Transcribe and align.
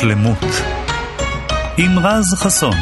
שלמות 0.00 0.44
עם 1.78 1.98
רז 1.98 2.34
חסון. 2.34 2.76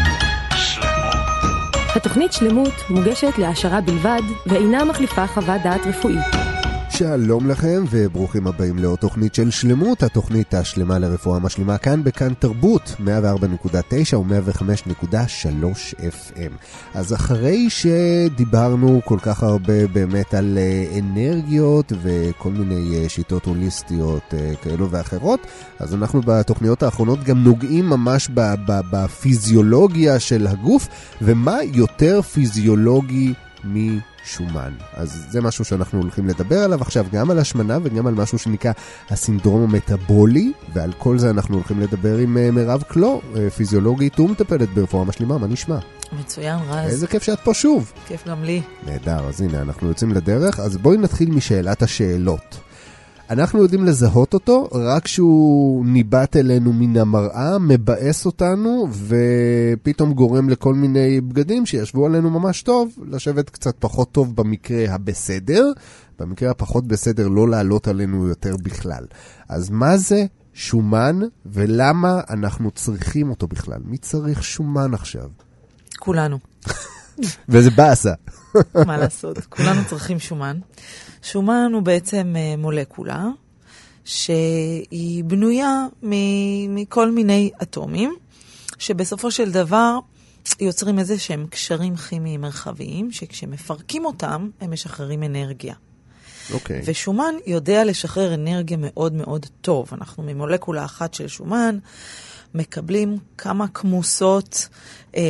התוכנית 1.97 2.33
שלמות 2.33 2.75
מוגשת 2.91 3.39
להעשרה 3.39 3.81
בלבד 3.81 4.23
ואינה 4.47 4.85
מחליפה 4.85 5.27
חוות 5.27 5.61
דעת 5.65 5.87
רפואית. 5.87 6.48
שלום 6.99 7.49
לכם 7.49 7.85
וברוכים 7.91 8.47
הבאים 8.47 8.79
לעוד 8.79 8.99
תוכנית 8.99 9.35
של 9.35 9.51
שלמות, 9.51 10.03
התוכנית 10.03 10.55
השלמה 10.55 10.99
לרפואה 10.99 11.39
משלימה 11.39 11.79
כאן 11.79 12.05
בכאן 12.05 12.35
תרבות, 12.35 12.95
104.9 13.01 14.17
ו-105.3 14.17 15.95
FM. 16.01 16.53
אז 16.95 17.15
אחרי 17.15 17.71
שדיברנו 17.71 19.01
כל 19.05 19.19
כך 19.23 19.43
הרבה 19.43 19.87
באמת 19.87 20.35
על 20.35 20.59
אה, 20.59 20.99
אנרגיות 20.99 21.93
וכל 22.03 22.51
מיני 22.51 22.97
אה, 22.97 23.09
שיטות 23.09 23.45
הוליסטיות 23.45 24.35
אה, 24.35 24.53
כאלו 24.63 24.91
ואחרות, 24.91 25.41
אז 25.79 25.95
אנחנו 25.95 26.21
בתוכניות 26.25 26.83
האחרונות 26.83 27.25
גם 27.25 27.45
נוגעים 27.45 27.85
ממש 27.87 28.29
בפיזיולוגיה 28.91 30.21
של 30.21 30.47
הגוף, 30.47 30.89
ומה 31.23 31.57
יותר 31.75 32.23
פיזיולוגי 32.23 33.33
מ... 33.65 33.99
שומן. 34.29 34.73
אז 34.93 35.27
זה 35.31 35.41
משהו 35.41 35.65
שאנחנו 35.65 36.01
הולכים 36.01 36.29
לדבר 36.29 36.59
עליו 36.59 36.83
עכשיו, 36.83 37.07
גם 37.13 37.31
על 37.31 37.39
השמנה 37.39 37.79
וגם 37.83 38.07
על 38.07 38.15
משהו 38.15 38.39
שנקרא 38.39 38.73
הסינדרום 39.11 39.63
המטאבולי, 39.63 40.53
ועל 40.73 40.93
כל 40.99 41.19
זה 41.19 41.31
אנחנו 41.31 41.55
הולכים 41.55 41.81
לדבר 41.81 42.19
עם 42.19 42.37
uh, 42.37 42.55
מירב 42.55 42.83
קלו, 42.83 43.21
uh, 43.35 43.37
פיזיולוגית 43.51 44.21
ומטפלת 44.21 44.69
ברפואה 44.75 45.05
משלימה, 45.05 45.39
מה 45.39 45.47
נשמע? 45.47 45.79
מצוין, 46.21 46.59
רז. 46.69 46.91
איזה 46.91 47.07
כיף 47.07 47.23
שאת 47.23 47.41
פה 47.41 47.55
שוב. 47.55 47.93
כיף 48.07 48.29
גם 48.29 48.45
לי. 48.45 48.63
נהדר, 48.87 49.29
אז 49.29 49.41
הנה, 49.41 49.63
אנחנו 49.63 49.89
יוצאים 49.89 50.13
לדרך, 50.13 50.61
אז 50.61 50.77
בואי 50.77 50.97
נתחיל 50.97 51.31
משאלת 51.31 51.83
השאלות. 51.83 52.68
אנחנו 53.31 53.63
יודעים 53.63 53.85
לזהות 53.85 54.35
אותו 54.35 54.69
רק 54.73 55.05
כשהוא 55.05 55.87
ניבט 55.87 56.37
אלינו 56.37 56.73
מן 56.73 56.97
המראה, 56.97 57.59
מבאס 57.59 58.27
אותנו, 58.27 58.89
ופתאום 58.93 60.13
גורם 60.13 60.49
לכל 60.49 60.75
מיני 60.75 61.21
בגדים 61.21 61.67
שישבו 61.67 62.07
עלינו 62.07 62.31
ממש 62.31 62.63
טוב, 62.63 62.93
לשבת 63.11 63.51
קצת 63.51 63.75
פחות 63.79 64.13
טוב 64.13 64.37
במקרה 64.37 64.95
הבסדר, 64.95 65.73
במקרה 66.19 66.51
הפחות 66.51 66.87
בסדר 66.87 67.29
לא 67.29 67.49
לעלות 67.49 67.89
עלינו 67.89 68.27
יותר 68.27 68.57
בכלל. 68.57 69.05
אז 69.49 69.71
מה 69.71 69.97
זה 69.97 70.25
שומן, 70.55 71.21
ולמה 71.47 72.21
אנחנו 72.31 72.71
צריכים 72.71 73.31
אותו 73.31 73.47
בכלל? 73.47 73.81
מי 73.85 73.99
צריך 73.99 74.43
שומן 74.43 74.95
עכשיו? 74.95 75.29
כולנו. 75.99 76.39
וזה 77.49 77.71
באסה. 77.71 78.13
מה 78.87 78.97
לעשות, 78.97 79.39
כולנו 79.47 79.81
צריכים 79.89 80.19
שומן. 80.19 80.59
שומן 81.23 81.71
הוא 81.75 81.83
בעצם 81.83 82.35
אה, 82.37 82.55
מולקולה 82.57 83.25
שהיא 84.05 85.25
בנויה 85.25 85.87
מכל 86.69 87.11
מיני 87.11 87.51
אטומים, 87.63 88.15
שבסופו 88.79 89.31
של 89.31 89.53
דבר 89.53 89.99
יוצרים 90.61 90.99
איזה 90.99 91.19
שהם 91.19 91.47
קשרים 91.51 91.97
כימיים 91.97 92.41
מרחביים, 92.41 93.13
שכשמפרקים 93.13 94.05
אותם, 94.05 94.49
הם 94.61 94.73
משחררים 94.73 95.23
אנרגיה. 95.23 95.75
אוקיי. 96.53 96.81
Okay. 96.81 96.83
ושומן 96.87 97.35
יודע 97.47 97.85
לשחרר 97.85 98.35
אנרגיה 98.35 98.77
מאוד 98.81 99.13
מאוד 99.13 99.47
טוב. 99.61 99.89
אנחנו 99.93 100.23
ממולקולה 100.23 100.85
אחת 100.85 101.15
של 101.15 101.29
שומן 101.29 101.79
מקבלים 102.55 103.19
כמה 103.39 103.69
כמוסות 103.69 104.69
אה, 105.17 105.23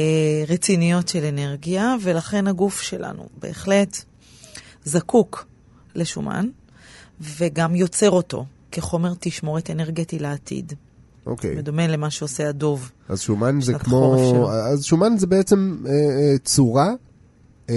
רציניות 0.48 1.08
של 1.08 1.24
אנרגיה, 1.24 1.94
ולכן 2.02 2.46
הגוף 2.46 2.80
שלנו 2.80 3.28
בהחלט 3.38 4.04
זקוק 4.84 5.47
לשומן, 5.98 6.48
וגם 7.20 7.74
יוצר 7.74 8.10
אותו 8.10 8.44
כחומר 8.72 9.12
תשמורת 9.20 9.70
אנרגטי 9.70 10.18
לעתיד. 10.18 10.72
אוקיי. 11.26 11.56
בדומה 11.56 11.86
למה 11.86 12.10
שעושה 12.10 12.48
הדוב. 12.48 12.90
אז 13.08 13.20
שומן 13.20 13.60
זה 13.60 13.74
כמו... 13.74 14.16
אז 14.50 14.84
שומן 14.84 15.16
זה 15.16 15.26
בעצם 15.26 15.76
אה, 15.86 15.90
אה, 15.90 16.38
צורה 16.38 16.88
אה, 17.70 17.74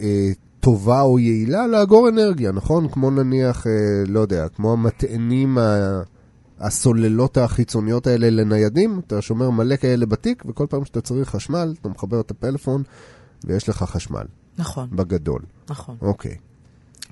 אה, 0.00 0.30
טובה 0.60 1.00
או 1.00 1.18
יעילה 1.18 1.66
לאגור 1.66 2.08
אנרגיה, 2.08 2.52
נכון? 2.52 2.88
כמו 2.88 3.10
נניח, 3.10 3.66
אה, 3.66 3.72
לא 4.06 4.20
יודע, 4.20 4.48
כמו 4.48 4.72
המטענים 4.72 5.58
ה... 5.58 6.00
הסוללות 6.60 7.36
החיצוניות 7.36 8.06
האלה 8.06 8.30
לניידים, 8.30 9.00
אתה 9.06 9.22
שומר 9.22 9.50
מלא 9.50 9.76
כאלה 9.76 10.06
בתיק, 10.06 10.42
וכל 10.46 10.66
פעם 10.70 10.84
שאתה 10.84 11.00
צריך 11.00 11.28
חשמל, 11.28 11.74
אתה 11.80 11.88
מחבר 11.88 12.20
את 12.20 12.30
הפלאפון 12.30 12.82
ויש 13.44 13.68
לך 13.68 13.76
חשמל. 13.76 14.24
נכון. 14.58 14.88
בגדול. 14.92 15.42
נכון. 15.70 15.96
אוקיי. 16.02 16.36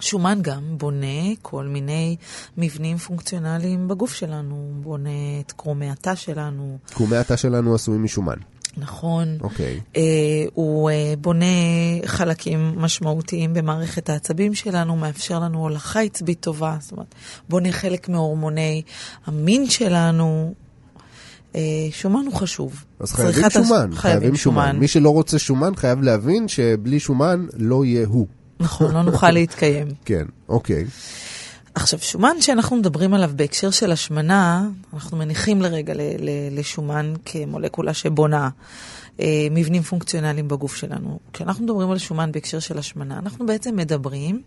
שומן 0.00 0.38
גם 0.42 0.78
בונה 0.78 1.34
כל 1.42 1.64
מיני 1.64 2.16
מבנים 2.56 2.98
פונקציונליים 2.98 3.88
בגוף 3.88 4.14
שלנו, 4.14 4.70
בונה 4.80 5.40
את 5.40 5.52
קרומי 5.52 5.90
התא 5.90 6.14
שלנו. 6.14 6.78
קרומי 6.94 7.16
התא 7.16 7.36
שלנו 7.36 7.74
עשויים 7.74 8.04
משומן. 8.04 8.36
נכון. 8.76 9.38
אוקיי. 9.40 9.80
אה, 9.96 10.02
הוא 10.54 10.90
אה, 10.90 11.14
בונה 11.20 11.46
חלקים 12.06 12.72
משמעותיים 12.76 13.54
במערכת 13.54 14.08
העצבים 14.08 14.54
שלנו, 14.54 14.96
מאפשר 14.96 15.40
לנו 15.40 15.58
הולכה 15.58 16.00
עצבית 16.00 16.40
טובה, 16.40 16.76
זאת 16.80 16.92
אומרת, 16.92 17.14
בונה 17.48 17.72
חלק 17.72 18.08
מהורמוני 18.08 18.82
המין 19.26 19.70
שלנו. 19.70 20.54
אה, 21.54 21.60
שומן 21.90 22.26
הוא 22.26 22.34
חשוב. 22.34 22.84
אז 23.00 23.12
חייבים 23.12 23.50
שומן, 23.50 23.90
הש... 23.92 23.98
חייבים 23.98 24.36
שומן. 24.36 24.66
שומן. 24.66 24.78
מי 24.78 24.88
שלא 24.88 25.10
רוצה 25.10 25.38
שומן 25.38 25.76
חייב 25.76 26.02
להבין 26.02 26.48
שבלי 26.48 27.00
שומן 27.00 27.46
לא 27.56 27.84
יהיה 27.84 28.06
הוא. 28.06 28.26
נכון, 28.60 28.94
לא 28.94 29.02
נוכל 29.02 29.30
להתקיים. 29.30 29.88
כן, 30.04 30.24
אוקיי. 30.48 30.84
עכשיו, 31.74 31.98
שומן 31.98 32.40
שאנחנו 32.40 32.76
מדברים 32.76 33.14
עליו 33.14 33.30
בהקשר 33.36 33.70
של 33.70 33.92
השמנה, 33.92 34.68
אנחנו 34.94 35.16
מניחים 35.16 35.62
לרגע 35.62 35.94
ל- 35.94 36.00
ל- 36.00 36.58
לשומן 36.58 37.14
כמולקולה 37.24 37.94
שבונה 37.94 38.48
אה, 39.20 39.46
מבנים 39.50 39.82
פונקציונליים 39.82 40.48
בגוף 40.48 40.76
שלנו. 40.76 41.18
כשאנחנו 41.32 41.64
מדברים 41.64 41.90
על 41.90 41.98
שומן 41.98 42.32
בהקשר 42.32 42.58
של 42.58 42.78
השמנה, 42.78 43.18
אנחנו 43.18 43.46
בעצם 43.46 43.76
מדברים 43.76 44.42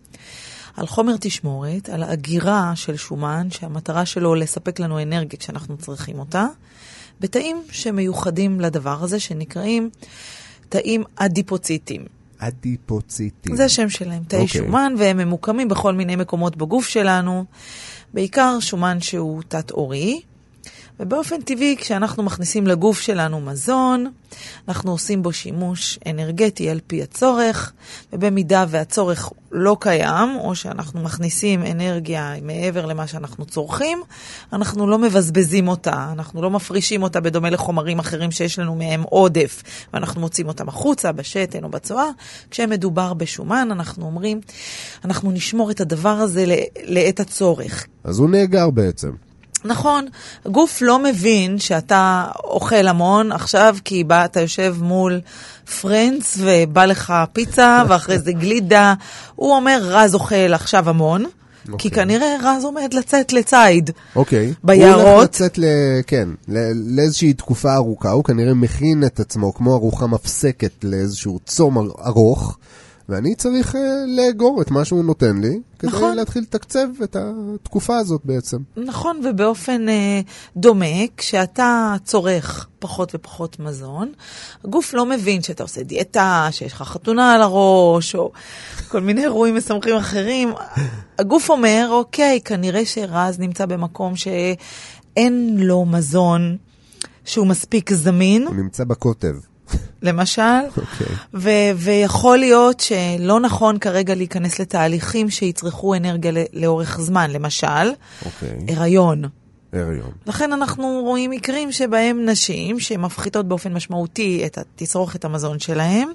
על 0.76 0.86
חומר 0.86 1.14
תשמורת, 1.20 1.88
על 1.88 2.02
האגירה 2.02 2.72
של 2.74 2.96
שומן, 2.96 3.50
שהמטרה 3.50 4.06
שלו 4.06 4.34
לספק 4.34 4.80
לנו 4.80 5.02
אנרגיה 5.02 5.38
כשאנחנו 5.38 5.76
צריכים 5.76 6.18
אותה, 6.18 6.46
בתאים 7.20 7.62
שמיוחדים 7.70 8.60
לדבר 8.60 9.02
הזה, 9.02 9.20
שנקראים 9.20 9.90
תאים 10.68 11.04
אדיפוציטיים. 11.16 12.04
אדיפוציטים. 12.48 13.56
זה 13.56 13.64
השם 13.64 13.88
שלהם, 13.88 14.22
תאי 14.28 14.38
okay. 14.38 14.42
אוקיי. 14.42 14.60
שומן, 14.60 14.94
והם 14.98 15.16
ממוקמים 15.16 15.68
בכל 15.68 15.94
מיני 15.94 16.16
מקומות 16.16 16.56
בגוף 16.56 16.88
שלנו, 16.88 17.44
בעיקר 18.14 18.56
שומן 18.60 19.00
שהוא 19.00 19.42
תת-עורי. 19.48 20.20
ובאופן 21.00 21.40
טבעי, 21.40 21.76
כשאנחנו 21.78 22.22
מכניסים 22.22 22.66
לגוף 22.66 23.00
שלנו 23.00 23.40
מזון, 23.40 24.10
אנחנו 24.68 24.92
עושים 24.92 25.22
בו 25.22 25.32
שימוש 25.32 25.98
אנרגטי 26.06 26.70
על 26.70 26.80
פי 26.86 27.02
הצורך, 27.02 27.72
ובמידה 28.12 28.64
והצורך 28.68 29.32
לא 29.52 29.76
קיים, 29.80 30.36
או 30.40 30.54
שאנחנו 30.54 31.02
מכניסים 31.02 31.62
אנרגיה 31.66 32.34
מעבר 32.42 32.86
למה 32.86 33.06
שאנחנו 33.06 33.44
צורכים, 33.44 34.02
אנחנו 34.52 34.86
לא 34.86 34.98
מבזבזים 34.98 35.68
אותה, 35.68 36.08
אנחנו 36.12 36.42
לא 36.42 36.50
מפרישים 36.50 37.02
אותה 37.02 37.20
בדומה 37.20 37.50
לחומרים 37.50 37.98
אחרים 37.98 38.30
שיש 38.30 38.58
לנו 38.58 38.74
מהם 38.74 39.02
עודף, 39.02 39.62
ואנחנו 39.94 40.20
מוצאים 40.20 40.48
אותם 40.48 40.68
החוצה, 40.68 41.12
בשתן 41.12 41.64
או 41.64 41.68
בצואה. 41.68 42.08
כשמדובר 42.50 43.14
בשומן, 43.14 43.68
אנחנו 43.70 44.06
אומרים, 44.06 44.40
אנחנו 45.04 45.30
נשמור 45.30 45.70
את 45.70 45.80
הדבר 45.80 46.08
הזה 46.08 46.44
לעת 46.84 47.20
הצורך. 47.20 47.86
אז 48.04 48.18
הוא 48.18 48.30
נאגר 48.30 48.70
בעצם. 48.70 49.31
נכון, 49.64 50.06
גוף 50.46 50.78
לא 50.82 50.98
מבין 50.98 51.58
שאתה 51.58 52.24
אוכל 52.44 52.88
המון 52.88 53.32
עכשיו 53.32 53.76
כי 53.84 54.04
בא, 54.04 54.24
אתה 54.24 54.40
יושב 54.40 54.76
מול 54.80 55.20
פרנדס 55.80 56.38
ובא 56.40 56.84
לך 56.84 57.12
פיצה 57.32 57.82
ואחרי 57.88 58.18
זה 58.18 58.32
גלידה. 58.32 58.94
הוא 59.34 59.54
אומר, 59.56 59.78
רז 59.82 60.14
אוכל 60.14 60.54
עכשיו 60.54 60.90
המון. 60.90 61.24
Okay. 61.24 61.66
כי 61.66 61.72
אוקיי. 61.72 61.90
כנראה 61.90 62.36
רז 62.42 62.64
עומד 62.64 62.94
לצאת 62.94 63.32
לציד. 63.32 63.90
אוקיי. 64.16 64.50
Okay. 64.50 64.54
ביערות. 64.64 65.00
הוא 65.00 65.12
הולך 65.12 65.24
לצאת, 65.24 65.58
ל... 65.58 65.64
כן, 66.06 66.28
לאיזושהי 66.96 67.32
תקופה 67.32 67.74
ארוכה. 67.74 68.10
הוא 68.10 68.24
כנראה 68.24 68.54
מכין 68.54 69.04
את 69.04 69.20
עצמו 69.20 69.54
כמו 69.54 69.74
ארוחה 69.74 70.06
מפסקת 70.06 70.84
לאיזשהו 70.84 71.38
צום 71.46 71.78
ארוך. 72.06 72.58
ואני 73.08 73.34
צריך 73.34 73.74
uh, 73.74 73.78
לאגור 74.06 74.62
את 74.62 74.70
מה 74.70 74.84
שהוא 74.84 75.04
נותן 75.04 75.38
לי, 75.40 75.60
כדי 75.78 75.90
נכון. 75.90 76.16
להתחיל 76.16 76.42
לתקצב 76.42 76.88
את 77.04 77.16
התקופה 77.16 77.96
הזאת 77.96 78.20
בעצם. 78.24 78.56
נכון, 78.76 79.20
ובאופן 79.24 79.86
uh, 79.88 80.30
דומה, 80.56 81.06
כשאתה 81.16 81.94
צורך 82.04 82.68
פחות 82.78 83.14
ופחות 83.14 83.60
מזון, 83.60 84.12
הגוף 84.64 84.94
לא 84.94 85.06
מבין 85.06 85.42
שאתה 85.42 85.62
עושה 85.62 85.82
דיאטה, 85.82 86.48
שיש 86.50 86.72
לך 86.72 86.82
חתונה 86.82 87.34
על 87.34 87.42
הראש, 87.42 88.14
או 88.14 88.32
כל 88.88 89.00
מיני 89.00 89.22
אירועים 89.22 89.56
משמחים 89.56 89.96
אחרים. 89.96 90.52
הגוף 91.18 91.50
אומר, 91.50 91.88
אוקיי, 91.90 92.40
כנראה 92.44 92.84
שרז 92.84 93.38
נמצא 93.38 93.66
במקום 93.66 94.16
שאין 94.16 95.56
לו 95.58 95.84
מזון 95.84 96.56
שהוא 97.24 97.46
מספיק 97.46 97.92
זמין. 97.92 98.46
הוא 98.46 98.56
נמצא 98.56 98.84
בקוטב. 98.84 99.51
למשל, 100.02 100.42
okay. 100.42 100.80
אוקיי. 100.80 101.16
ו- 101.34 101.76
ויכול 101.76 102.38
להיות 102.38 102.80
שלא 102.80 103.40
נכון 103.40 103.78
כרגע 103.78 104.14
להיכנס 104.14 104.58
לתהליכים 104.58 105.30
שיצרכו 105.30 105.94
אנרגיה 105.94 106.32
לאורך 106.52 107.00
זמן, 107.00 107.30
למשל, 107.30 107.66
okay. 107.66 108.26
אוקיי. 108.26 108.76
הריון. 108.76 109.22
הריון. 109.72 110.10
לכן 110.26 110.52
אנחנו 110.52 111.00
רואים 111.04 111.30
מקרים 111.30 111.72
שבהם 111.72 112.24
נשים 112.28 112.80
שמפחיתות 112.80 113.48
באופן 113.48 113.72
משמעותי 113.72 114.42
את 114.46 114.58
תצרוכת 114.76 115.24
המזון 115.24 115.58
שלהם, 115.58 116.08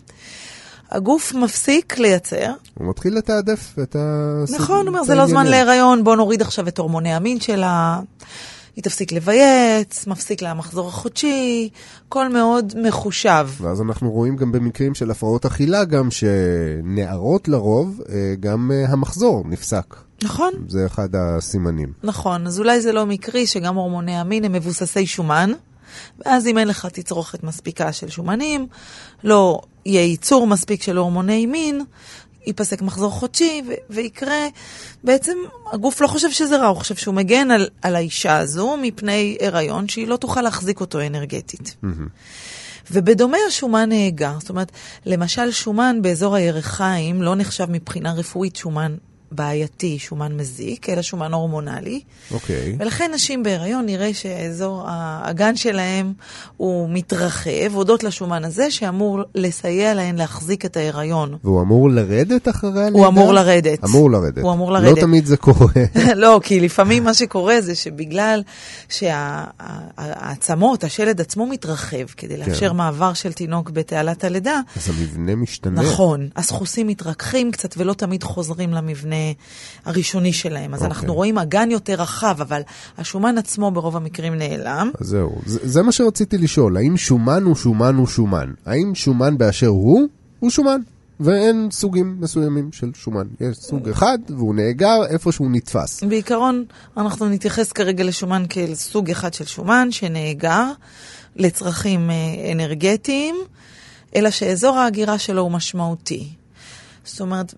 הגוף 0.91 1.33
מפסיק 1.33 1.97
לייצר. 1.97 2.51
הוא 2.73 2.89
מתחיל 2.89 3.17
לתעדף 3.17 3.75
את 3.83 3.95
ה... 3.95 3.99
נכון, 4.55 4.79
הוא 4.79 4.87
אומר, 4.87 5.03
זה 5.03 5.15
לא 5.15 5.27
זמן 5.27 5.47
להיריון, 5.47 6.03
בוא 6.03 6.15
נוריד 6.15 6.41
עכשיו 6.41 6.67
את 6.67 6.77
הורמוני 6.77 7.13
המין 7.13 7.39
שלה. 7.39 7.99
היא 8.77 8.83
תפסיק 8.83 9.11
לבייץ, 9.11 10.07
מפסיק 10.07 10.41
לה 10.41 10.51
המחזור 10.51 10.87
החודשי, 10.87 11.69
הכל 12.07 12.29
מאוד 12.29 12.73
מחושב. 12.83 13.47
ואז 13.61 13.81
אנחנו 13.81 14.11
רואים 14.11 14.35
גם 14.35 14.51
במקרים 14.51 14.95
של 14.95 15.11
הפרעות 15.11 15.45
אכילה, 15.45 15.85
גם 15.85 16.09
שנערות 16.11 17.47
לרוב, 17.47 18.01
אה, 18.09 18.33
גם 18.39 18.71
אה, 18.73 18.85
המחזור 18.89 19.43
נפסק. 19.45 19.95
נכון. 20.23 20.53
זה 20.67 20.85
אחד 20.85 21.09
הסימנים. 21.15 21.93
נכון, 22.03 22.47
אז 22.47 22.59
אולי 22.59 22.81
זה 22.81 22.91
לא 22.91 23.05
מקרי 23.05 23.47
שגם 23.47 23.75
הורמוני 23.75 24.17
המין 24.17 24.45
הם 24.45 24.51
מבוססי 24.51 25.07
שומן, 25.07 25.51
ואז 26.25 26.47
אם 26.47 26.57
אין 26.57 26.67
לך 26.67 26.85
תצרוכת 26.85 27.43
מספיקה 27.43 27.93
של 27.93 28.09
שומנים, 28.09 28.67
לא 29.23 29.61
יהיה 29.85 30.03
ייצור 30.03 30.47
מספיק 30.47 30.83
של 30.83 30.97
הורמוני 30.97 31.45
מין, 31.45 31.81
ייפסק 32.47 32.81
מחזור 32.81 33.11
חודשי 33.11 33.61
ו- 33.67 33.73
ויקרה, 33.89 34.47
בעצם 35.03 35.37
הגוף 35.71 36.01
לא 36.01 36.07
חושב 36.07 36.31
שזה 36.31 36.57
רע, 36.57 36.67
הוא 36.67 36.77
חושב 36.77 36.95
שהוא 36.95 37.15
מגן 37.15 37.51
על, 37.51 37.69
על 37.81 37.95
האישה 37.95 38.37
הזו 38.37 38.77
מפני 38.81 39.37
הריון 39.41 39.87
שהיא 39.87 40.07
לא 40.07 40.17
תוכל 40.17 40.41
להחזיק 40.41 40.79
אותו 40.79 41.01
אנרגטית. 41.01 41.75
Mm-hmm. 41.83 41.87
ובדומה 42.91 43.37
השומן 43.47 43.89
נהגר, 43.89 44.33
זאת 44.39 44.49
אומרת, 44.49 44.71
למשל 45.05 45.51
שומן 45.51 46.01
באזור 46.01 46.35
הירכיים 46.35 47.21
לא 47.21 47.35
נחשב 47.35 47.65
מבחינה 47.69 48.13
רפואית 48.13 48.55
שומן 48.55 48.95
בעייתי, 49.31 49.99
שומן 49.99 50.37
מזיק, 50.37 50.89
אלא 50.89 51.01
שומן 51.01 51.33
הורמונלי. 51.33 52.01
אוקיי. 52.31 52.55
Okay. 52.55 52.81
ולכן 52.81 53.11
נשים 53.13 53.43
בהיריון 53.43 53.85
נראה 53.85 54.13
שאזור 54.13 54.83
האגן 54.87 55.55
שלהם 55.55 56.13
הוא 56.57 56.89
מתרחב, 56.91 57.73
הודות 57.73 58.03
לשומן 58.03 58.45
הזה, 58.45 58.71
שאמור 58.71 59.19
לסייע 59.35 59.93
להן 59.93 60.15
להחזיק 60.15 60.65
את 60.65 60.77
ההיריון. 60.77 61.37
והוא 61.43 61.61
אמור 61.61 61.89
לרדת 61.89 62.47
אחרי 62.47 62.83
הלידה? 62.83 62.97
הוא 62.97 63.07
אמור 63.07 63.33
לרדת. 63.33 63.83
אמור 63.83 64.11
לרדת. 64.11 64.43
הוא 64.43 64.53
אמור 64.53 64.71
לרדת. 64.71 64.97
לא 64.97 65.01
תמיד 65.01 65.25
זה 65.25 65.37
קורה. 65.37 65.73
לא, 66.15 66.39
כי 66.43 66.59
לפעמים 66.59 67.03
מה 67.03 67.13
שקורה 67.13 67.61
זה 67.61 67.75
שבגלל 67.75 68.43
שהעצמות, 68.89 70.83
השלד 70.83 71.21
עצמו 71.21 71.47
מתרחב, 71.47 72.05
כדי 72.17 72.37
לאפשר 72.37 72.69
כן. 72.69 72.75
מעבר 72.75 73.13
של 73.13 73.33
תינוק 73.33 73.69
בתעלת 73.69 74.23
הלידה. 74.23 74.59
אז 74.75 74.89
המבנה 74.89 75.35
משתנה. 75.35 75.81
נכון. 75.81 76.29
הסחוסים 76.35 76.87
מתרככים 76.87 77.51
קצת 77.51 77.77
ולא 77.77 77.93
תמיד 77.93 78.23
חוזרים 78.23 78.73
למבנה. 78.73 79.16
הראשוני 79.85 80.33
שלהם. 80.33 80.73
אז 80.73 80.81
okay. 80.81 80.85
אנחנו 80.85 81.01
אוקיי. 81.01 81.15
רואים 81.15 81.37
אגן 81.37 81.71
יותר 81.71 81.93
רחב, 81.93 82.37
אבל 82.41 82.61
השומן 82.97 83.37
עצמו 83.37 83.71
ברוב 83.71 83.95
המקרים 83.95 84.35
נעלם. 84.35 84.91
אז 85.01 85.07
זהו, 85.07 85.35
זה, 85.45 85.59
זה 85.63 85.83
מה 85.83 85.91
שרציתי 85.91 86.37
לשאול, 86.37 86.77
האם 86.77 86.97
שומן 86.97 87.43
הוא 87.43 87.55
שומן 87.55 87.95
הוא 87.95 88.07
שומן? 88.07 88.51
האם 88.65 88.95
שומן 88.95 89.37
באשר 89.37 89.67
הוא, 89.67 90.07
הוא 90.39 90.49
שומן? 90.49 90.79
ואין 91.19 91.67
סוגים 91.71 92.17
מסוימים 92.19 92.71
של 92.71 92.91
שומן. 92.93 93.27
יש 93.39 93.57
סוג 93.57 93.89
אחד, 93.89 94.17
והוא 94.29 94.55
נאגר 94.55 95.05
איפה 95.09 95.31
שהוא 95.31 95.51
נתפס. 95.51 96.03
בעיקרון, 96.03 96.65
אנחנו 96.97 97.29
נתייחס 97.29 97.71
כרגע 97.71 98.03
לשומן 98.03 98.43
כאל 98.49 98.75
סוג 98.75 99.09
אחד 99.09 99.33
של 99.33 99.45
שומן 99.45 99.87
שנאגר 99.91 100.71
לצרכים 101.35 102.09
אה, 102.09 102.51
אנרגטיים, 102.51 103.35
אלא 104.15 104.31
שאזור 104.31 104.77
ההגירה 104.77 105.17
שלו 105.17 105.41
הוא 105.41 105.51
משמעותי. 105.51 106.29
זאת 107.05 107.21
אומרת, 107.21 107.53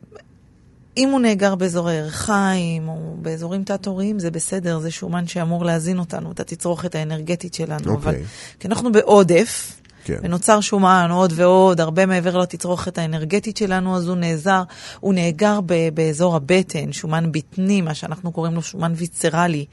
אם 1.00 1.10
הוא 1.10 1.20
נאגר 1.20 1.56
באזורי 1.56 1.98
ערכיים 1.98 2.90
או 2.90 3.16
באזורים 3.22 3.64
תת-הוריים, 3.64 4.20
זה 4.20 4.32
בסדר, 4.32 4.80
זה 4.80 4.92
שומן 4.92 5.28
שאמור 5.28 5.66
להזין 5.66 6.00
אותנו, 6.00 6.32
את 6.32 6.40
התצרוכת 6.40 6.96
האנרגטית 6.96 7.54
שלנו. 7.54 7.94
Okay. 7.94 7.98
אבל 7.98 8.16
כי 8.60 8.68
אנחנו 8.68 8.92
בעודף, 8.92 9.82
כן. 10.04 10.18
ונוצר 10.24 10.62
שומן 10.62 11.10
עוד 11.12 11.34
ועוד, 11.36 11.82
הרבה 11.82 12.06
מעבר 12.06 12.38
לתצרוכת 12.38 12.98
האנרגטית 12.98 13.58
שלנו, 13.58 13.98
אז 13.98 14.08
הוא 14.08 14.16
נעזר, 14.16 14.64
הוא 15.00 15.14
נאגר 15.14 15.60
ב- 15.66 15.90
באזור 15.94 16.36
הבטן, 16.36 16.92
שומן 16.92 17.32
בטני, 17.32 17.82
מה 17.82 17.94
שאנחנו 17.94 18.32
קוראים 18.32 18.54
לו 18.54 18.62
שומן 18.62 18.94
ויצרלי. 18.96 19.66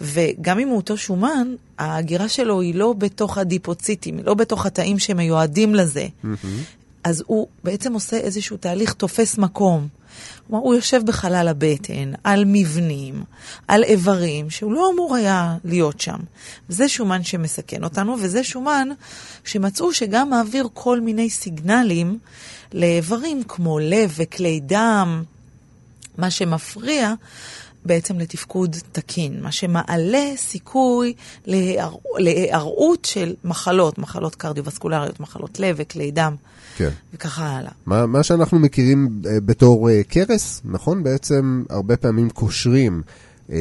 וגם 0.00 0.58
אם 0.58 0.68
הוא 0.68 0.76
אותו 0.76 0.96
שומן, 0.96 1.54
ההגירה 1.78 2.28
שלו 2.28 2.60
היא 2.60 2.74
לא 2.74 2.94
בתוך 2.98 3.38
הדיפוציטים, 3.38 4.16
היא 4.16 4.24
לא 4.24 4.34
בתוך 4.34 4.66
התאים 4.66 4.98
שמיועדים 4.98 5.74
לזה. 5.74 6.06
Mm-hmm. 6.24 6.46
אז 7.04 7.22
הוא 7.26 7.46
בעצם 7.64 7.92
עושה 7.92 8.16
איזשהו 8.16 8.56
תהליך 8.56 8.92
תופס 8.92 9.38
מקום. 9.38 9.97
כלומר, 10.46 10.62
הוא 10.62 10.74
יושב 10.74 11.02
בחלל 11.04 11.48
הבטן, 11.48 12.12
על 12.24 12.44
מבנים, 12.46 13.22
על 13.68 13.84
איברים, 13.84 14.50
שהוא 14.50 14.72
לא 14.72 14.90
אמור 14.94 15.16
היה 15.16 15.56
להיות 15.64 16.00
שם. 16.00 16.18
וזה 16.70 16.88
שומן 16.88 17.22
שמסכן 17.22 17.84
אותנו, 17.84 18.16
וזה 18.20 18.44
שומן 18.44 18.88
שמצאו 19.44 19.92
שגם 19.92 20.30
מעביר 20.30 20.68
כל 20.74 21.00
מיני 21.00 21.30
סיגנלים 21.30 22.18
לאיברים 22.72 23.42
כמו 23.42 23.78
לב 23.78 24.14
וכלי 24.16 24.60
דם, 24.60 25.22
מה 26.18 26.30
שמפריע 26.30 27.14
בעצם 27.88 28.18
לתפקוד 28.18 28.76
תקין, 28.92 29.42
מה 29.42 29.52
שמעלה 29.52 30.24
סיכוי 30.36 31.14
להיערעות 32.16 33.04
של 33.04 33.34
מחלות, 33.44 33.98
מחלות 33.98 34.34
קרדיו-וסקולריות, 34.34 35.20
מחלות 35.20 35.60
לב 35.60 35.76
וכלי 35.78 36.10
דם. 36.10 36.34
כן. 36.76 36.90
וככה 37.14 37.46
הלאה. 37.46 37.70
מה, 37.86 38.06
מה 38.06 38.22
שאנחנו 38.22 38.58
מכירים 38.58 39.08
אה, 39.26 39.40
בתור 39.40 39.88
uh, 39.88 39.92
קרס, 40.08 40.62
נכון? 40.64 41.02
בעצם 41.02 41.62
הרבה 41.70 41.96
פעמים 41.96 42.30
קושרים 42.30 43.02
uh, 43.48 43.52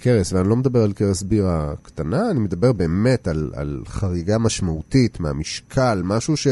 קרס, 0.00 0.32
ואני 0.32 0.48
לא 0.48 0.56
מדבר 0.56 0.82
על 0.82 0.92
קרס 0.92 1.22
בירה 1.22 1.72
קטנה, 1.82 2.30
אני 2.30 2.40
מדבר 2.40 2.72
באמת 2.72 3.28
על, 3.28 3.50
על 3.54 3.82
חריגה 3.86 4.38
משמעותית 4.38 5.20
מהמשקל, 5.20 6.00
משהו 6.04 6.36
ש, 6.36 6.46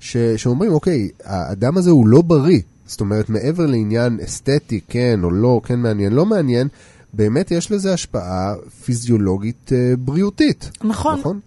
ש, 0.00 0.16
שאומרים, 0.16 0.72
אוקיי, 0.72 1.08
האדם 1.24 1.76
הזה 1.76 1.90
הוא 1.90 2.08
לא 2.08 2.22
בריא. 2.22 2.60
זאת 2.92 3.00
אומרת, 3.00 3.30
מעבר 3.30 3.66
לעניין 3.66 4.18
אסתטי, 4.24 4.80
כן 4.88 5.20
או 5.22 5.30
לא, 5.30 5.60
כן 5.64 5.78
מעניין, 5.78 6.12
לא 6.12 6.26
מעניין, 6.26 6.68
באמת 7.12 7.50
יש 7.50 7.70
לזה 7.70 7.92
השפעה 7.92 8.54
פיזיולוגית 8.84 9.70
אה, 9.72 9.92
בריאותית. 9.98 10.70
נכון. 10.84 11.18
נכון. 11.20 11.40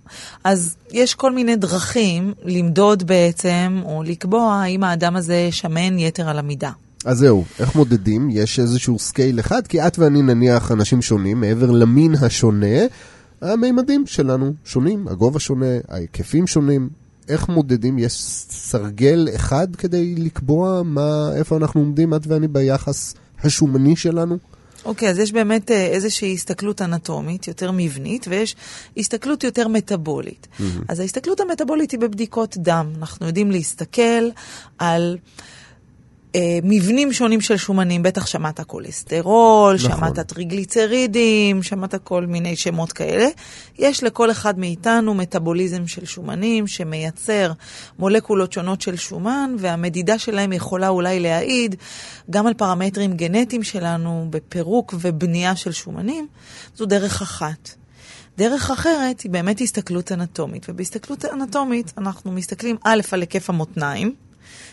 אז 0.43 0.75
יש 0.91 1.15
כל 1.15 1.31
מיני 1.31 1.55
דרכים 1.55 2.33
למדוד 2.43 3.03
בעצם, 3.03 3.81
או 3.85 4.03
לקבוע 4.03 4.53
האם 4.53 4.83
האדם 4.83 5.15
הזה 5.15 5.47
שמן 5.51 5.99
יתר 5.99 6.29
על 6.29 6.39
המידה. 6.39 6.71
אז 7.05 7.17
זהו, 7.17 7.43
איך 7.59 7.75
מודדים? 7.75 8.29
יש 8.31 8.59
איזשהו 8.59 8.99
scale 8.99 9.39
אחד? 9.39 9.67
כי 9.67 9.87
את 9.87 9.99
ואני 9.99 10.21
נניח 10.21 10.71
אנשים 10.71 11.01
שונים, 11.01 11.41
מעבר 11.41 11.71
למין 11.71 12.15
השונה, 12.21 12.77
המימדים 13.41 14.03
שלנו 14.07 14.53
שונים, 14.65 15.07
הגובה 15.07 15.39
שונה, 15.39 15.65
ההיקפים 15.89 16.47
שונים. 16.47 16.89
איך 17.29 17.49
מודדים? 17.49 17.99
יש 17.99 18.13
סרגל 18.49 19.27
אחד 19.35 19.75
כדי 19.75 20.15
לקבוע 20.15 20.81
מה, 20.83 21.29
איפה 21.35 21.57
אנחנו 21.57 21.81
עומדים, 21.81 22.13
את 22.13 22.27
ואני, 22.27 22.47
ביחס 22.47 23.15
השומני 23.43 23.95
שלנו? 23.95 24.37
אוקיי, 24.85 25.07
okay, 25.07 25.11
אז 25.11 25.19
יש 25.19 25.31
באמת 25.31 25.71
אה, 25.71 25.85
איזושהי 25.85 26.33
הסתכלות 26.33 26.81
אנטומית 26.81 27.47
יותר 27.47 27.71
מבנית, 27.73 28.25
ויש 28.29 28.55
הסתכלות 28.97 29.43
יותר 29.43 29.67
מטבולית. 29.67 30.47
Mm-hmm. 30.51 30.63
אז 30.89 30.99
ההסתכלות 30.99 31.39
המטבולית 31.39 31.91
היא 31.91 31.99
בבדיקות 31.99 32.57
דם. 32.57 32.93
אנחנו 32.97 33.27
יודעים 33.27 33.51
להסתכל 33.51 34.29
על... 34.77 35.17
אה, 36.35 36.59
מבנים 36.63 37.13
שונים 37.13 37.41
של 37.41 37.57
שומנים, 37.57 38.03
בטח 38.03 38.25
שמעת 38.25 38.61
כולסטרול, 38.61 39.75
נכון. 39.75 39.91
שמעת 39.91 40.19
טריגליצרידים, 40.19 41.63
שמעת 41.63 41.95
כל 41.95 42.25
מיני 42.25 42.55
שמות 42.55 42.93
כאלה. 42.93 43.27
יש 43.77 44.03
לכל 44.03 44.31
אחד 44.31 44.59
מאיתנו 44.59 45.13
מטאבוליזם 45.13 45.87
של 45.87 46.05
שומנים 46.05 46.67
שמייצר 46.67 47.51
מולקולות 47.99 48.53
שונות 48.53 48.81
של 48.81 48.95
שומן, 48.95 49.55
והמדידה 49.59 50.17
שלהם 50.19 50.53
יכולה 50.53 50.89
אולי 50.89 51.19
להעיד 51.19 51.75
גם 52.29 52.47
על 52.47 52.53
פרמטרים 52.53 53.13
גנטיים 53.13 53.63
שלנו 53.63 54.27
בפירוק 54.29 54.93
ובנייה 55.01 55.55
של 55.55 55.71
שומנים. 55.71 56.27
זו 56.75 56.85
דרך 56.85 57.21
אחת. 57.21 57.69
דרך 58.37 58.71
אחרת 58.71 59.21
היא 59.21 59.31
באמת 59.31 59.61
הסתכלות 59.61 60.11
אנטומית, 60.11 60.65
ובהסתכלות 60.69 61.25
אנטומית 61.25 61.93
אנחנו 61.97 62.31
מסתכלים 62.31 62.75
א' 62.83 63.01
על 63.11 63.21
היקף 63.21 63.49
המותניים, 63.49 64.15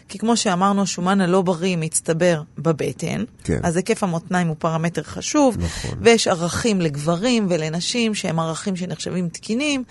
כי 0.09 0.19
כמו 0.19 0.37
שאמרנו, 0.37 0.83
השומן 0.83 1.21
הלא 1.21 1.43
בריא 1.43 1.77
מצטבר 1.77 2.43
בבטן, 2.59 3.25
כן. 3.45 3.61
אז 3.63 3.77
היקף 3.77 4.03
המותניים 4.03 4.49
הוא 4.49 4.57
פרמטר 4.59 5.03
חשוב, 5.03 5.57
נכון. 5.61 5.99
ויש 6.01 6.29
ערכים 6.29 6.81
לגברים 6.81 7.47
ולנשים 7.51 8.15
שהם 8.15 8.39
ערכים 8.39 8.77
שנחשבים 8.77 9.29
תקינים, 9.29 9.85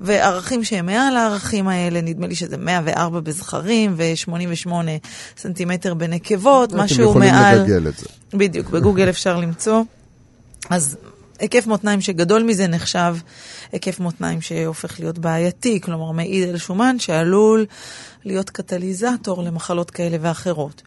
וערכים 0.00 0.64
שהם 0.64 0.86
מעל 0.86 1.16
הערכים 1.16 1.68
האלה, 1.68 2.00
נדמה 2.00 2.26
לי 2.26 2.34
שזה 2.34 2.56
104 2.56 3.20
בזכרים 3.20 3.94
ו-88 3.96 4.70
סנטימטר 5.36 5.94
בנקבות, 5.94 6.72
משהו 6.72 7.14
מעל... 7.14 7.30
אתם 7.30 7.56
יכולים 7.56 7.62
לגגל 7.62 7.88
את 7.88 7.98
זה. 7.98 8.06
בדיוק, 8.34 8.70
בגוגל 8.70 9.08
אפשר 9.08 9.36
למצוא. 9.36 9.82
אז 10.70 10.96
היקף 11.38 11.66
מותניים 11.66 12.00
שגדול 12.00 12.42
מזה 12.42 12.66
נחשב 12.66 13.16
היקף 13.72 14.00
מותניים 14.00 14.40
שהופך 14.40 15.00
להיות 15.00 15.18
בעייתי, 15.18 15.80
כלומר 15.80 16.12
מעיד 16.12 16.48
על 16.48 16.58
שומן 16.58 16.98
שעלול 16.98 17.66
להיות 18.24 18.50
קטליזטור 18.50 19.42
למחלות 19.42 19.90
כאלה 19.90 20.16
ואחרות. 20.20 20.82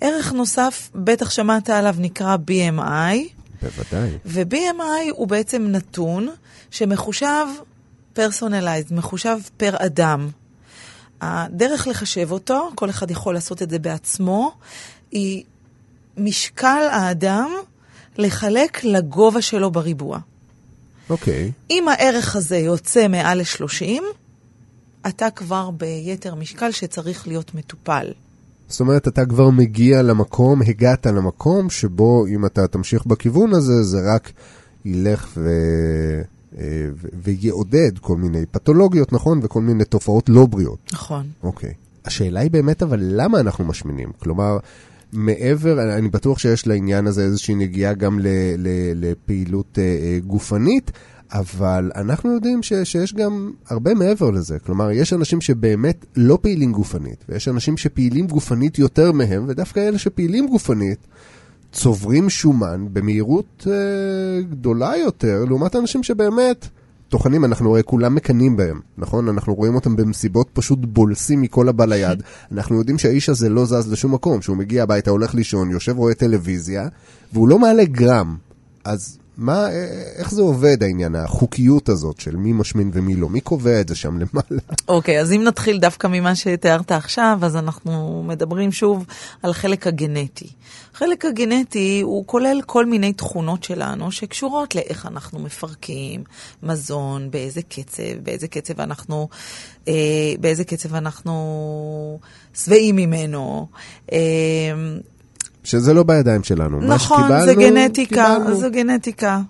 ערך 0.00 0.32
נוסף, 0.32 0.90
בטח 0.94 1.30
שמעת 1.30 1.70
עליו, 1.70 1.94
נקרא 1.98 2.36
BMI, 2.36 3.16
בוודאי. 3.62 4.10
ו-BMI 4.26 5.10
הוא 5.10 5.28
בעצם 5.28 5.66
נתון 5.68 6.28
שמחושב 6.70 7.46
personalized, 8.12 8.94
מחושב 8.94 9.38
per 9.56 9.76
אדם. 9.78 10.28
הדרך 11.20 11.88
לחשב 11.88 12.32
אותו, 12.32 12.70
כל 12.74 12.90
אחד 12.90 13.10
יכול 13.10 13.34
לעשות 13.34 13.62
את 13.62 13.70
זה 13.70 13.78
בעצמו, 13.78 14.52
היא 15.10 15.44
משקל 16.16 16.88
האדם 16.90 17.50
לחלק 18.18 18.84
לגובה 18.84 19.42
שלו 19.42 19.70
בריבוע. 19.70 20.18
אוקיי. 21.10 21.52
אם 21.70 21.88
הערך 21.88 22.36
הזה 22.36 22.58
יוצא 22.58 23.08
מעל 23.08 23.38
ל-30, 23.38 24.02
אתה 25.08 25.30
כבר 25.30 25.70
ביתר 25.70 26.34
משקל 26.34 26.70
שצריך 26.70 27.28
להיות 27.28 27.54
מטופל. 27.54 28.12
זאת 28.68 28.80
אומרת, 28.80 29.08
אתה 29.08 29.26
כבר 29.26 29.50
מגיע 29.50 30.02
למקום, 30.02 30.62
הגעת 30.62 31.06
למקום 31.06 31.70
שבו 31.70 32.26
אם 32.26 32.46
אתה 32.46 32.66
תמשיך 32.66 33.06
בכיוון 33.06 33.54
הזה, 33.54 33.82
זה 33.82 33.98
רק 34.14 34.32
ילך 34.84 35.28
ו... 35.36 35.48
אה, 36.58 36.88
ו- 36.96 37.08
ויעודד 37.22 37.98
כל 38.00 38.16
מיני 38.16 38.46
פתולוגיות, 38.46 39.12
נכון? 39.12 39.40
וכל 39.42 39.60
מיני 39.60 39.84
תופעות 39.84 40.28
לא 40.28 40.46
בריאות. 40.46 40.78
נכון. 40.92 41.26
אוקיי. 41.42 41.74
השאלה 42.04 42.40
היא 42.40 42.50
באמת, 42.50 42.82
אבל 42.82 42.98
למה 43.02 43.40
אנחנו 43.40 43.64
משמינים? 43.64 44.08
כלומר, 44.18 44.58
מעבר, 45.12 45.94
אני 45.98 46.08
בטוח 46.08 46.38
שיש 46.38 46.66
לעניין 46.66 47.06
הזה 47.06 47.22
איזושהי 47.24 47.54
נגיעה 47.54 47.94
גם 47.94 48.18
ל- 48.18 48.26
ל- 48.58 48.92
לפעילות 48.96 49.78
אה, 49.78 49.82
אה, 49.82 50.18
גופנית, 50.26 50.90
אבל 51.32 51.90
אנחנו 51.96 52.32
יודעים 52.32 52.62
ש- 52.62 52.72
שיש 52.84 53.14
גם 53.14 53.50
הרבה 53.68 53.94
מעבר 53.94 54.30
לזה. 54.30 54.58
כלומר, 54.58 54.90
יש 54.90 55.12
אנשים 55.12 55.40
שבאמת 55.40 56.04
לא 56.16 56.38
פעילים 56.42 56.72
גופנית, 56.72 57.24
ויש 57.28 57.48
אנשים 57.48 57.76
שפעילים 57.76 58.26
גופנית 58.26 58.78
יותר 58.78 59.12
מהם, 59.12 59.44
ודווקא 59.48 59.80
אלה 59.80 59.98
שפעילים 59.98 60.46
גופנית, 60.46 60.98
צוברים 61.72 62.30
שומן 62.30 62.86
במהירות 62.92 63.66
אה, 63.70 64.42
גדולה 64.50 64.92
יותר, 64.96 65.44
לעומת 65.48 65.76
אנשים 65.76 66.02
שבאמת 66.02 66.68
טוחנים, 67.12 67.44
אנחנו 67.44 67.68
רואים 67.68 67.84
כולם 67.84 68.14
מקנאים 68.14 68.56
בהם, 68.56 68.80
נכון? 68.98 69.28
אנחנו 69.28 69.54
רואים 69.54 69.74
אותם 69.74 69.96
במסיבות 69.96 70.48
פשוט 70.52 70.78
בולסים 70.82 71.42
מכל 71.42 71.68
הבא 71.68 71.84
ליד. 71.84 72.22
אנחנו 72.52 72.76
יודעים 72.76 72.98
שהאיש 72.98 73.28
הזה 73.28 73.48
לא 73.48 73.64
זז 73.64 73.92
לשום 73.92 74.14
מקום, 74.14 74.42
שהוא 74.42 74.56
מגיע 74.56 74.82
הביתה, 74.82 75.10
הולך 75.10 75.34
לישון, 75.34 75.70
יושב, 75.70 75.96
רואה 75.96 76.14
טלוויזיה, 76.14 76.88
והוא 77.32 77.48
לא 77.48 77.58
מעלה 77.58 77.84
גרם. 77.84 78.36
אז 78.84 79.18
מה, 79.36 79.70
אה, 79.70 80.02
איך 80.16 80.30
זה 80.30 80.42
עובד 80.42 80.82
העניין, 80.82 81.14
החוקיות 81.14 81.88
הזאת 81.88 82.20
של 82.20 82.36
מי 82.36 82.52
משמין 82.52 82.90
ומי 82.94 83.16
לא? 83.16 83.28
מי 83.28 83.40
קובע 83.40 83.80
את 83.80 83.88
זה 83.88 83.94
שם 83.94 84.18
למעלה? 84.18 84.62
אוקיי, 84.88 85.20
אז 85.20 85.32
אם 85.32 85.44
נתחיל 85.44 85.78
דווקא 85.78 86.06
ממה 86.06 86.34
שתיארת 86.34 86.92
עכשיו, 86.92 87.38
אז 87.42 87.56
אנחנו 87.56 88.22
מדברים 88.26 88.72
שוב 88.72 89.04
על 89.42 89.50
החלק 89.50 89.86
הגנטי. 89.86 90.48
החלק 90.94 91.24
הגנטי 91.24 92.00
הוא 92.00 92.26
כולל 92.26 92.60
כל 92.66 92.86
מיני 92.86 93.12
תכונות 93.12 93.64
שלנו 93.64 94.12
שקשורות 94.12 94.74
לאיך 94.74 95.06
אנחנו 95.06 95.38
מפרקים 95.38 96.24
מזון, 96.62 97.30
באיזה 97.30 97.62
קצב, 97.62 98.18
באיזה 98.22 98.48
קצב 98.48 98.80
אנחנו, 98.80 99.28
אה, 99.88 99.94
באיזה 100.40 100.64
קצב 100.64 100.94
אנחנו 100.94 102.18
שבעים 102.54 102.96
ממנו. 102.96 103.68
אה, 104.12 104.18
שזה 105.64 105.94
לא 105.94 106.02
בידיים 106.02 106.44
שלנו. 106.44 106.80
נכון, 106.80 107.18
שקיבלנו, 107.18 107.46
זה 107.46 107.54
גנטיקה, 107.54 108.34
קיבלנו. 108.36 108.60
זה 108.60 108.68
גנטיקה. 108.68 109.40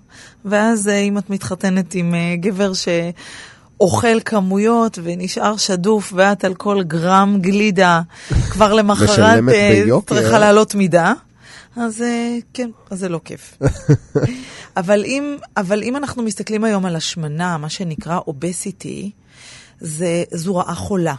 ואז 0.45 0.87
אה, 0.87 0.97
אם 0.97 1.17
את 1.17 1.29
מתחתנת 1.29 1.95
עם 1.95 2.15
אה, 2.15 2.35
גבר 2.35 2.71
שאוכל 2.73 4.19
כמויות 4.25 4.99
ונשאר 5.03 5.57
שדוף, 5.57 6.13
ואת 6.15 6.43
על 6.43 6.53
כל 6.53 6.83
גרם 6.83 7.37
גלידה 7.41 8.01
כבר 8.51 8.73
למחרת 8.73 9.43
אה. 9.49 9.83
צריכה 10.07 10.39
לעלות 10.39 10.75
מידה, 10.75 11.13
אז 11.75 12.03
כן, 12.53 12.69
אז 12.89 12.99
זה 12.99 13.09
לא 13.09 13.19
כיף. 13.25 13.57
אבל, 14.77 15.03
אם, 15.05 15.37
אבל 15.57 15.83
אם 15.83 15.95
אנחנו 15.95 16.23
מסתכלים 16.23 16.63
היום 16.63 16.85
על 16.85 16.95
השמנה, 16.95 17.57
מה 17.57 17.69
שנקרא 17.69 18.19
אובסיטי, 18.27 19.11
זה, 19.81 20.23
זו 20.31 20.55
רעה 20.55 20.75
חולה. 20.75 21.15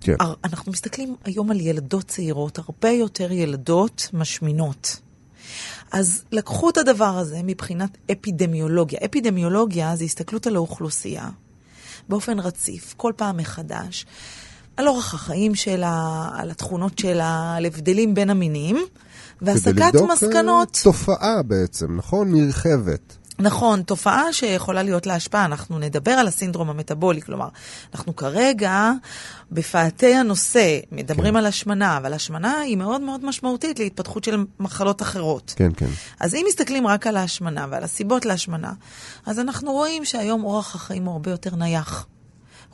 כן. 0.00 0.14
אנחנו 0.44 0.72
מסתכלים 0.72 1.16
היום 1.24 1.50
על 1.50 1.60
ילדות 1.60 2.04
צעירות, 2.04 2.58
הרבה 2.58 2.90
יותר 2.90 3.32
ילדות 3.32 4.08
משמינות. 4.12 4.96
אז 5.92 6.24
לקחו 6.32 6.70
את 6.70 6.76
הדבר 6.76 7.18
הזה 7.18 7.40
מבחינת 7.44 7.98
אפידמיולוגיה. 8.12 8.98
אפידמיולוגיה 9.04 9.96
זה 9.96 10.04
הסתכלות 10.04 10.46
על 10.46 10.56
האוכלוסייה 10.56 11.28
באופן 12.08 12.38
רציף, 12.38 12.94
כל 12.96 13.12
פעם 13.16 13.36
מחדש, 13.36 14.06
על 14.76 14.88
אורח 14.88 15.14
החיים 15.14 15.54
שלה, 15.54 16.28
על 16.34 16.50
התכונות 16.50 16.98
שלה, 16.98 17.54
על 17.56 17.66
הבדלים 17.66 18.14
בין 18.14 18.30
המינים, 18.30 18.76
כדי 18.76 19.50
והסקת 19.50 19.66
לבדוק, 19.66 20.10
אה, 20.10 20.14
מסקנות. 20.14 20.80
תופעה 20.82 21.42
בעצם, 21.42 21.96
נכון? 21.96 22.32
נרחבת. 22.32 23.16
נכון, 23.38 23.82
תופעה 23.82 24.32
שיכולה 24.32 24.82
להיות 24.82 25.06
לה 25.06 25.14
השפעה. 25.14 25.44
אנחנו 25.44 25.78
נדבר 25.78 26.10
על 26.10 26.28
הסינדרום 26.28 26.70
המטבולי, 26.70 27.22
כלומר, 27.22 27.48
אנחנו 27.94 28.16
כרגע 28.16 28.92
בפאתי 29.52 30.14
הנושא 30.14 30.78
מדברים 30.92 31.32
כן. 31.32 31.36
על 31.36 31.46
השמנה, 31.46 31.96
אבל 31.96 32.12
השמנה 32.12 32.58
היא 32.58 32.76
מאוד 32.76 33.00
מאוד 33.00 33.24
משמעותית 33.24 33.78
להתפתחות 33.78 34.24
של 34.24 34.44
מחלות 34.60 35.02
אחרות. 35.02 35.54
כן, 35.56 35.70
כן. 35.76 35.88
אז 36.20 36.34
אם 36.34 36.44
מסתכלים 36.48 36.86
רק 36.86 37.06
על 37.06 37.16
ההשמנה 37.16 37.66
ועל 37.70 37.84
הסיבות 37.84 38.24
להשמנה, 38.26 38.72
אז 39.26 39.40
אנחנו 39.40 39.72
רואים 39.72 40.04
שהיום 40.04 40.44
אורח 40.44 40.74
החיים 40.74 41.04
הוא 41.04 41.12
הרבה 41.12 41.30
יותר 41.30 41.56
נייח. 41.56 42.06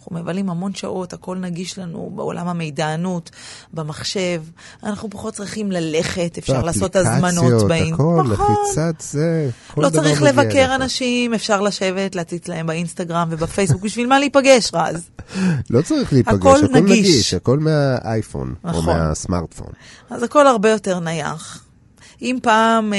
אנחנו 0.02 0.16
מבלים 0.16 0.50
המון 0.50 0.75
שעות, 0.75 1.12
הכל 1.12 1.37
נגיש 1.37 1.78
לנו 1.78 2.11
בעולם 2.14 2.49
המידענות, 2.49 3.30
במחשב. 3.73 4.42
אנחנו 4.85 5.11
פחות 5.11 5.35
צריכים 5.35 5.73
ללכת, 5.73 6.38
אפשר 6.38 6.62
לעשות 6.62 6.97
הזמנות 6.97 7.68
באינטרנט. 7.68 7.94
הכל, 7.94 8.25
נכון. 8.32 8.54
לחיצת 8.64 9.00
זה, 9.00 9.50
כל 9.75 9.82
לא 9.82 9.88
דבר 9.88 10.02
צריך 10.02 10.23
מגיע 10.23 10.32
לבקר 10.32 10.59
אליך. 10.59 10.71
אנשים, 10.71 11.35
אפשר 11.35 11.61
לשבת, 11.61 12.14
להציץ 12.14 12.49
להם 12.49 12.66
באינסטגרם 12.66 13.28
ובפייסבוק, 13.30 13.82
בשביל 13.82 14.06
מה 14.06 14.18
להיפגש, 14.18 14.71
רז? 14.75 15.09
לא 15.71 15.82
צריך 15.82 16.12
להיפגש, 16.12 16.35
הכל 16.35 16.56
הכל 16.64 16.80
נגיש. 16.80 16.99
נגיש, 16.99 17.35
הכל 17.35 17.59
מהאייפון, 17.59 18.54
או 18.64 18.68
נכון. 18.68 18.97
מהסמארטפון. 18.97 19.73
אז 20.11 20.23
הכל 20.23 20.47
הרבה 20.47 20.71
יותר 20.71 21.00
נייח. 21.00 21.62
אם 22.23 22.38
פעם, 22.43 22.95
אה, 22.95 22.99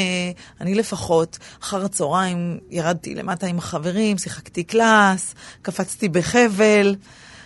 אני 0.61 0.75
לפחות, 0.75 1.37
אחר 1.61 1.85
הצהריים 1.85 2.57
ירדתי 2.69 3.15
למטה 3.15 3.47
עם 3.47 3.57
החברים, 3.57 4.17
שיחקתי 4.17 4.63
קלאס, 4.63 5.35
קפצתי 5.61 6.09
בחבל. 6.09 6.95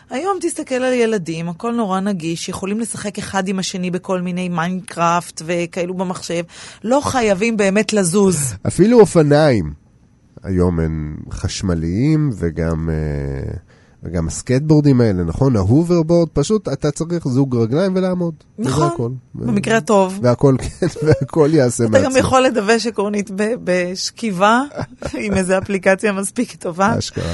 היום 0.10 0.38
תסתכל 0.42 0.76
על 0.76 0.94
ילדים, 0.94 1.50
הכל 1.50 1.74
נורא 1.74 2.00
נגיש, 2.00 2.50
יכולים 2.50 2.80
לשחק 2.80 3.18
אחד 3.18 3.48
עם 3.48 3.60
השני 3.60 3.92
בכל 3.92 4.22
מיני 4.22 4.50
מיינקראפט 4.50 5.42
וכאלו 5.46 5.94
במחשב, 5.94 6.44
לא 6.84 7.02
חייבים 7.04 7.58
באמת 7.58 7.94
לזוז. 7.94 8.54
אפילו 8.68 9.00
אופניים 9.00 9.74
היום 10.44 10.80
הם 10.80 11.18
חשמליים 11.32 12.30
וגם... 12.40 12.90
אה, 12.90 13.67
וגם 14.04 14.28
הסקייטבורדים 14.28 15.02
האלה, 15.02 15.24
נכון? 15.24 15.56
ה 15.56 15.62
hoverboard, 15.62 16.30
פשוט 16.34 16.68
אתה 16.68 16.92
צריך 16.92 17.28
זוג 17.28 17.56
רגליים 17.56 17.96
ולעמוד. 17.96 18.34
וזה 18.60 18.70
נכון, 18.70 18.88
הכל. 18.88 19.10
במקרה 19.36 19.78
הטוב. 19.78 20.20
והכל, 20.22 20.56
כן, 20.60 20.88
והכל 21.06 21.50
יעשה 21.54 21.84
אתה 21.84 21.92
מעצמו. 21.92 22.10
גם 22.10 22.18
יכול 22.18 22.42
לדווש 22.42 22.88
עקרונית 22.88 23.32
בשכיבה, 23.64 24.62
עם 25.24 25.34
איזו 25.34 25.58
אפליקציה 25.58 26.12
מספיק 26.12 26.56
טובה. 26.56 26.98
אשכרה. 26.98 27.34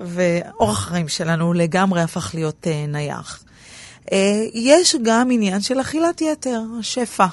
ואורח 0.00 0.86
החיים 0.86 1.08
שלנו 1.08 1.52
לגמרי 1.52 2.02
הפך 2.02 2.30
להיות 2.34 2.66
אה, 2.66 2.84
נייח. 2.88 3.42
אה, 4.12 4.44
יש 4.54 4.96
גם 5.02 5.28
עניין 5.30 5.60
של 5.60 5.80
אכילת 5.80 6.20
יתר, 6.20 6.60
שפע. 6.80 7.26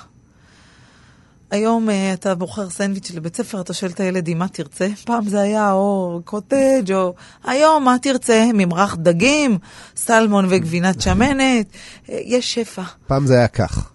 היום 1.51 1.89
אה, 1.89 2.13
אתה 2.13 2.36
בוחר 2.36 2.70
סנדוויץ' 2.70 3.12
לבית 3.12 3.36
ספר, 3.36 3.62
אתה 3.62 3.74
שואל 3.74 3.91
את 3.91 4.00
הילדים 4.00 4.39
מה 4.39 4.48
תרצה? 4.48 4.88
פעם 5.06 5.29
זה 5.29 5.41
היה 5.41 5.72
או 5.72 6.22
קוטג' 6.25 6.94
או... 6.94 7.13
היום 7.44 7.84
מה 7.84 7.96
תרצה? 8.01 8.50
ממרח 8.53 8.96
דגים, 8.96 9.58
סלמון 9.96 10.46
וגבינת 10.50 11.01
שמנת, 11.01 11.68
אה, 12.10 12.20
יש 12.25 12.53
שפע. 12.53 12.84
פעם 13.08 13.27
זה 13.27 13.38
היה 13.38 13.48
כך. 13.48 13.91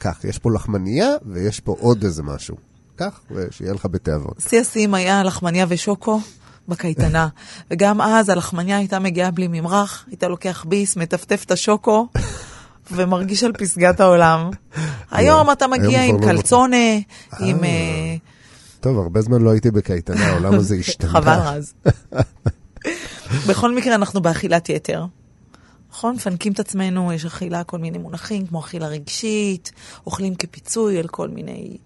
כך, 0.00 0.24
יש 0.24 0.38
פה 0.38 0.50
לחמניה 0.50 1.08
ויש 1.26 1.60
פה 1.60 1.76
עוד 1.80 2.04
איזה 2.04 2.22
משהו. 2.22 2.56
כך, 2.96 3.20
ושיהיה 3.30 3.72
לך 3.72 3.86
בתיאבון. 3.90 4.32
שיא 4.48 4.60
השיאים 4.60 4.94
היה 4.94 5.22
לחמניה 5.22 5.66
ושוקו 5.68 6.20
בקייטנה. 6.68 7.28
וגם 7.70 8.00
אז 8.00 8.28
הלחמניה 8.28 8.76
הייתה 8.76 8.98
מגיעה 8.98 9.30
בלי 9.30 9.48
ממרח, 9.48 10.04
היית 10.08 10.22
לוקח 10.22 10.64
ביס, 10.68 10.96
מטפטף 10.96 11.44
את 11.44 11.50
השוקו, 11.50 12.08
ומרגיש 12.90 13.44
על 13.44 13.52
פסגת 13.52 14.00
העולם. 14.00 14.50
היום 15.10 15.50
אתה 15.50 15.66
מגיע 15.66 16.00
היום 16.00 16.16
עם 16.16 16.22
לא 16.22 16.26
קלצונה, 16.26 16.76
עם... 17.40 17.64
אה, 17.64 18.16
טוב, 18.80 18.98
הרבה 18.98 19.20
זמן 19.20 19.42
לא 19.42 19.50
הייתי 19.50 19.70
בקייטנה, 19.70 20.26
העולם 20.26 20.54
הזה 20.54 20.76
השתנה. 20.80 21.10
חבל 21.10 21.38
רז. 21.38 21.74
בכל 23.48 23.74
מקרה, 23.74 23.94
אנחנו 23.94 24.20
באכילת 24.22 24.68
יתר. 24.68 25.04
נכון? 25.90 26.14
מפנקים 26.14 26.52
את 26.52 26.60
עצמנו, 26.60 27.12
יש 27.12 27.24
אכילה, 27.24 27.64
כל 27.64 27.78
מיני 27.78 27.98
מונחים, 27.98 28.46
כמו 28.46 28.60
אכילה 28.60 28.86
רגשית, 28.86 29.72
אוכלים 30.06 30.34
כפיצוי 30.34 30.98
על 30.98 31.08
כל 31.08 31.28
מיני 31.28 31.76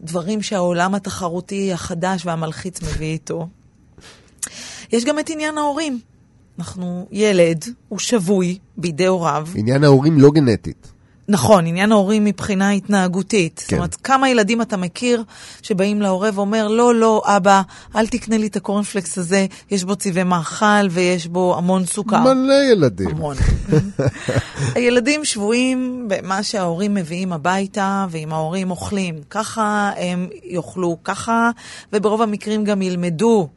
דברים 0.00 0.42
שהעולם 0.42 0.94
התחרותי 0.94 1.72
החדש 1.72 2.26
והמלחיץ 2.26 2.82
מביא 2.82 3.12
איתו. 3.12 3.48
יש 4.92 5.04
גם 5.04 5.18
את 5.18 5.30
עניין 5.30 5.58
ההורים. 5.58 6.00
אנחנו, 6.58 7.06
ילד, 7.12 7.64
הוא 7.88 7.98
שבוי 7.98 8.58
בידי 8.76 9.06
הוריו. 9.06 9.46
עניין 9.54 9.84
ההורים 9.84 10.18
לא 10.18 10.30
גנטית. 10.30 10.94
נכון, 11.28 11.66
עניין 11.66 11.92
ההורים 11.92 12.24
מבחינה 12.24 12.70
התנהגותית. 12.70 13.58
כן. 13.58 13.64
זאת 13.64 13.72
אומרת, 13.72 13.94
כמה 13.94 14.30
ילדים 14.30 14.62
אתה 14.62 14.76
מכיר 14.76 15.24
שבאים 15.62 16.02
להורה 16.02 16.30
ואומר, 16.34 16.68
לא, 16.68 16.94
לא, 16.94 17.22
אבא, 17.24 17.62
אל 17.96 18.06
תקנה 18.06 18.38
לי 18.38 18.46
את 18.46 18.56
הקורנפלקס 18.56 19.18
הזה, 19.18 19.46
יש 19.70 19.84
בו 19.84 19.96
צבעי 19.96 20.24
מאכל 20.24 20.88
ויש 20.90 21.26
בו 21.26 21.54
המון 21.58 21.86
סוכר. 21.86 22.20
מלא 22.20 22.54
ילדים. 22.72 23.08
המון. 23.08 23.36
הילדים 24.74 25.24
שבויים 25.24 26.08
במה 26.08 26.42
שההורים 26.42 26.94
מביאים 26.94 27.32
הביתה, 27.32 28.06
ואם 28.10 28.32
ההורים 28.32 28.70
אוכלים 28.70 29.14
ככה, 29.30 29.90
הם 29.96 30.28
יאכלו 30.44 30.96
ככה, 31.04 31.50
וברוב 31.92 32.22
המקרים 32.22 32.64
גם 32.64 32.82
ילמדו 32.82 33.48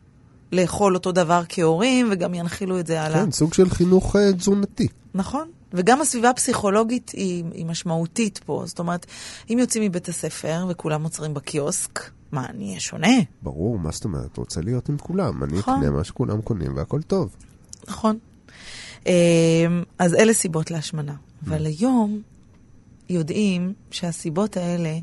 לאכול 0.51 0.95
אותו 0.95 1.11
דבר 1.11 1.43
כהורים, 1.49 2.09
וגם 2.11 2.33
ינחילו 2.33 2.79
את 2.79 2.87
זה 2.87 3.01
הלאה. 3.01 3.23
כן, 3.25 3.31
סוג 3.31 3.53
של 3.53 3.69
חינוך 3.69 4.15
אה, 4.15 4.33
תזונתי. 4.33 4.87
נכון. 5.13 5.47
וגם 5.73 6.01
הסביבה 6.01 6.29
הפסיכולוגית 6.29 7.09
היא, 7.09 7.43
היא 7.53 7.65
משמעותית 7.65 8.39
פה. 8.45 8.63
זאת 8.65 8.79
אומרת, 8.79 9.05
אם 9.49 9.57
יוצאים 9.59 9.83
מבית 9.83 10.09
הספר 10.09 10.65
וכולם 10.69 11.03
עוצרים 11.03 11.33
בקיוסק, 11.33 12.11
מה, 12.31 12.45
אני 12.45 12.67
אהיה 12.69 12.79
שונה? 12.79 13.17
ברור, 13.41 13.79
מה 13.79 13.91
זאת 13.91 14.05
אומרת? 14.05 14.37
רוצה 14.37 14.61
להיות 14.61 14.89
עם 14.89 14.97
כולם. 14.97 15.43
אני 15.43 15.57
נכון. 15.57 15.73
אקנה 15.73 15.91
מה 15.91 16.03
שכולם 16.03 16.41
קונים 16.41 16.75
והכל 16.75 17.01
טוב. 17.01 17.35
נכון. 17.87 18.17
אמ, 19.05 19.11
אז 19.99 20.13
אלה 20.13 20.33
סיבות 20.33 20.71
להשמנה. 20.71 21.15
אבל 21.47 21.65
היום 21.65 22.21
יודעים 23.09 23.73
שהסיבות 23.91 24.57
האלה 24.57 24.97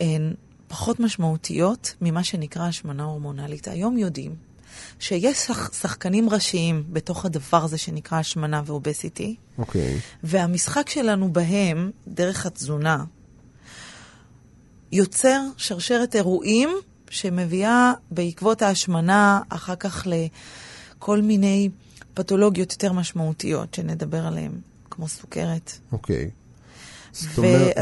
הן 0.00 0.34
פחות 0.68 1.00
משמעותיות 1.00 1.94
ממה 2.00 2.24
שנקרא 2.24 2.62
השמנה 2.62 3.04
הורמונלית. 3.04 3.68
היום 3.68 3.98
יודעים 3.98 4.34
שיש 5.02 5.38
שח- 5.38 5.72
שחקנים 5.80 6.30
ראשיים 6.30 6.84
בתוך 6.92 7.24
הדבר 7.24 7.64
הזה 7.64 7.78
שנקרא 7.78 8.18
השמנה 8.18 8.62
ואובסיטי, 8.66 9.36
אוקיי. 9.58 9.98
והמשחק 10.22 10.88
שלנו 10.90 11.32
בהם, 11.32 11.90
דרך 12.08 12.46
התזונה, 12.46 13.04
יוצר 14.92 15.40
שרשרת 15.56 16.16
אירועים 16.16 16.68
שמביאה 17.10 17.92
בעקבות 18.10 18.62
ההשמנה 18.62 19.40
אחר 19.48 19.74
כך 19.76 20.06
לכל 20.06 21.22
מיני 21.22 21.68
פתולוגיות 22.14 22.72
יותר 22.72 22.92
משמעותיות 22.92 23.74
שנדבר 23.74 24.26
עליהן, 24.26 24.52
כמו 24.90 25.08
סוכרת. 25.08 25.72
אוקיי. 25.92 26.30
זאת 27.12 27.38
ו- 27.38 27.42
אומרת, 27.42 27.76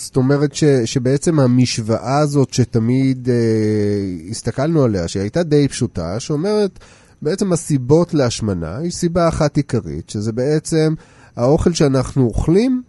זאת 0.00 0.16
אומרת 0.16 0.54
ש, 0.54 0.64
שבעצם 0.64 1.40
המשוואה 1.40 2.18
הזאת 2.18 2.52
שתמיד 2.54 3.28
אה, 3.28 3.34
הסתכלנו 4.30 4.84
עליה, 4.84 5.08
שהיא 5.08 5.20
הייתה 5.20 5.42
די 5.42 5.68
פשוטה, 5.68 6.20
שאומרת 6.20 6.78
בעצם 7.22 7.52
הסיבות 7.52 8.14
להשמנה 8.14 8.76
היא 8.76 8.90
סיבה 8.90 9.28
אחת 9.28 9.56
עיקרית, 9.56 10.10
שזה 10.10 10.32
בעצם 10.32 10.94
האוכל 11.36 11.72
שאנחנו 11.72 12.24
אוכלים 12.24 12.82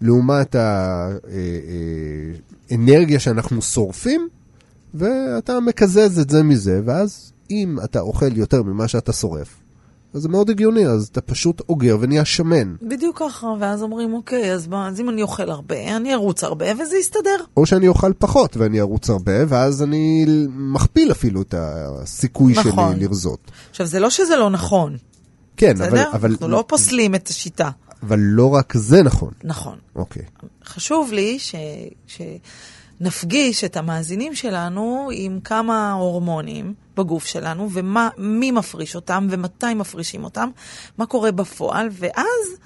לעומת 0.00 0.56
האנרגיה 2.70 3.20
שאנחנו 3.20 3.62
שורפים, 3.62 4.28
ואתה 4.94 5.60
מקזז 5.60 6.18
את 6.18 6.30
זה 6.30 6.42
מזה, 6.42 6.80
ואז 6.84 7.32
אם 7.50 7.76
אתה 7.84 8.00
אוכל 8.00 8.36
יותר 8.36 8.62
ממה 8.62 8.88
שאתה 8.88 9.12
שורף, 9.12 9.63
אז 10.14 10.22
זה 10.22 10.28
מאוד 10.28 10.50
הגיוני, 10.50 10.86
אז 10.86 11.08
אתה 11.12 11.20
פשוט 11.20 11.62
אוגר 11.68 11.96
ונהיה 12.00 12.24
שמן. 12.24 12.74
בדיוק 12.82 13.18
ככה, 13.18 13.46
ואז 13.60 13.82
אומרים, 13.82 14.14
אוקיי, 14.14 14.52
אז, 14.52 14.66
מה, 14.66 14.88
אז 14.88 15.00
אם 15.00 15.08
אני 15.08 15.22
אוכל 15.22 15.50
הרבה, 15.50 15.96
אני 15.96 16.14
ארוץ 16.14 16.44
הרבה 16.44 16.66
וזה 16.78 16.96
יסתדר. 16.96 17.36
או 17.56 17.66
שאני 17.66 17.88
אוכל 17.88 18.12
פחות 18.18 18.56
ואני 18.56 18.80
ארוץ 18.80 19.10
הרבה, 19.10 19.32
ואז 19.48 19.82
אני 19.82 20.24
מכפיל 20.48 21.12
אפילו 21.12 21.42
את 21.42 21.54
הסיכוי 21.58 22.52
נכון. 22.52 22.94
שלי 22.94 23.04
לרזות. 23.06 23.50
עכשיו, 23.70 23.86
זה 23.86 24.00
לא 24.00 24.10
שזה 24.10 24.36
לא 24.36 24.50
נכון, 24.50 24.96
כן, 25.56 25.76
אבל, 25.76 25.86
בסדר? 25.86 26.10
אבל, 26.12 26.30
אנחנו 26.30 26.48
לא 26.48 26.64
פוסלים 26.66 27.14
את 27.14 27.28
השיטה. 27.28 27.70
אבל 28.02 28.18
לא 28.18 28.54
רק 28.54 28.76
זה 28.76 29.02
נכון. 29.02 29.32
נכון. 29.44 29.78
אוקיי. 29.96 30.22
חשוב 30.64 31.12
לי 31.12 31.38
ש... 31.38 31.54
שנפגיש 33.00 33.64
את 33.64 33.76
המאזינים 33.76 34.34
שלנו 34.34 35.08
עם 35.12 35.40
כמה 35.40 35.92
הורמונים 35.92 36.74
בגוף 36.96 37.26
שלנו, 37.26 37.68
ומי 37.72 38.50
מפריש 38.50 38.94
אותם, 38.94 39.26
ומתי 39.30 39.74
מפרישים 39.74 40.24
אותם, 40.24 40.48
מה 40.98 41.06
קורה 41.06 41.32
בפועל, 41.32 41.88
ואז 41.92 42.58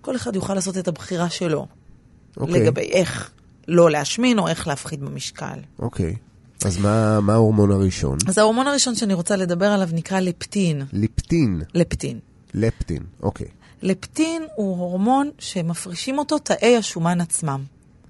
כל 0.00 0.16
אחד 0.16 0.34
יוכל 0.34 0.54
לעשות 0.54 0.78
את 0.78 0.88
הבחירה 0.88 1.30
שלו. 1.30 1.66
אוקיי. 2.36 2.60
לגבי 2.60 2.80
איך 2.80 3.30
לא 3.68 3.90
להשמין 3.90 4.38
או 4.38 4.48
איך 4.48 4.68
להפחית 4.68 5.00
במשקל. 5.00 5.58
אוקיי. 5.78 6.16
אז 6.64 6.78
מה, 6.78 7.20
מה 7.20 7.32
ההורמון 7.32 7.70
הראשון? 7.70 8.18
אז 8.28 8.38
ההורמון 8.38 8.66
הראשון 8.66 8.94
שאני 8.94 9.14
רוצה 9.14 9.36
לדבר 9.36 9.66
עליו 9.66 9.88
נקרא 9.92 10.20
לפטין. 10.20 10.82
ליפטין. 10.92 11.62
לפטין. 11.74 12.18
לפטין, 12.54 13.02
אוקיי. 13.22 13.46
לפטין 13.82 14.42
הוא 14.56 14.78
הורמון 14.78 15.30
שמפרישים 15.38 16.18
אותו 16.18 16.38
תאי 16.38 16.76
השומן 16.76 17.20
עצמם. 17.20 17.64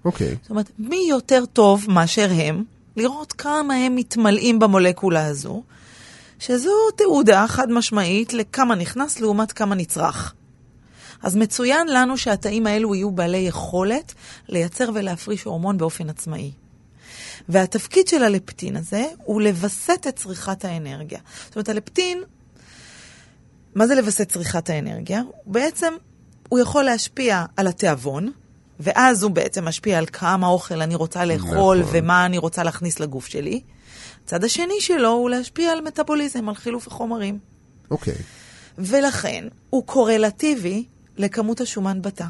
אוקיי. 0.05 0.37
זאת 0.43 0.51
אומרת, 0.51 0.71
מי 0.79 1.07
יותר 1.11 1.45
טוב 1.53 1.85
מאשר 1.89 2.29
הם, 2.33 2.65
לראות 2.97 3.33
כמה 3.33 3.75
הם 3.75 3.97
מתמלאים 3.97 4.59
במולקולה 4.59 5.27
הזו, 5.27 5.63
שזו 6.39 6.71
תעודה 6.97 7.45
חד 7.49 7.71
משמעית 7.71 8.33
לכמה 8.33 8.75
נכנס 8.75 9.21
לעומת 9.21 9.53
כמה 9.53 9.75
נצרך. 9.75 10.35
אז 11.23 11.37
מצוין 11.37 11.89
לנו 11.89 12.19
שהתאים 12.19 12.67
האלו 12.67 12.95
יהיו 12.95 13.11
בעלי 13.11 13.39
יכולת 13.39 14.15
לייצר 14.49 14.91
ולהפריש 14.95 15.43
הורמון 15.45 15.79
באופן 15.79 16.11
עצמאי. 16.11 16.51
והתפקיד 17.49 18.09
של 18.09 18.23
הלפטין 18.23 18.77
הזה 18.77 19.05
הוא 19.25 19.43
לווסת 19.43 20.07
את 20.09 20.17
צריכת 20.17 20.65
האנרגיה. 20.65 21.19
זאת 21.47 21.57
אומרת, 21.57 21.69
הלפטין, 21.69 22.23
מה 23.75 23.87
זה 23.87 23.95
לווסת 23.95 24.29
צריכת 24.29 24.71
האנרגיה? 24.71 25.23
בעצם 25.47 25.93
הוא 26.49 26.59
יכול 26.59 26.85
להשפיע 26.85 27.45
על 27.57 27.67
התיאבון, 27.67 28.33
ואז 28.81 29.23
הוא 29.23 29.31
בעצם 29.31 29.65
משפיע 29.65 29.99
על 29.99 30.07
כמה 30.07 30.47
אוכל 30.47 30.83
אני 30.83 30.95
רוצה 30.95 31.25
לאכול 31.25 31.79
נכון. 31.81 31.93
ומה 31.93 32.27
אני 32.27 32.39
רוצה 32.39 32.63
להכניס 32.63 33.01
לגוף 33.01 33.27
שלי. 33.27 33.61
הצד 34.25 34.45
השני 34.45 34.81
שלו 34.81 35.09
הוא 35.09 35.31
להשפיע 35.31 35.73
על 35.73 35.81
מטאבוליזם, 35.81 36.49
על 36.49 36.55
חילוף 36.55 36.87
החומרים. 36.87 37.39
אוקיי. 37.91 38.15
ולכן 38.79 39.45
הוא 39.71 39.87
קורלטיבי 39.87 40.85
לכמות 41.17 41.61
השומן 41.61 42.03
בתא. 42.03 42.27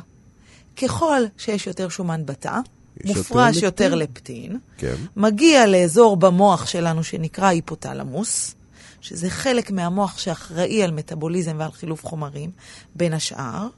ככל 0.76 1.22
שיש 1.36 1.66
יותר 1.66 1.88
שומן 1.88 2.26
בתא, 2.26 2.58
יותר 3.04 3.18
מופרש 3.18 3.56
לפטין. 3.56 3.64
יותר 3.64 3.94
לפטין, 3.94 4.58
כן. 4.78 4.94
מגיע 5.16 5.66
לאזור 5.66 6.16
במוח 6.16 6.66
שלנו 6.66 7.04
שנקרא 7.04 7.46
היפותלמוס, 7.46 8.54
שזה 9.00 9.30
חלק 9.30 9.70
מהמוח 9.70 10.18
שאחראי 10.18 10.82
על 10.82 10.90
מטאבוליזם 10.90 11.56
ועל 11.58 11.72
חילוף 11.72 12.06
חומרים, 12.06 12.50
בין 12.94 13.12
השאר, 13.12 13.68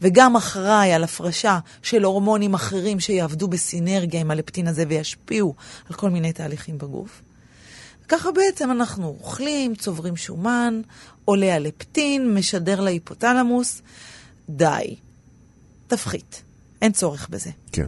וגם 0.00 0.36
אחראי 0.36 0.92
על 0.92 1.04
הפרשה 1.04 1.58
של 1.82 2.04
הורמונים 2.04 2.54
אחרים 2.54 3.00
שיעבדו 3.00 3.48
בסינרגיה 3.48 4.20
עם 4.20 4.30
הלפטין 4.30 4.68
הזה 4.68 4.84
וישפיעו 4.88 5.54
על 5.88 5.96
כל 5.96 6.10
מיני 6.10 6.32
תהליכים 6.32 6.78
בגוף. 6.78 7.22
ככה 8.08 8.32
בעצם 8.32 8.70
אנחנו 8.70 9.16
אוכלים, 9.20 9.74
צוברים 9.74 10.16
שומן, 10.16 10.80
עולה 11.24 11.54
הלפטין, 11.54 12.34
משדר 12.34 12.80
להיפותלמוס, 12.80 13.82
די, 14.48 14.96
תפחית, 15.86 16.42
אין 16.82 16.92
צורך 16.92 17.28
בזה. 17.28 17.50
כן. 17.72 17.86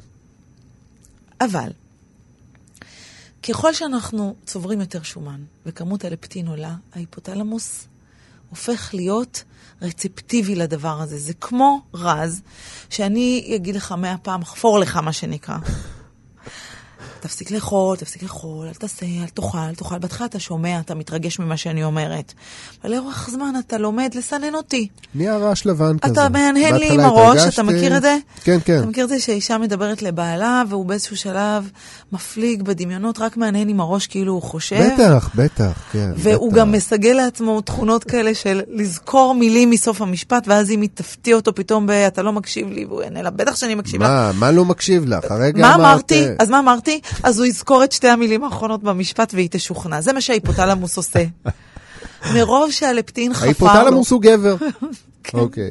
אבל, 1.40 1.70
ככל 3.42 3.74
שאנחנו 3.74 4.34
צוברים 4.46 4.80
יותר 4.80 5.02
שומן 5.02 5.40
וכמות 5.66 6.04
הלפטין 6.04 6.48
עולה, 6.48 6.74
ההיפותלמוס 6.94 7.86
הופך 8.50 8.90
להיות 8.94 9.44
רצפטיבי 9.82 10.54
לדבר 10.54 11.00
הזה. 11.00 11.18
זה 11.18 11.34
כמו 11.34 11.80
רז, 11.94 12.42
שאני 12.90 13.52
אגיד 13.56 13.76
לך 13.76 13.92
מאה 13.92 14.18
פעם, 14.18 14.44
חפור 14.44 14.78
לך 14.78 14.96
מה 14.96 15.12
שנקרא. 15.12 15.58
תפסיק 17.20 17.50
לאכול, 17.50 17.96
תפסיק 17.96 18.22
לאכול, 18.22 18.66
אל 18.66 18.74
תעשה, 18.74 19.06
אל 19.06 19.28
תאכל, 19.34 19.58
אל 19.58 19.74
תאכל. 19.74 19.98
בהתחלה 19.98 20.26
אתה 20.26 20.38
שומע, 20.38 20.80
אתה 20.80 20.94
מתרגש 20.94 21.38
ממה 21.38 21.56
שאני 21.56 21.84
אומרת. 21.84 22.32
אבל 22.82 22.92
לאורך 22.92 23.28
זמן 23.32 23.54
אתה 23.58 23.78
לומד 23.78 24.10
לסנן 24.14 24.54
אותי. 24.54 24.88
נהיה 25.14 25.36
רעש 25.36 25.66
לבן 25.66 25.98
כזה. 25.98 26.12
אתה 26.12 26.28
מהנהן 26.28 26.74
לי 26.74 26.94
עם 26.94 27.00
הראש, 27.00 27.54
אתה 27.54 27.62
מכיר 27.62 27.96
את 27.96 28.02
זה? 28.02 28.16
כן, 28.44 28.58
כן. 28.64 28.78
אתה 28.78 28.86
מכיר 28.86 29.04
את 29.04 29.08
זה 29.08 29.20
שאישה 29.20 29.58
מדברת 29.58 30.02
לבעלה, 30.02 30.62
והוא 30.68 30.86
באיזשהו 30.86 31.16
שלב 31.16 31.70
מפליג 32.12 32.62
בדמיונות, 32.62 33.18
רק 33.18 33.36
מהנהן 33.36 33.68
עם 33.68 33.80
הראש 33.80 34.06
כאילו 34.06 34.32
הוא 34.32 34.42
חושב. 34.42 34.88
בטח, 34.94 35.30
בטח, 35.34 35.82
כן. 35.92 36.10
והוא 36.16 36.52
בטח. 36.52 36.60
גם 36.60 36.72
מסגל 36.72 37.12
לעצמו 37.12 37.60
תכונות 37.60 38.04
כאלה 38.04 38.34
של 38.34 38.62
לזכור 38.68 39.34
מילים 39.34 39.70
מסוף 39.70 40.02
המשפט, 40.02 40.48
ואז 40.48 40.70
אם 40.70 40.80
היא 40.80 40.90
תפתיע 40.94 41.36
אותו 41.36 41.54
פתאום 41.54 41.86
ב... 41.86 41.90
אתה 41.90 42.22
לא 42.22 42.32
מקשיב 42.32 42.70
לי, 42.70 42.84
והוא 42.84 43.02
יענה 43.02 43.22
לה, 43.22 43.30
בטח 43.30 43.56
שאני 43.56 43.74
מקשיב 43.74 44.02
לה. 44.02 44.08
מה, 44.08 44.30
מה 44.38 44.50
לא 44.50 44.64
מקשיב 44.64 45.04
לך? 45.06 45.30
הרגע 45.30 45.60
מה 45.60 45.74
אמרת... 45.74 45.86
אמרתי? 45.86 46.24
אז 46.38 46.50
מה 46.50 46.58
אמרתי? 46.58 47.00
אז 47.22 47.38
הוא 47.38 47.46
יזכור 47.46 47.84
את 47.84 47.92
שתי 47.92 48.08
המילים 48.08 48.44
האחרונות 48.44 48.82
במשפט 48.82 49.34
והיא 49.34 49.48
תשוכנע. 49.50 50.00
זה 50.00 50.12
מה 50.12 50.20
שההיפותלמוס 50.20 50.96
עושה. 50.96 51.24
מרוב 52.34 52.70
שהלפטין 52.70 53.34
חפר 53.34 53.44
לו, 53.44 53.70
ההיפותלמוס 53.70 54.10
הוא 54.10 54.22
גבר. 54.22 54.56
אוקיי. 55.34 55.70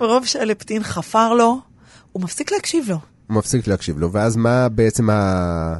מרוב 0.00 0.26
שהלפטין 0.26 0.82
חפר 0.82 1.34
לו, 1.34 1.60
הוא 2.12 2.22
מפסיק 2.22 2.52
להקשיב 2.52 2.88
לו. 2.88 2.98
הוא 3.26 3.36
מפסיק 3.36 3.66
להקשיב 3.66 3.98
לו, 3.98 4.12
ואז 4.12 4.36
מה 4.36 4.68
בעצם 4.68 5.10
ה... 5.10 5.78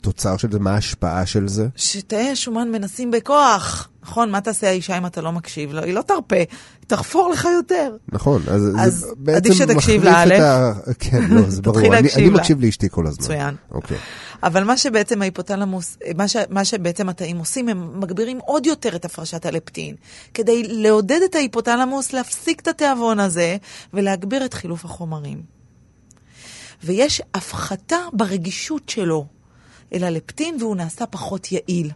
תוצר 0.00 0.36
של 0.36 0.52
זה? 0.52 0.58
מה 0.58 0.74
ההשפעה 0.74 1.26
של 1.26 1.48
זה? 1.48 1.68
שתאי 1.76 2.30
השומן 2.30 2.70
מנסים 2.70 3.10
בכוח. 3.10 3.88
נכון, 4.08 4.30
מה 4.30 4.40
תעשה 4.40 4.68
האישה 4.68 4.98
אם 4.98 5.06
אתה 5.06 5.20
לא 5.20 5.32
מקשיב 5.32 5.72
לו? 5.72 5.82
היא 5.82 5.94
לא 5.94 6.02
תרפה, 6.02 6.36
תחפור 6.86 7.30
לך 7.30 7.48
יותר. 7.56 7.96
נכון, 8.12 8.42
אז, 8.48 8.70
אז 8.78 8.94
זה 8.94 9.06
בעצם 9.16 9.36
עדיף 9.36 9.52
שתקשיב 9.52 9.74
מחליף 9.76 10.02
את 10.02 10.04
לאלף. 10.04 10.40
ה... 10.40 10.72
כן, 10.98 11.22
לא, 11.30 11.42
זה 11.50 11.62
ברור. 11.72 11.96
אני, 11.96 12.08
אני. 12.16 12.28
מקשיב 12.28 12.60
לאשתי 12.60 12.88
כל 12.90 13.06
הזמן. 13.06 13.24
מצוין. 13.24 13.54
אוקיי. 13.70 13.96
אבל 14.42 14.64
מה 14.64 14.76
שבעצם 14.76 15.22
ההיפותלמוס, 15.22 15.98
מה, 16.16 16.28
ש, 16.28 16.36
מה 16.50 16.64
שבעצם 16.64 17.08
התאים 17.08 17.38
עושים, 17.38 17.68
הם 17.68 18.00
מגבירים 18.00 18.38
עוד 18.44 18.66
יותר 18.66 18.96
את 18.96 19.04
הפרשת 19.04 19.46
הלפטין, 19.46 19.94
כדי 20.34 20.62
לעודד 20.68 21.20
את 21.24 21.34
ההיפותלמוס 21.34 22.12
להפסיק 22.12 22.60
את 22.60 22.68
התיאבון 22.68 23.20
הזה 23.20 23.56
ולהגביר 23.94 24.44
את 24.44 24.54
חילוף 24.54 24.84
החומרים. 24.84 25.42
ויש 26.84 27.22
הפחתה 27.34 27.96
ברגישות 28.12 28.88
שלו 28.88 29.26
אל 29.92 30.04
הלפטין 30.04 30.56
והוא 30.60 30.76
נעשה 30.76 31.06
פחות 31.06 31.52
יעיל. 31.52 31.90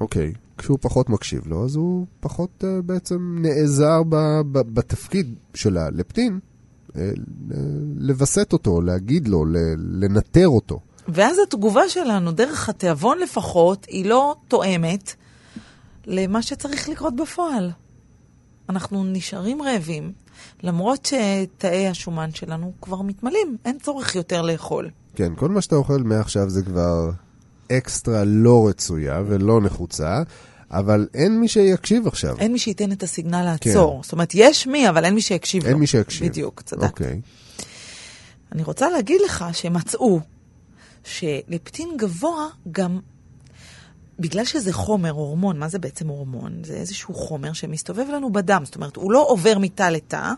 אוקיי. 0.00 0.32
כשהוא 0.58 0.78
פחות 0.80 1.10
מקשיב 1.10 1.46
לו, 1.46 1.64
אז 1.64 1.76
הוא 1.76 2.06
פחות 2.20 2.64
uh, 2.64 2.82
בעצם 2.82 3.36
נעזר 3.40 4.02
ב, 4.08 4.16
ב, 4.52 4.58
בתפקיד 4.58 5.34
של 5.54 5.78
הלפטין, 5.78 6.38
uh, 6.88 6.94
לווסת 7.96 8.52
אותו, 8.52 8.80
להגיד 8.80 9.28
לו, 9.28 9.44
ל, 9.44 9.56
לנטר 9.76 10.48
אותו. 10.48 10.80
ואז 11.08 11.36
התגובה 11.46 11.88
שלנו, 11.88 12.32
דרך 12.32 12.68
התיאבון 12.68 13.18
לפחות, 13.18 13.86
היא 13.88 14.06
לא 14.06 14.34
תואמת 14.48 15.14
למה 16.06 16.42
שצריך 16.42 16.88
לקרות 16.88 17.16
בפועל. 17.16 17.70
אנחנו 18.68 19.04
נשארים 19.04 19.62
רעבים, 19.62 20.12
למרות 20.62 21.06
שתאי 21.06 21.88
השומן 21.88 22.30
שלנו 22.32 22.72
כבר 22.82 23.02
מתמלאים, 23.02 23.56
אין 23.64 23.78
צורך 23.78 24.14
יותר 24.14 24.42
לאכול. 24.42 24.90
כן, 25.14 25.32
כל 25.36 25.48
מה 25.48 25.60
שאתה 25.60 25.76
אוכל 25.76 26.02
מעכשיו 26.02 26.50
זה 26.50 26.62
כבר 26.62 27.10
אקסטרה 27.72 28.22
לא 28.24 28.68
רצויה 28.68 29.22
ולא 29.26 29.60
נחוצה, 29.60 30.22
אבל 30.70 31.08
אין 31.14 31.40
מי 31.40 31.48
שיקשיב 31.48 32.06
עכשיו. 32.06 32.38
אין 32.38 32.52
מי 32.52 32.58
שייתן 32.58 32.92
את 32.92 33.02
הסיגנל 33.02 33.44
לעצור. 33.44 33.96
כן. 33.96 34.02
זאת 34.02 34.12
אומרת, 34.12 34.32
יש 34.34 34.66
מי, 34.66 34.88
אבל 34.88 35.04
אין 35.04 35.14
מי 35.14 35.20
שיקשיב 35.20 35.64
אין 35.64 35.72
לו. 35.72 35.78
מי 35.78 35.86
שיקשיב. 35.86 36.28
בדיוק, 36.28 36.62
צדקת. 36.62 36.84
אוקיי. 36.84 37.20
אני 38.52 38.62
רוצה 38.62 38.90
להגיד 38.90 39.20
לך 39.24 39.44
שמצאו 39.52 40.20
שלפטין 41.04 41.88
גבוה 41.96 42.46
גם, 42.72 43.00
בגלל 44.18 44.44
שזה 44.44 44.72
חומר, 44.72 45.10
הורמון, 45.10 45.58
מה 45.58 45.68
זה 45.68 45.78
בעצם 45.78 46.08
הורמון? 46.08 46.52
זה 46.64 46.74
איזשהו 46.74 47.14
חומר 47.14 47.52
שמסתובב 47.52 48.04
לנו 48.12 48.32
בדם, 48.32 48.62
זאת 48.64 48.74
אומרת, 48.74 48.96
הוא 48.96 49.12
לא 49.12 49.26
עובר 49.28 49.58
מתא 49.58 49.82
לתא, 49.82 50.32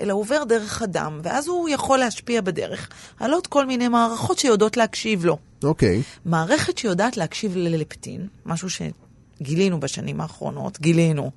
אלא 0.00 0.12
הוא 0.12 0.20
עובר 0.20 0.44
דרך 0.44 0.82
הדם, 0.82 1.20
ואז 1.22 1.48
הוא 1.48 1.68
יכול 1.68 1.98
להשפיע 1.98 2.40
בדרך 2.40 2.88
על 3.20 3.32
עוד 3.32 3.46
כל 3.46 3.66
מיני 3.66 3.88
מערכות 3.88 4.38
שיודעות 4.38 4.76
להקשיב 4.76 5.24
לו. 5.24 5.38
אוקיי. 5.64 6.02
מערכת 6.24 6.78
שיודעת 6.78 7.16
להקשיב 7.16 7.56
ללפטין, 7.56 8.26
משהו 8.46 8.68
שגילינו 8.70 9.80
בשנים 9.80 10.20
האחרונות, 10.20 10.80
גילינו. 10.80 11.30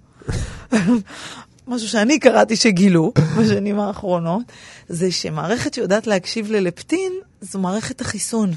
משהו 1.67 1.87
שאני 1.87 2.19
קראתי 2.19 2.55
שגילו 2.55 3.13
בשנים 3.39 3.79
האחרונות, 3.79 4.43
זה 4.89 5.11
שמערכת 5.11 5.73
שיודעת 5.73 6.07
להקשיב 6.07 6.51
ללפטין, 6.51 7.13
זו 7.41 7.59
מערכת 7.59 8.01
החיסון. 8.01 8.51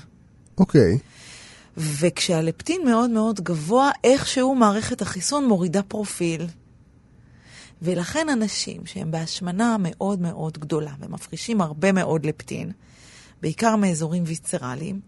אוקיי. 0.59 0.99
וכשהלפטין 1.77 2.85
מאוד 2.85 3.11
מאוד 3.11 3.41
גבוה, 3.41 3.91
איכשהו 4.05 4.55
מערכת 4.55 5.03
החיסון 5.03 5.49
מורידה 5.49 5.83
פרופיל. 5.83 6.47
ולכן 7.83 8.29
אנשים 8.29 8.87
שהם 8.87 9.11
בהשמנה 9.11 9.77
מאוד 9.79 10.21
מאוד 10.21 10.59
גדולה 10.59 10.93
ומפרישים 11.01 11.61
הרבה 11.61 11.93
מאוד 11.93 12.27
לפטין, 12.27 12.73
בעיקר 13.43 13.77
מאזורים 13.77 14.23
ויסצרליים, 14.27 15.01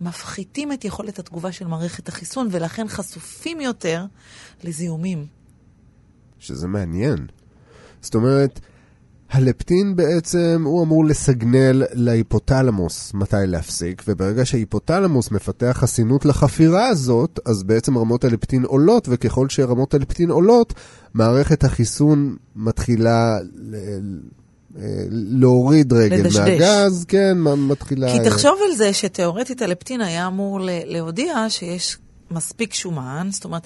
מפחיתים 0.00 0.72
את 0.72 0.84
יכולת 0.84 1.18
התגובה 1.18 1.52
של 1.52 1.66
מערכת 1.66 2.08
החיסון 2.08 2.48
ולכן 2.50 2.88
חשופים 2.88 3.60
יותר 3.60 4.04
לזיהומים. 4.64 5.26
שזה 6.38 6.66
מעניין. 6.66 7.26
זאת 8.00 8.14
אומרת, 8.14 8.60
הלפטין 9.30 9.96
בעצם 9.96 10.62
הוא 10.64 10.84
אמור 10.84 11.04
לסגנל 11.04 11.84
להיפותלמוס 11.92 13.14
מתי 13.14 13.36
להפסיק, 13.46 14.02
וברגע 14.08 14.44
שההיפותלמוס 14.44 15.30
מפתח 15.30 15.76
חסינות 15.80 16.24
לחפירה 16.24 16.88
הזאת, 16.88 17.40
אז 17.46 17.62
בעצם 17.62 17.98
רמות 17.98 18.24
הלפטין 18.24 18.64
עולות, 18.64 19.08
וככל 19.10 19.48
שרמות 19.48 19.94
הלפטין 19.94 20.30
עולות, 20.30 20.74
מערכת 21.14 21.64
החיסון 21.64 22.36
מתחילה 22.56 23.38
ל- 23.54 24.18
להוריד 25.10 25.92
רגל 25.92 26.16
לדשדש. 26.16 26.38
מהגז, 26.38 27.04
כן, 27.08 27.38
מתחילה... 27.42 28.12
כי 28.12 28.30
תחשוב 28.30 28.58
על 28.70 28.76
זה 28.76 28.92
שתאורטית 28.92 29.62
הלפטין 29.62 30.00
היה 30.00 30.26
אמור 30.26 30.60
להודיע 30.62 31.46
שיש 31.48 31.98
מספיק 32.30 32.74
שומן, 32.74 33.28
זאת 33.30 33.44
אומרת, 33.44 33.62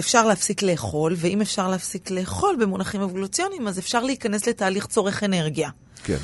אפשר 0.00 0.26
להפסיק 0.26 0.62
לאכול, 0.62 1.14
ואם 1.16 1.40
אפשר 1.40 1.68
להפסיק 1.68 2.10
לאכול 2.10 2.56
במונחים 2.60 3.00
אבולוציוניים, 3.00 3.68
אז 3.68 3.78
אפשר 3.78 4.02
להיכנס 4.02 4.48
לתהליך 4.48 4.86
צורך 4.86 5.22
אנרגיה. 5.22 5.70
כן. 6.04 6.18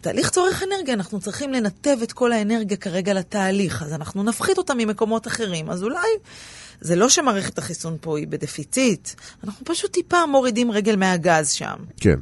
תהליך 0.00 0.30
צורך 0.30 0.62
אנרגיה, 0.62 0.94
אנחנו 0.94 1.20
צריכים 1.20 1.52
לנתב 1.52 1.96
את 2.02 2.12
כל 2.12 2.32
האנרגיה 2.32 2.76
כרגע 2.76 3.14
לתהליך, 3.14 3.82
אז 3.82 3.92
אנחנו 3.92 4.22
נפחית 4.22 4.58
אותה 4.58 4.74
ממקומות 4.74 5.26
אחרים. 5.26 5.70
אז 5.70 5.82
אולי, 5.82 6.08
זה 6.80 6.96
לא 6.96 7.08
שמערכת 7.08 7.58
החיסון 7.58 7.96
פה 8.00 8.18
היא 8.18 8.26
בדפיציט, 8.26 9.08
אנחנו 9.44 9.64
פשוט 9.64 9.92
טיפה 9.92 10.26
מורידים 10.26 10.70
רגל 10.70 10.96
מהגז 10.96 11.50
שם. 11.50 11.76
כן. 12.00 12.18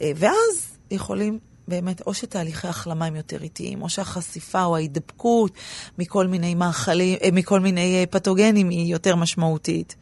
אה, 0.00 0.12
ואז 0.16 0.76
יכולים 0.90 1.38
באמת, 1.68 2.02
או 2.06 2.14
שתהליכי 2.14 2.68
החלמה 2.68 3.06
הם 3.06 3.16
יותר 3.16 3.42
איטיים, 3.42 3.82
או 3.82 3.88
שהחשיפה 3.88 4.64
או 4.64 4.76
ההידבקות 4.76 5.52
מכל 5.98 6.26
מיני 6.26 6.54
מאכלים, 6.54 7.18
אה, 7.22 7.28
מכל 7.32 7.60
מיני 7.60 8.00
אה, 8.00 8.06
פתוגנים 8.06 8.68
היא 8.68 8.92
יותר 8.92 9.16
משמעותית. 9.16 9.96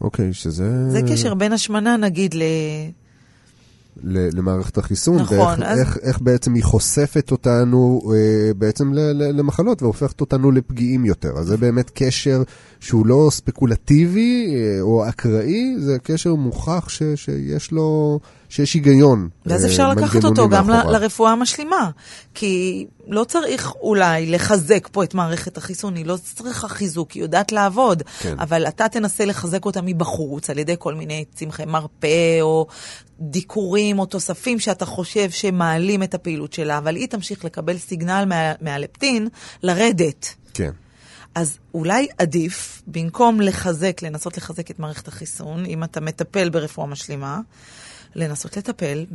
אוקיי, 0.00 0.32
שזה... 0.32 0.90
זה 0.90 1.00
קשר 1.10 1.34
בין 1.34 1.52
השמנה, 1.52 1.96
נגיד, 1.96 2.34
ל... 2.34 2.42
ל- 4.04 4.38
למערכת 4.38 4.78
החיסון, 4.78 5.16
נכון, 5.18 5.36
ואיך 5.38 5.60
אז- 5.62 5.78
איך, 5.78 5.98
איך 6.02 6.20
בעצם 6.20 6.54
היא 6.54 6.64
חושפת 6.64 7.30
אותנו 7.30 8.00
אה, 8.14 8.54
בעצם 8.54 8.92
ל- 8.94 8.98
ל- 9.12 9.38
למחלות 9.38 9.82
והופכת 9.82 10.20
אותנו 10.20 10.50
לפגיעים 10.50 11.04
יותר. 11.04 11.32
אז 11.38 11.46
זה 11.46 11.56
באמת 11.56 11.90
קשר 11.94 12.42
שהוא 12.80 13.06
לא 13.06 13.28
ספקולטיבי 13.32 14.46
אה, 14.54 14.80
או 14.80 15.08
אקראי, 15.08 15.74
זה 15.78 15.96
קשר 16.02 16.34
מוכח 16.34 16.88
ש- 16.88 17.02
שיש 17.14 17.72
לו, 17.72 18.20
שיש 18.50 18.74
היגיון. 18.74 19.28
ואז 19.46 19.64
אה, 19.64 19.70
אפשר 19.70 19.90
לקחת 19.90 20.24
אותו 20.24 20.48
גם 20.48 20.70
ל- 20.70 20.72
מאחוריו. 20.72 21.00
לרפואה 21.00 21.32
המשלימה. 21.32 21.90
כי 22.34 22.86
לא 23.06 23.24
צריך 23.24 23.72
אולי 23.80 24.26
לחזק 24.26 24.88
פה 24.92 25.04
את 25.04 25.14
מערכת 25.14 25.56
החיסון, 25.56 25.96
היא 25.96 26.06
לא 26.06 26.16
צריכה 26.16 26.68
חיזוק, 26.68 27.10
היא 27.12 27.22
יודעת 27.22 27.52
לעבוד. 27.52 28.02
כן. 28.20 28.34
אבל 28.38 28.68
אתה 28.68 28.88
תנסה 28.88 29.24
לחזק 29.24 29.64
אותה 29.64 29.82
מבחוץ, 29.82 30.50
על 30.50 30.58
ידי 30.58 30.74
כל 30.78 30.94
מיני 30.94 31.24
צמחי 31.34 31.64
מרפא, 31.64 32.40
או 32.40 32.66
דיקורים, 33.20 33.98
או 33.98 34.06
תוספים 34.06 34.58
שאתה 34.58 34.86
חושב 34.86 35.30
שמעלים 35.30 36.02
את 36.02 36.14
הפעילות 36.14 36.52
שלה, 36.52 36.78
אבל 36.78 36.96
היא 36.96 37.06
תמשיך 37.08 37.44
לקבל 37.44 37.78
סיגנל 37.78 38.24
מה, 38.28 38.52
מהלפטין 38.60 39.28
לרדת. 39.62 40.34
כן. 40.54 40.70
אז 41.34 41.58
אולי 41.74 42.08
עדיף, 42.18 42.82
במקום 42.86 43.40
לחזק, 43.40 44.00
לנסות 44.02 44.36
לחזק 44.36 44.70
את 44.70 44.78
מערכת 44.78 45.08
החיסון, 45.08 45.64
אם 45.66 45.84
אתה 45.84 46.00
מטפל 46.00 46.48
ברפואה 46.48 46.86
משלימה, 46.86 47.40
לנסות 48.14 48.56
לטפל 48.56 49.06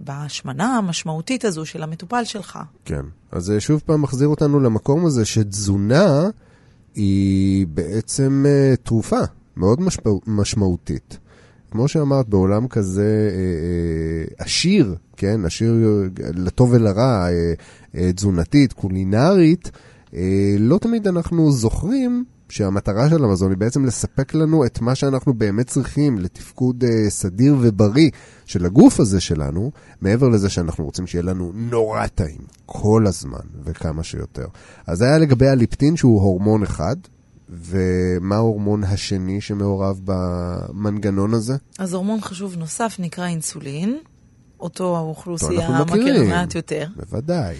בהשמנה 0.00 0.76
המשמעותית 0.76 1.44
הזו 1.44 1.66
של 1.66 1.82
המטופל 1.82 2.24
שלך. 2.24 2.58
כן. 2.84 3.02
אז 3.32 3.44
זה 3.44 3.60
שוב 3.60 3.82
פעם 3.86 4.02
מחזיר 4.02 4.28
אותנו 4.28 4.60
למקום 4.60 5.06
הזה 5.06 5.24
שתזונה 5.24 6.28
היא 6.94 7.66
בעצם 7.66 8.44
אה, 8.48 8.74
תרופה 8.82 9.20
מאוד 9.56 9.80
משמע, 9.80 10.12
משמעותית. 10.26 11.18
כמו 11.70 11.88
שאמרת, 11.88 12.28
בעולם 12.28 12.68
כזה 12.68 13.28
אה, 13.30 13.36
אה, 13.36 14.44
עשיר, 14.44 14.94
כן, 15.16 15.44
עשיר 15.44 15.74
אה, 15.74 16.30
לטוב 16.34 16.72
ולרע, 16.72 17.28
אה, 17.28 17.52
אה, 17.94 18.12
תזונתית, 18.12 18.72
קולינרית, 18.72 19.70
אה, 20.14 20.54
לא 20.58 20.78
תמיד 20.78 21.08
אנחנו 21.08 21.52
זוכרים 21.52 22.24
שהמטרה 22.52 23.10
של 23.10 23.24
המזון 23.24 23.50
היא 23.50 23.58
בעצם 23.58 23.84
לספק 23.84 24.34
לנו 24.34 24.64
את 24.64 24.80
מה 24.80 24.94
שאנחנו 24.94 25.34
באמת 25.34 25.66
צריכים 25.66 26.18
לתפקוד 26.18 26.84
אה, 26.84 27.10
סדיר 27.10 27.56
ובריא 27.60 28.10
של 28.46 28.66
הגוף 28.66 29.00
הזה 29.00 29.20
שלנו, 29.20 29.70
מעבר 30.00 30.28
לזה 30.28 30.48
שאנחנו 30.48 30.84
רוצים 30.84 31.06
שיהיה 31.06 31.22
לנו 31.22 31.52
נורא 31.54 32.06
טעים 32.06 32.40
כל 32.66 33.04
הזמן 33.06 33.40
וכמה 33.64 34.02
שיותר. 34.02 34.46
אז 34.86 34.98
זה 34.98 35.04
היה 35.04 35.18
לגבי 35.18 35.48
הליפטין 35.48 35.96
שהוא 35.96 36.22
הורמון 36.22 36.62
אחד, 36.62 36.96
ומה 37.48 38.36
ההורמון 38.36 38.84
השני 38.84 39.40
שמעורב 39.40 40.00
במנגנון 40.04 41.34
הזה? 41.34 41.56
אז 41.78 41.94
הורמון 41.94 42.20
חשוב 42.20 42.56
נוסף 42.56 42.96
נקרא 42.98 43.26
אינסולין, 43.26 43.98
אותו 44.60 44.96
האוכלוסייה. 44.96 45.84
מכירים 45.84 46.28
מעט 46.28 46.54
יותר, 46.54 46.86
בוודאי. 46.96 47.56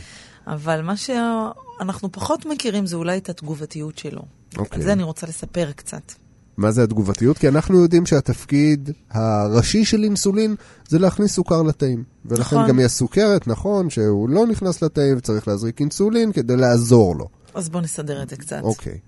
אבל 0.47 0.83
מה 0.83 0.97
שאנחנו 0.97 2.13
פחות 2.13 2.47
מכירים 2.47 2.87
זה 2.87 2.97
אולי 2.97 3.19
את 3.19 3.29
התגובתיות 3.29 3.99
שלו. 3.99 4.42
אוקיי. 4.57 4.79
על 4.79 4.85
זה 4.85 4.93
אני 4.93 5.03
רוצה 5.03 5.27
לספר 5.27 5.73
קצת. 5.73 6.13
מה 6.57 6.71
זה 6.71 6.83
התגובתיות? 6.83 7.39
כי 7.39 7.49
אנחנו 7.49 7.83
יודעים 7.83 8.07
שהתפקיד 8.07 8.91
הראשי 9.11 9.85
של 9.85 10.05
אינסולין 10.05 10.55
זה 10.89 10.99
להכניס 10.99 11.33
סוכר 11.33 11.63
לתאים. 11.63 12.05
ולכן 12.25 12.57
נכון. 12.57 12.69
גם 12.69 12.81
יש 12.81 12.93
סוכרת, 12.93 13.47
נכון, 13.47 13.91
שהוא 13.91 14.29
לא 14.29 14.47
נכנס 14.47 14.83
לתאים 14.83 15.19
וצריך 15.19 15.49
להזריק 15.49 15.81
אינסולין 15.81 16.33
כדי 16.33 16.57
לעזור 16.57 17.17
לו. 17.17 17.29
אז 17.55 17.69
בואו 17.69 17.83
נסדר 17.83 18.23
את 18.23 18.29
זה 18.29 18.37
קצת. 18.37 18.61
אוקיי. 18.63 18.99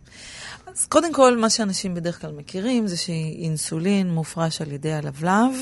אז 0.66 0.86
קודם 0.86 1.12
כל, 1.12 1.36
מה 1.38 1.50
שאנשים 1.50 1.94
בדרך 1.94 2.20
כלל 2.20 2.32
מכירים 2.32 2.86
זה 2.86 2.96
שאינסולין 2.96 4.10
מופרש 4.10 4.60
על 4.60 4.72
ידי 4.72 4.92
הלבלב, 4.92 5.52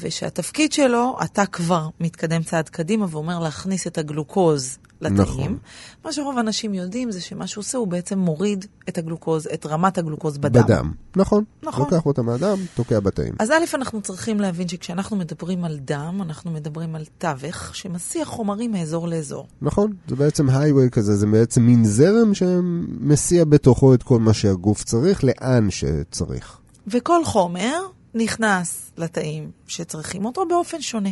ושהתפקיד 0.00 0.72
שלו, 0.72 1.18
אתה 1.24 1.46
כבר 1.46 1.88
מתקדם 2.00 2.42
צעד 2.42 2.68
קדימה 2.68 3.06
ואומר 3.10 3.38
להכניס 3.38 3.86
את 3.86 3.98
הגלוקוז 3.98 4.78
לתאים. 5.00 5.18
נכון. 5.20 5.58
מה 6.04 6.12
שרוב 6.12 6.36
האנשים 6.36 6.74
יודעים 6.74 7.10
זה 7.10 7.20
שמה 7.20 7.46
שהוא 7.46 7.62
עושה, 7.62 7.78
הוא 7.78 7.88
בעצם 7.88 8.18
מוריד 8.18 8.64
את 8.88 8.98
הגלוקוז, 8.98 9.46
את 9.54 9.66
רמת 9.66 9.98
הגלוקוז 9.98 10.38
בדם. 10.38 10.62
בדם. 10.62 10.92
נכון. 11.16 11.44
נכון. 11.62 11.84
לוקח 11.84 12.06
אותה 12.06 12.22
מהדם, 12.22 12.58
תוקע 12.74 13.00
בתאים. 13.00 13.34
אז 13.38 13.50
א', 13.50 13.64
אנחנו 13.74 14.00
צריכים 14.00 14.40
להבין 14.40 14.68
שכשאנחנו 14.68 15.16
מדברים 15.16 15.64
על 15.64 15.78
דם, 15.78 16.18
אנחנו 16.22 16.50
מדברים 16.50 16.94
על 16.94 17.04
תווך 17.18 17.76
שמסיע 17.76 18.24
חומרים 18.24 18.72
מאזור 18.72 19.08
לאזור. 19.08 19.46
נכון, 19.62 19.92
זה 20.08 20.16
בעצם 20.16 20.50
הייווי 20.50 20.90
כזה, 20.90 21.16
זה 21.16 21.26
בעצם 21.26 21.62
מין 21.62 21.84
זרם 21.84 22.34
שמסיע 22.34 23.44
בתוכו 23.44 23.94
את 23.94 24.02
כל 24.02 24.18
מה 24.20 24.34
שהגוף 24.34 24.84
צריך, 24.84 25.24
לאן 25.24 25.70
שצריך. 25.70 26.58
וכל 26.86 27.24
חומר 27.24 27.80
נכנס 28.14 28.90
לתאים 28.96 29.50
שצריכים 29.66 30.24
אותו 30.24 30.44
באופן 30.48 30.80
שונה. 30.80 31.10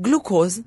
גלוקוז, 0.00 0.60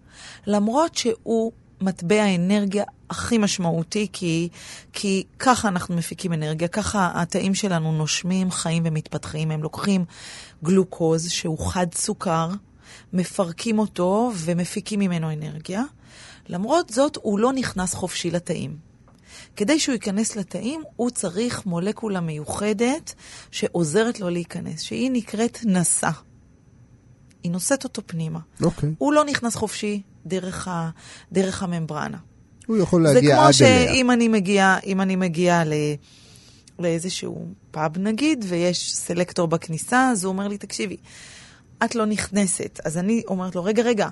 למרות 0.47 0.95
שהוא 0.95 1.51
מטבע 1.81 2.23
האנרגיה 2.23 2.83
הכי 3.09 3.37
משמעותי, 3.37 4.07
כי, 4.13 4.49
כי 4.93 5.23
ככה 5.39 5.67
אנחנו 5.67 5.95
מפיקים 5.95 6.33
אנרגיה, 6.33 6.67
ככה 6.67 7.11
התאים 7.15 7.55
שלנו 7.55 7.91
נושמים, 7.91 8.51
חיים 8.51 8.83
ומתפתחים. 8.85 9.51
הם 9.51 9.63
לוקחים 9.63 10.05
גלוקוז, 10.63 11.29
שהוא 11.29 11.59
חד 11.59 11.87
סוכר, 11.93 12.49
מפרקים 13.13 13.79
אותו 13.79 14.31
ומפיקים 14.35 14.99
ממנו 14.99 15.33
אנרגיה. 15.33 15.83
למרות 16.47 16.89
זאת, 16.89 17.17
הוא 17.21 17.39
לא 17.39 17.53
נכנס 17.53 17.93
חופשי 17.93 18.31
לתאים. 18.31 18.77
כדי 19.55 19.79
שהוא 19.79 19.93
ייכנס 19.93 20.35
לתאים, 20.35 20.83
הוא 20.95 21.09
צריך 21.09 21.65
מולקולה 21.65 22.21
מיוחדת 22.21 23.13
שעוזרת 23.51 24.19
לו 24.19 24.29
להיכנס, 24.29 24.81
שהיא 24.81 25.11
נקראת 25.13 25.59
נשא. 25.65 26.09
היא 27.43 27.51
נושאת 27.51 27.83
אותו 27.83 28.01
פנימה. 28.05 28.39
אוקיי. 28.61 28.89
הוא 28.97 29.13
לא 29.13 29.25
נכנס 29.25 29.55
חופשי 29.55 30.01
דרך, 30.25 30.67
ה, 30.67 30.89
דרך 31.31 31.63
הממברנה. 31.63 32.17
הוא 32.67 32.77
יכול 32.77 33.07
זה 33.07 33.13
להגיע 33.13 33.35
כמו 33.35 33.41
עד 33.41 33.53
אליה. 33.61 33.87
שאם 33.93 34.11
אני 34.11 34.27
מגיעה, 34.27 34.79
אם 34.85 35.01
אני 35.01 35.15
מגיעה 35.15 35.63
ל... 35.63 35.73
לאיזשהו 36.79 37.47
פאב 37.71 37.97
נגיד, 37.97 38.45
ויש 38.47 38.95
סלקטור 38.95 39.47
בכניסה, 39.47 40.09
אז 40.11 40.23
הוא 40.23 40.31
אומר 40.31 40.47
לי, 40.47 40.57
תקשיבי, 40.57 40.97
את 41.85 41.95
לא 41.95 42.05
נכנסת. 42.05 42.79
אז 42.85 42.97
אני 42.97 43.23
אומרת 43.27 43.55
לו, 43.55 43.63
רגע, 43.63 43.83
רגע, 43.83 44.07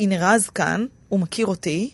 הנה 0.00 0.14
רז 0.18 0.48
כאן, 0.48 0.86
הוא 1.08 1.20
מכיר 1.20 1.46
אותי, 1.46 1.90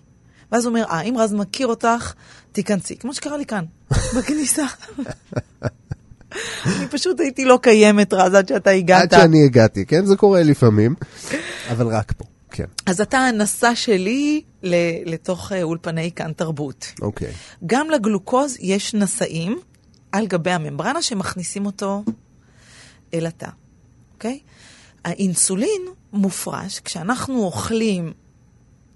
ואז 0.52 0.64
הוא 0.64 0.70
אומר, 0.70 0.84
אה, 0.90 1.00
אם 1.00 1.14
רז 1.18 1.32
מכיר 1.32 1.66
אותך, 1.66 2.14
תיכנסי. 2.52 2.96
כמו 2.96 3.14
שקרה 3.14 3.36
לי 3.36 3.46
כאן, 3.46 3.64
בכניסה. 4.16 4.66
אני 6.66 6.88
פשוט 6.90 7.20
הייתי 7.20 7.44
לא 7.44 7.58
קיימת, 7.62 8.12
רז, 8.12 8.34
עד 8.34 8.48
שאתה 8.48 8.70
הגעת. 8.70 9.12
עד 9.12 9.20
שאני 9.20 9.44
הגעתי, 9.44 9.86
כן? 9.86 10.06
זה 10.06 10.16
קורה 10.16 10.42
לפעמים, 10.42 10.94
אבל 11.70 11.86
רק 11.86 12.12
פה, 12.12 12.24
כן. 12.56 12.64
אז 12.86 13.00
אתה 13.00 13.18
הנשא 13.18 13.74
שלי 13.74 14.42
לתוך 15.06 15.52
אה, 15.52 15.62
אולפני 15.62 16.12
כאן 16.12 16.32
תרבות. 16.32 16.92
אוקיי. 17.02 17.32
גם 17.66 17.90
לגלוקוז 17.90 18.56
יש 18.60 18.94
נשאים 18.94 19.58
על 20.12 20.26
גבי 20.26 20.50
הממברנה 20.50 21.02
שמכניסים 21.02 21.66
אותו 21.66 22.04
אל 23.14 23.26
התא, 23.26 23.48
אוקיי? 24.14 24.38
האינסולין 25.04 25.82
מופרש 26.12 26.80
כשאנחנו 26.80 27.44
אוכלים 27.44 28.12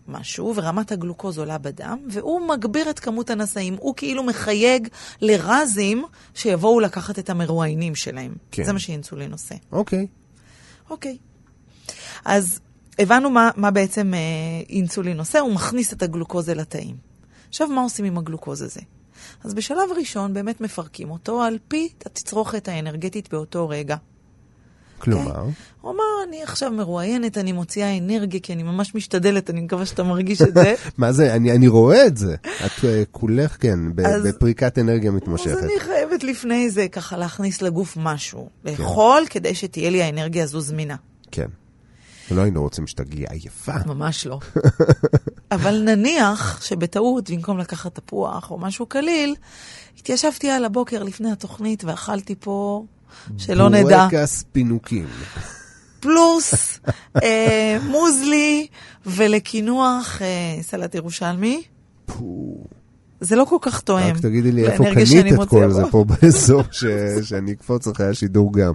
משהו 0.08 0.52
ורמת 0.56 0.92
הגלוקוז 0.92 1.38
עולה 1.38 1.58
בדם, 1.58 1.98
והוא 2.10 2.48
מגביר 2.48 2.90
את 2.90 2.98
כמות 2.98 3.30
הנשאים. 3.30 3.76
הוא 3.80 3.94
כאילו 3.96 4.22
מחייג 4.22 4.88
לרזים 5.20 6.04
שיבואו 6.34 6.80
לקחת 6.80 7.18
את 7.18 7.30
המרואיינים 7.30 7.94
שלהם. 7.94 8.34
כן. 8.50 8.64
זה 8.64 8.72
מה 8.72 8.78
שאינסולין 8.78 9.32
עושה. 9.32 9.54
אוקיי. 9.72 10.06
אוקיי. 10.90 11.16
אז 12.24 12.60
הבנו 12.98 13.30
מה, 13.30 13.50
מה 13.56 13.70
בעצם 13.70 14.14
אה, 14.14 14.18
אינסולין 14.70 15.18
עושה, 15.18 15.38
הוא 15.40 15.52
מכניס 15.52 15.92
את 15.92 16.02
הגלוקוז 16.02 16.50
אל 16.50 16.60
התאים. 16.60 16.96
עכשיו, 17.48 17.68
מה 17.68 17.80
עושים 17.80 18.04
עם 18.04 18.18
הגלוקוז 18.18 18.62
הזה? 18.62 18.80
אז 19.44 19.54
בשלב 19.54 19.88
ראשון 19.96 20.34
באמת 20.34 20.60
מפרקים 20.60 21.10
אותו 21.10 21.42
על 21.42 21.58
פי 21.68 21.88
התצרוכת 22.06 22.68
האנרגטית 22.68 23.28
באותו 23.32 23.68
רגע. 23.68 23.96
כלומר, 24.98 25.42
הוא 25.80 25.90
אמר, 25.92 26.28
אני 26.28 26.42
עכשיו 26.42 26.70
מרואיינת, 26.72 27.38
אני 27.38 27.52
מוציאה 27.52 27.98
אנרגיה, 27.98 28.40
כי 28.40 28.52
אני 28.52 28.62
ממש 28.62 28.94
משתדלת, 28.94 29.50
אני 29.50 29.60
מקווה 29.60 29.86
שאתה 29.86 30.02
מרגיש 30.02 30.42
את 30.42 30.54
זה. 30.54 30.74
מה 30.98 31.12
זה? 31.12 31.34
אני 31.34 31.52
אני 31.52 31.68
רואה 31.68 32.06
את 32.06 32.16
זה. 32.16 32.34
את 32.66 32.84
אה, 32.84 33.02
כולך, 33.10 33.56
כן, 33.60 33.78
ב- 33.96 34.00
אז- 34.00 34.26
בפריקת 34.26 34.78
אנרגיה 34.78 35.10
אז 35.10 35.16
מתמשכת. 35.16 35.62
אני 35.62 35.80
חייבת 35.80 36.22
לפני 36.24 36.70
זה 36.70 36.88
ככה 36.88 37.16
להכניס 37.16 37.62
לגוף 37.62 37.96
משהו, 38.00 38.48
לאכול, 38.64 39.22
כדי 39.30 39.54
שתהיה 39.54 39.90
לי 39.90 40.02
האנרגיה 40.02 40.44
הזו 40.44 40.60
זמינה. 40.60 40.96
כן. 41.30 41.48
לא 42.30 42.42
היינו 42.42 42.62
רוצים 42.62 42.86
שתגיע 42.86 43.26
עייפה. 43.30 43.72
ממש 43.86 44.26
לא. 44.26 44.38
אבל 45.52 45.82
נניח 45.84 46.62
שבטעות, 46.62 47.30
במקום 47.30 47.58
לקחת 47.58 47.94
תפוח 47.94 48.50
או 48.50 48.58
משהו 48.58 48.86
קליל, 48.86 49.34
התיישבתי 49.98 50.50
על 50.50 50.64
הבוקר 50.64 51.02
לפני 51.02 51.32
התוכנית 51.32 51.84
ואכלתי 51.84 52.34
פה, 52.40 52.84
שלא 53.38 53.68
נדע, 53.70 54.08
בורקס 54.08 54.44
פינוקים. 54.52 55.06
פלוס 56.00 56.80
אה, 57.22 57.78
מוזלי 57.82 58.66
ולקינוח 59.06 60.22
אה, 60.22 60.62
סלט 60.62 60.94
ירושלמי. 60.94 61.62
זה 63.20 63.36
לא 63.36 63.44
כל 63.44 63.56
כך 63.60 63.80
תואם. 63.80 64.14
רק 64.14 64.20
תגידי 64.20 64.52
לי 64.52 64.66
איפה 64.66 64.84
קנית 64.84 65.40
את 65.42 65.48
כל 65.48 65.70
זה 65.70 65.82
פה 65.90 66.04
באזור 66.04 66.62
ש- 66.70 66.84
שאני 67.22 67.52
אקפוץ 67.52 67.86
אחרי 67.88 68.06
השידור 68.08 68.52
גם. 68.52 68.72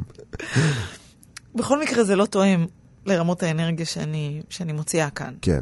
בכל 1.55 1.81
מקרה 1.81 2.03
זה 2.03 2.15
לא 2.15 2.25
תואם 2.25 2.65
לרמות 3.05 3.43
האנרגיה 3.43 3.85
שאני, 3.85 4.41
שאני 4.49 4.73
מוציאה 4.73 5.09
כאן. 5.09 5.33
כן. 5.41 5.61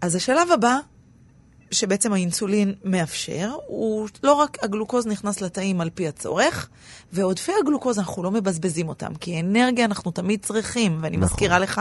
אז 0.00 0.14
השלב 0.14 0.50
הבא, 0.54 0.78
שבעצם 1.70 2.12
האינסולין 2.12 2.74
מאפשר, 2.84 3.52
הוא 3.66 4.08
לא 4.22 4.32
רק 4.32 4.58
הגלוקוז 4.62 5.06
נכנס 5.06 5.40
לתאים 5.40 5.80
על 5.80 5.90
פי 5.94 6.08
הצורך, 6.08 6.68
ועודפי 7.12 7.52
הגלוקוז 7.62 7.98
אנחנו 7.98 8.22
לא 8.22 8.30
מבזבזים 8.30 8.88
אותם, 8.88 9.14
כי 9.20 9.40
אנרגיה 9.40 9.84
אנחנו 9.84 10.10
תמיד 10.10 10.40
צריכים, 10.42 10.98
ואני 11.02 11.16
נכון. 11.16 11.24
מזכירה 11.32 11.58
לך. 11.58 11.80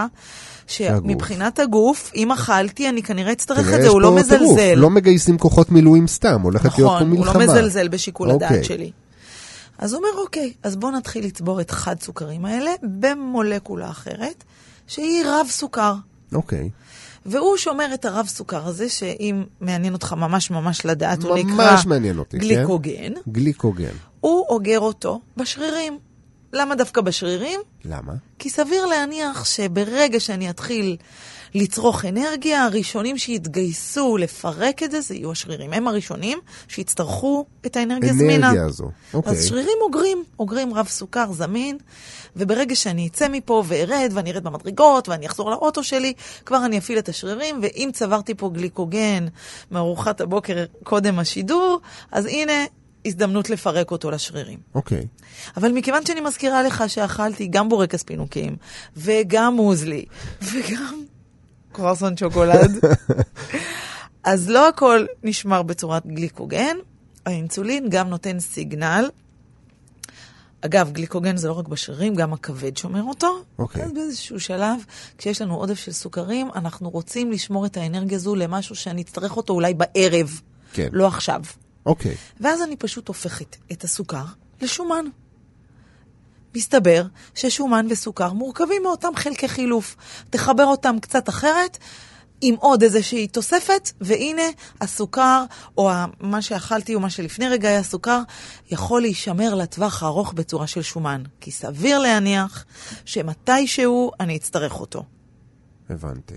שמבחינת 0.67 1.59
הגוף, 1.59 2.11
אם 2.15 2.31
אכלתי, 2.31 2.89
אני 2.89 3.03
כנראה 3.03 3.31
אצטרך 3.31 3.73
את 3.73 3.81
זה, 3.81 3.87
הוא 3.87 4.01
לא 4.01 4.07
טירוף. 4.07 4.19
מזלזל. 4.19 4.73
לא 4.75 4.89
מגייסים 4.89 5.37
כוחות 5.37 5.71
מילואים 5.71 6.07
סתם, 6.07 6.41
הולכת 6.41 6.65
להיות 6.65 6.77
פה 6.77 6.95
נכון, 6.95 7.09
הוא 7.09 7.19
מלחמה. 7.19 7.45
לא 7.45 7.53
מזלזל 7.53 7.87
בשיקול 7.87 8.31
אוקיי. 8.31 8.47
הדעת 8.47 8.65
שלי. 8.65 8.91
אז 9.83 9.93
הוא 9.93 9.99
אומר, 9.99 10.21
אוקיי, 10.21 10.53
אז 10.63 10.75
בואו 10.75 10.91
נתחיל 10.91 11.25
לצבור 11.25 11.61
את 11.61 11.71
חד 11.71 12.01
סוכרים 12.01 12.45
האלה 12.45 12.71
במולקולה 12.99 13.89
אחרת, 13.89 14.43
שהיא 14.87 15.23
רב 15.25 15.47
סוכר. 15.49 15.93
אוקיי. 16.33 16.69
והוא 17.25 17.57
שומר 17.57 17.93
את 17.93 18.05
הרב 18.05 18.27
סוכר 18.27 18.67
הזה, 18.67 18.89
שאם 18.89 19.43
מעניין 19.61 19.93
אותך 19.93 20.13
ממש 20.13 20.51
ממש 20.51 20.85
לדעת, 20.85 21.23
הוא 21.23 21.37
נקרא 21.37 21.71
ממש 21.71 21.85
מעניין 21.85 22.19
אותי, 22.19 22.39
כן? 22.39 22.45
גליקוגן. 22.45 23.13
גליקוגן. 23.29 23.93
הוא 24.19 24.45
אוגר 24.49 24.79
אותו 24.79 25.21
בשרירים. 25.37 25.99
למה 26.53 26.75
דווקא 26.75 27.01
בשרירים? 27.01 27.59
למה? 27.85 28.13
כי 28.39 28.49
סביר 28.49 28.85
להניח 28.85 29.45
שברגע 29.45 30.19
שאני 30.19 30.49
אתחיל 30.49 30.97
לצרוך 31.55 32.05
אנרגיה, 32.05 32.63
הראשונים 32.63 33.17
שיתגייסו 33.17 34.17
לפרק 34.17 34.83
את 34.83 34.91
זה, 34.91 35.01
זה 35.01 35.15
יהיו 35.15 35.31
השרירים. 35.31 35.73
הם 35.73 35.87
הראשונים 35.87 36.39
שיצטרכו 36.67 37.45
את 37.65 37.75
האנרגיה 37.75 38.13
זמינה. 38.13 38.47
אנרגיה 38.47 38.65
הזו. 38.65 38.89
אוקיי. 39.13 39.31
אז 39.31 39.47
שרירים 39.47 39.77
אוגרים, 39.81 40.23
אוגרים 40.39 40.73
רב 40.73 40.87
סוכר 40.87 41.31
זמין, 41.31 41.77
וברגע 42.35 42.75
שאני 42.75 43.07
אצא 43.07 43.27
מפה 43.31 43.63
וארד, 43.67 44.11
ואני 44.13 44.31
ארד 44.31 44.43
במדרגות, 44.43 45.09
ואני 45.09 45.25
אחזור 45.25 45.51
לאוטו 45.51 45.83
שלי, 45.83 46.13
כבר 46.45 46.65
אני 46.65 46.77
אפעיל 46.77 46.99
את 46.99 47.09
השרירים, 47.09 47.59
ואם 47.61 47.89
צברתי 47.93 48.33
פה 48.35 48.49
גליקוגן 48.53 49.27
מארוחת 49.71 50.21
הבוקר 50.21 50.65
קודם 50.83 51.19
השידור, 51.19 51.79
אז 52.11 52.25
הנה 52.25 52.65
הזדמנות 53.05 53.49
לפרק 53.49 53.91
אותו 53.91 54.11
לשרירים. 54.11 54.59
אוקיי. 54.75 55.07
אבל 55.57 55.71
מכיוון 55.71 56.05
שאני 56.05 56.21
מזכירה 56.21 56.63
לך 56.63 56.83
שאכלתי 56.87 57.47
גם 57.47 57.69
בורקס 57.69 58.03
פינוקים, 58.03 58.55
וגם 58.97 59.55
מוזלי, 59.55 60.05
וגם 60.41 61.03
קרואסון 61.73 62.17
שוקולד, 62.17 62.71
אז 64.23 64.49
לא 64.49 64.67
הכל 64.67 65.05
נשמר 65.23 65.61
בצורת 65.61 66.05
גליקוגן, 66.07 66.77
האינסולין 67.25 67.89
גם 67.89 68.09
נותן 68.09 68.39
סיגנל. 68.39 69.09
אגב, 70.61 70.91
גליקוגן 70.91 71.37
זה 71.37 71.47
לא 71.47 71.53
רק 71.53 71.67
בשרירים, 71.67 72.15
גם 72.15 72.33
הכבד 72.33 72.77
שומר 72.77 73.03
אותו. 73.03 73.43
אוקיי. 73.59 73.83
אז 73.83 73.91
באיזשהו 73.91 74.39
שלב, 74.39 74.79
כשיש 75.17 75.41
לנו 75.41 75.55
עודף 75.55 75.79
של 75.79 75.91
סוכרים, 75.91 76.49
אנחנו 76.55 76.89
רוצים 76.89 77.31
לשמור 77.31 77.65
את 77.65 77.77
האנרגיה 77.77 78.17
הזו 78.17 78.35
למשהו 78.35 78.75
שאני 78.75 79.01
אצטרך 79.01 79.37
אותו 79.37 79.53
אולי 79.53 79.73
בערב, 79.73 80.41
כן. 80.73 80.89
לא 80.91 81.07
עכשיו. 81.07 81.41
אוקיי. 81.85 82.15
ואז 82.39 82.61
אני 82.61 82.75
פשוט 82.75 83.07
הופכת 83.07 83.55
את 83.71 83.83
הסוכר 83.83 84.25
לשומן. 84.61 85.05
מסתבר 86.55 87.05
ששומן 87.35 87.87
וסוכר 87.89 88.33
מורכבים 88.33 88.83
מאותם 88.83 89.15
חלקי 89.15 89.47
חילוף. 89.47 89.95
תחבר 90.29 90.65
אותם 90.65 90.95
קצת 91.01 91.29
אחרת, 91.29 91.77
עם 92.41 92.55
עוד 92.55 92.83
איזושהי 92.83 93.27
תוספת, 93.27 93.91
והנה 94.01 94.41
הסוכר, 94.81 95.43
או 95.77 95.91
מה 96.19 96.41
שאכלתי 96.41 96.95
או 96.95 96.99
מה 96.99 97.09
שלפני 97.09 97.47
רגע 97.47 97.69
היה 97.69 97.83
סוכר, 97.83 98.21
יכול 98.71 99.01
להישמר 99.01 99.55
לטווח 99.55 100.03
הארוך 100.03 100.33
בצורה 100.33 100.67
של 100.67 100.81
שומן. 100.81 101.23
כי 101.39 101.51
סביר 101.51 101.99
להניח 101.99 102.65
שמתישהו 103.05 104.11
אני 104.19 104.37
אצטרך 104.37 104.79
אותו. 104.79 105.03
הבנתי. 105.89 106.35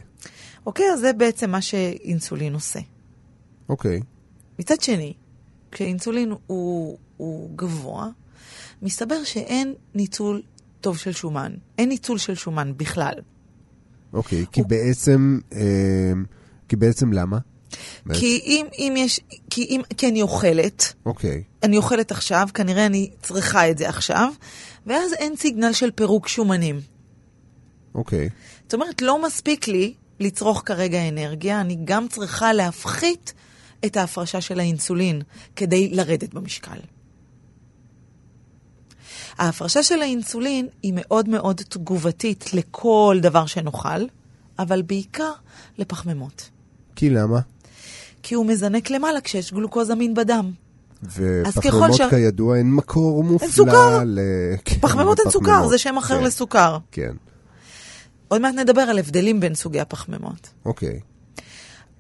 אוקיי? 0.67 0.93
אז 0.93 1.01
זה 1.01 1.13
בעצם 1.13 1.51
מה 1.51 1.63
שאינסולין 1.63 2.55
עושה. 2.55 2.81
אוקיי. 3.69 4.01
מצד 4.59 4.83
שני, 4.83 5.15
כשאינסולין 5.73 6.35
הוא, 6.47 6.99
הוא 7.17 7.51
גבוה, 7.57 8.09
מסתבר 8.83 9.25
שאין 9.25 9.75
ניצול 9.95 10.43
טוב 10.81 10.99
של 10.99 11.13
שומן. 11.13 11.53
אין 11.79 11.89
ניצול 11.89 12.19
של 12.19 12.35
שומן 12.35 12.73
בכלל. 12.77 13.15
אוקיי, 14.13 14.45
כי 14.53 14.63
בעצם, 14.63 15.39
אה, 15.53 16.13
כי 16.69 16.77
בעצם 16.77 17.13
למה? 17.13 17.39
כי 18.13 18.41
אם, 18.45 18.67
אם 18.79 18.95
יש, 18.97 19.21
כי 19.51 19.65
אם, 19.65 19.81
כי 19.97 20.09
אני 20.09 20.23
אוכלת, 20.23 20.95
אוקיי, 21.07 21.43
אני 21.63 21.77
אוכלת 21.77 22.11
עכשיו, 22.11 22.49
כנראה 22.55 22.87
אני 22.87 23.11
צריכה 23.23 23.71
את 23.71 23.79
זה 23.79 23.89
עכשיו, 23.89 24.33
ואז 24.87 25.13
אין 25.13 25.37
סיגנל 25.37 25.73
של 25.73 25.91
פירוק 25.91 26.29
שומנים. 26.29 26.81
אוקיי. 27.95 28.29
זאת 28.63 28.75
אומרת, 28.75 29.03
לא 29.03 29.27
מספיק 29.27 29.69
לי 29.69 29.95
לצרוך 30.21 30.63
כרגע 30.67 31.09
אנרגיה, 31.09 31.61
אני 31.61 31.79
גם 31.85 32.09
צריכה 32.09 32.53
להפחית 32.53 33.35
את 33.85 33.97
ההפרשה 33.97 34.41
של 34.41 34.61
האינסולין 34.61 35.23
כדי 35.57 35.89
לרדת 35.89 36.35
במשקל. 36.35 36.79
ההפרשה 39.39 39.83
של 39.83 40.03
האינסולין 40.03 40.69
היא 40.83 40.93
מאוד 40.97 41.29
מאוד 41.29 41.57
תגובתית 41.69 42.55
לכל 42.55 43.19
דבר 43.23 43.47
שנאכל, 43.47 44.05
אבל 44.59 44.83
בעיקר 44.83 45.33
לפחמימות. 45.79 46.51
כי 46.97 47.11
למה? 47.11 47.41
כי 48.23 48.35
הוא 48.35 48.47
מזנק 48.47 48.91
למעלה 48.91 49.21
כשיש 49.21 49.53
גלוקוז 49.53 49.91
אמין 49.91 50.15
בדם. 50.15 50.53
ופחמימות 51.03 51.93
ש- 51.95 52.01
כידוע 52.11 52.57
הן 52.57 52.71
מקור 52.71 53.25
מופלא. 53.25 54.03
ל... 54.05 54.19
כן, 54.65 54.77
פחמימות 54.81 55.19
הן 55.25 55.31
סוכר. 55.31 55.69
זה 55.69 55.79
שם 55.79 55.97
אחר 55.97 56.19
כן, 56.19 56.25
לסוכר. 56.25 56.79
כן, 56.93 57.13
עוד 58.29 58.41
מעט 58.41 58.55
נדבר 58.55 58.81
על 58.81 58.99
הבדלים 58.99 59.41
בין 59.41 59.55
סוגי 59.55 59.81
הפחמימות. 59.81 60.49
אוקיי. 60.65 61.01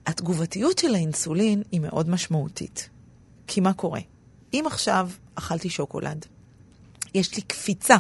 התגובתיות 0.06 0.78
של 0.78 0.94
האינסולין 0.94 1.62
היא 1.72 1.80
מאוד 1.80 2.08
משמעותית. 2.10 2.88
כי 3.46 3.60
מה 3.60 3.72
קורה? 3.72 4.00
אם 4.54 4.64
עכשיו 4.66 5.10
אכלתי 5.34 5.68
שוקולד, 5.70 6.26
יש 7.16 7.36
לי 7.36 7.42
קפיצה 7.42 7.96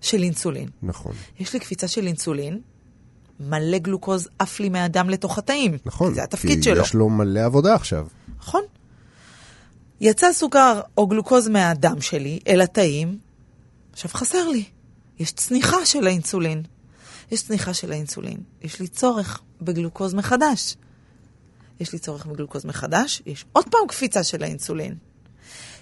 של 0.00 0.22
אינסולין. 0.22 0.68
נכון. 0.82 1.12
יש 1.40 1.52
לי 1.52 1.60
קפיצה 1.60 1.88
של 1.88 2.06
אינסולין, 2.06 2.60
מלא 3.40 3.78
גלוקוז 3.78 4.28
עף 4.38 4.60
לי 4.60 4.68
מהדם 4.68 5.10
לתוך 5.10 5.38
התאים. 5.38 5.78
נכון. 5.84 6.14
זה 6.14 6.22
התפקיד 6.22 6.58
כי 6.58 6.62
שלו. 6.62 6.82
יש 6.82 6.94
לו 6.94 7.08
מלא 7.08 7.40
עבודה 7.40 7.74
עכשיו. 7.74 8.06
נכון. 8.38 8.62
יצא 10.00 10.32
סוכר 10.32 10.80
או 10.96 11.06
גלוקוז 11.06 11.48
מהדם 11.48 12.00
שלי 12.00 12.38
אל 12.48 12.60
התאים, 12.60 13.18
עכשיו 13.92 14.10
חסר 14.14 14.48
לי. 14.48 14.64
יש 15.18 15.32
צניחה 15.32 15.86
של 15.86 16.06
האינסולין. 16.06 16.62
יש 17.30 17.42
צניחה 17.42 17.74
של 17.74 17.92
האינסולין. 17.92 18.40
יש 18.62 18.80
לי 18.80 18.88
צורך 18.88 19.40
בגלוקוז 19.62 20.14
מחדש. 20.14 20.76
יש 21.80 21.92
לי 21.92 21.98
צורך 21.98 22.26
בגלוקוז 22.26 22.64
מחדש, 22.64 23.22
יש 23.26 23.44
עוד 23.52 23.64
פעם 23.70 23.86
קפיצה 23.88 24.24
של 24.24 24.42
האינסולין. 24.42 24.94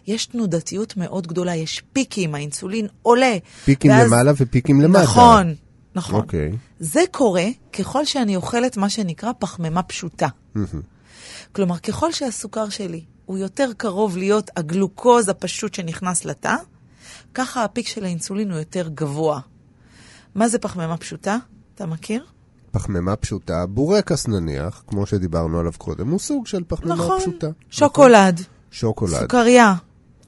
יש 0.07 0.27
תנודתיות 0.27 0.97
מאוד 0.97 1.27
גדולה, 1.27 1.55
יש 1.57 1.83
פיקים, 1.93 2.35
האינסולין 2.35 2.87
עולה. 3.03 3.37
פיקים 3.65 3.91
ואז- 3.91 4.07
למעלה 4.07 4.33
ופיקים 4.37 4.81
למטה. 4.81 5.03
נכון, 5.03 5.55
נכון. 5.95 6.21
אוקיי. 6.21 6.53
זה 6.81 7.01
קורה 7.11 7.47
ככל 7.73 8.05
שאני 8.05 8.37
אוכלת 8.37 8.77
מה 8.77 8.89
שנקרא 8.91 9.31
פחמימה 9.39 9.83
פשוטה. 9.83 10.29
כלומר, 11.53 11.79
ככל 11.79 12.13
שהסוכר 12.13 12.69
שלי 12.69 13.05
הוא 13.27 13.39
יותר 13.39 13.71
קרוב 13.77 14.17
להיות 14.17 14.51
הגלוקוז 14.57 15.29
הפשוט 15.29 15.75
שנכנס 15.75 16.25
לתא, 16.25 16.55
ככה 17.35 17.65
הפיק 17.65 17.89
של 17.89 18.05
האינסולין 18.05 18.51
הוא 18.51 18.59
יותר 18.59 18.89
גבוה. 18.95 19.41
מה 20.35 20.49
זה 20.49 20.59
פחמימה 20.59 20.97
פשוטה? 20.97 21.37
אתה 21.75 21.87
מכיר? 21.87 22.25
פחמימה 22.71 23.17
פשוטה, 23.17 23.67
בורקס 23.67 24.29
נניח, 24.29 24.83
כמו 24.87 25.07
שדיברנו 25.07 25.59
עליו 25.59 25.73
קודם, 25.79 26.09
הוא 26.11 26.19
סוג 26.19 26.47
של 26.47 26.63
פחמימה 26.69 26.95
נכון. 26.95 27.21
פשוטה. 27.21 27.47
שוקולד, 27.71 28.41
שוקולד. 28.71 29.21
סוכריה, 29.21 29.75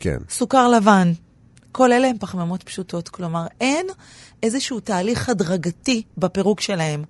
כן. 0.00 0.18
סוכר 0.30 0.68
לבן. 0.68 1.12
כל 1.72 1.92
אלה 1.92 2.08
הם 2.08 2.16
פחמימות 2.20 2.62
פשוטות. 2.62 3.08
כלומר, 3.08 3.46
אין 3.60 3.86
איזשהו 4.42 4.80
תהליך 4.80 5.28
הדרגתי 5.28 6.02
בפירוק 6.18 6.60
שלהם. 6.60 7.04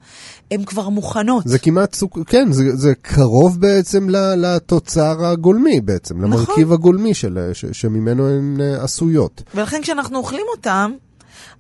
הן 0.51 0.65
כבר 0.65 0.89
מוכנות. 0.89 1.43
זה 1.47 1.59
כמעט 1.59 1.95
סוג... 1.95 2.23
כן, 2.27 2.53
זה, 2.53 2.77
זה 2.77 2.93
קרוב 3.03 3.61
בעצם 3.61 4.11
ל- 4.11 4.35
לתוצר 4.35 5.27
הגולמי 5.27 5.81
בעצם, 5.81 6.25
נכון. 6.25 6.31
למרכיב 6.31 6.73
הגולמי 6.73 7.15
של, 7.15 7.51
ש, 7.53 7.65
שממנו 7.73 8.29
הן 8.29 8.61
אה, 8.61 8.85
עשויות. 8.85 9.43
ולכן 9.55 9.83
כשאנחנו 9.83 10.19
אוכלים 10.19 10.47
אותם, 10.57 10.93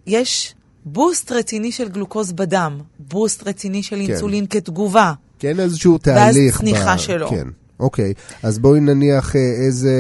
יש 0.07 0.55
בוסט 0.85 1.33
רציני 1.33 1.73
של 1.73 1.89
גלוקוז 1.89 2.33
בדם, 2.33 2.79
בוסט 2.99 3.49
רציני 3.49 3.83
של 3.83 3.97
אינסולין 3.97 4.47
כתגובה. 4.47 5.13
כן, 5.39 5.61
איזשהו 5.61 5.99
תהליך. 5.99 6.59
צניחה 6.59 6.99
שלו. 6.99 7.29
כן, 7.31 7.49
אוקיי. 7.81 8.13
אז 8.43 8.59
בואי 8.59 8.81
נניח 8.81 9.37
אה, 9.37 9.41
איזה... 9.67 9.93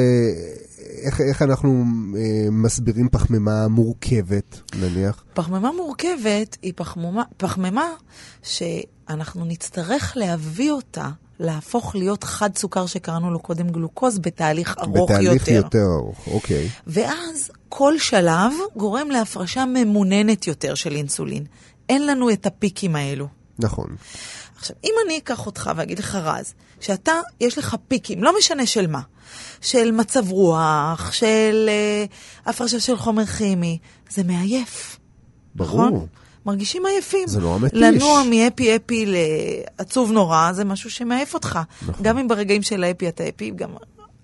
איך, 1.02 1.20
איך 1.20 1.42
אנחנו 1.42 1.84
אה, 2.16 2.50
מסבירים 2.50 3.08
פחמימה 3.08 3.68
מורכבת, 3.68 4.60
נניח? 4.74 5.24
פחמימה 5.34 5.72
מורכבת 5.72 6.56
היא 6.62 6.72
פחמימה, 6.76 7.22
פחמימה 7.36 7.88
שאנחנו 8.42 9.44
נצטרך 9.44 10.12
להביא 10.16 10.70
אותה, 10.70 11.08
להפוך 11.38 11.94
להיות 11.94 12.24
חד 12.24 12.56
סוכר 12.56 12.86
שקראנו 12.86 13.30
לו 13.30 13.38
קודם 13.38 13.68
גלוקוז, 13.68 14.18
בתהליך 14.18 14.76
ארוך 14.78 15.10
בתהליך 15.10 15.48
יותר. 15.48 15.52
יותר 15.52 15.86
ארוך, 15.94 16.28
אוקיי. 16.28 16.68
ואז 16.86 17.50
כל 17.68 17.98
שלב 17.98 18.52
גורם 18.76 19.10
להפרשה 19.10 19.64
ממוננת 19.64 20.46
יותר 20.46 20.74
של 20.74 20.92
אינסולין. 20.92 21.44
אין 21.88 22.06
לנו 22.06 22.30
את 22.30 22.46
הפיקים 22.46 22.96
האלו. 22.96 23.28
נכון. 23.58 23.96
עכשיו, 24.56 24.76
אם 24.84 24.92
אני 25.06 25.18
אקח 25.18 25.46
אותך 25.46 25.70
ואגיד 25.76 25.98
לך, 25.98 26.14
רז, 26.14 26.54
שאתה, 26.80 27.12
יש 27.40 27.58
לך 27.58 27.76
פיקים, 27.88 28.24
לא 28.24 28.32
משנה 28.38 28.66
של 28.66 28.86
מה, 28.86 29.00
של 29.60 29.90
מצב 29.90 30.30
רוח, 30.30 31.12
של 31.12 31.68
uh, 31.68 32.48
הפרשה 32.50 32.80
של 32.80 32.96
חומר 32.96 33.26
כימי, 33.26 33.78
זה 34.10 34.22
מעייף. 34.24 34.98
ברור. 35.54 35.86
נכון? 35.86 36.06
מרגישים 36.46 36.86
עייפים. 36.86 37.28
זה 37.28 37.40
נורא 37.40 37.58
מתיש. 37.58 37.80
לנוע 37.80 38.22
מהפי 38.22 38.76
אפי 38.76 39.06
לעצוב 39.06 40.12
נורא, 40.12 40.52
זה 40.52 40.64
משהו 40.64 40.90
שמעייף 40.90 41.34
אותך. 41.34 41.58
נכון. 41.88 42.04
גם 42.04 42.18
אם 42.18 42.28
ברגעים 42.28 42.62
של 42.62 42.84
האפי 42.84 43.08
אתה 43.08 43.24
אפי, 43.28 43.50
גם 43.50 43.70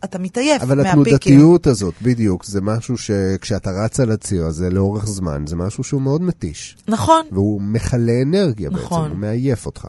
אתה 0.05 0.19
מתעייף 0.19 0.63
אבל 0.63 0.77
מהפיקים. 0.77 0.95
התנודתיות 1.05 1.67
הזאת, 1.67 1.95
בדיוק, 2.03 2.45
זה 2.45 2.61
משהו 2.61 2.99
שכשאתה 2.99 3.71
רץ 3.85 4.01
על 4.01 4.11
הציר 4.11 4.47
הזה 4.47 4.71
לאורך 4.71 5.07
זמן, 5.07 5.45
זה 5.47 5.57
משהו 5.57 5.85
שהוא 5.85 6.03
מאוד 6.03 6.23
מתיש. 6.23 6.77
נכון. 6.89 7.27
והוא 7.33 7.61
מכלה 7.63 8.13
אנרגיה 8.23 8.71
נכון. 8.71 9.03
בעצם, 9.03 9.13
הוא 9.13 9.21
מעייף 9.21 9.67
אותך. 9.67 9.87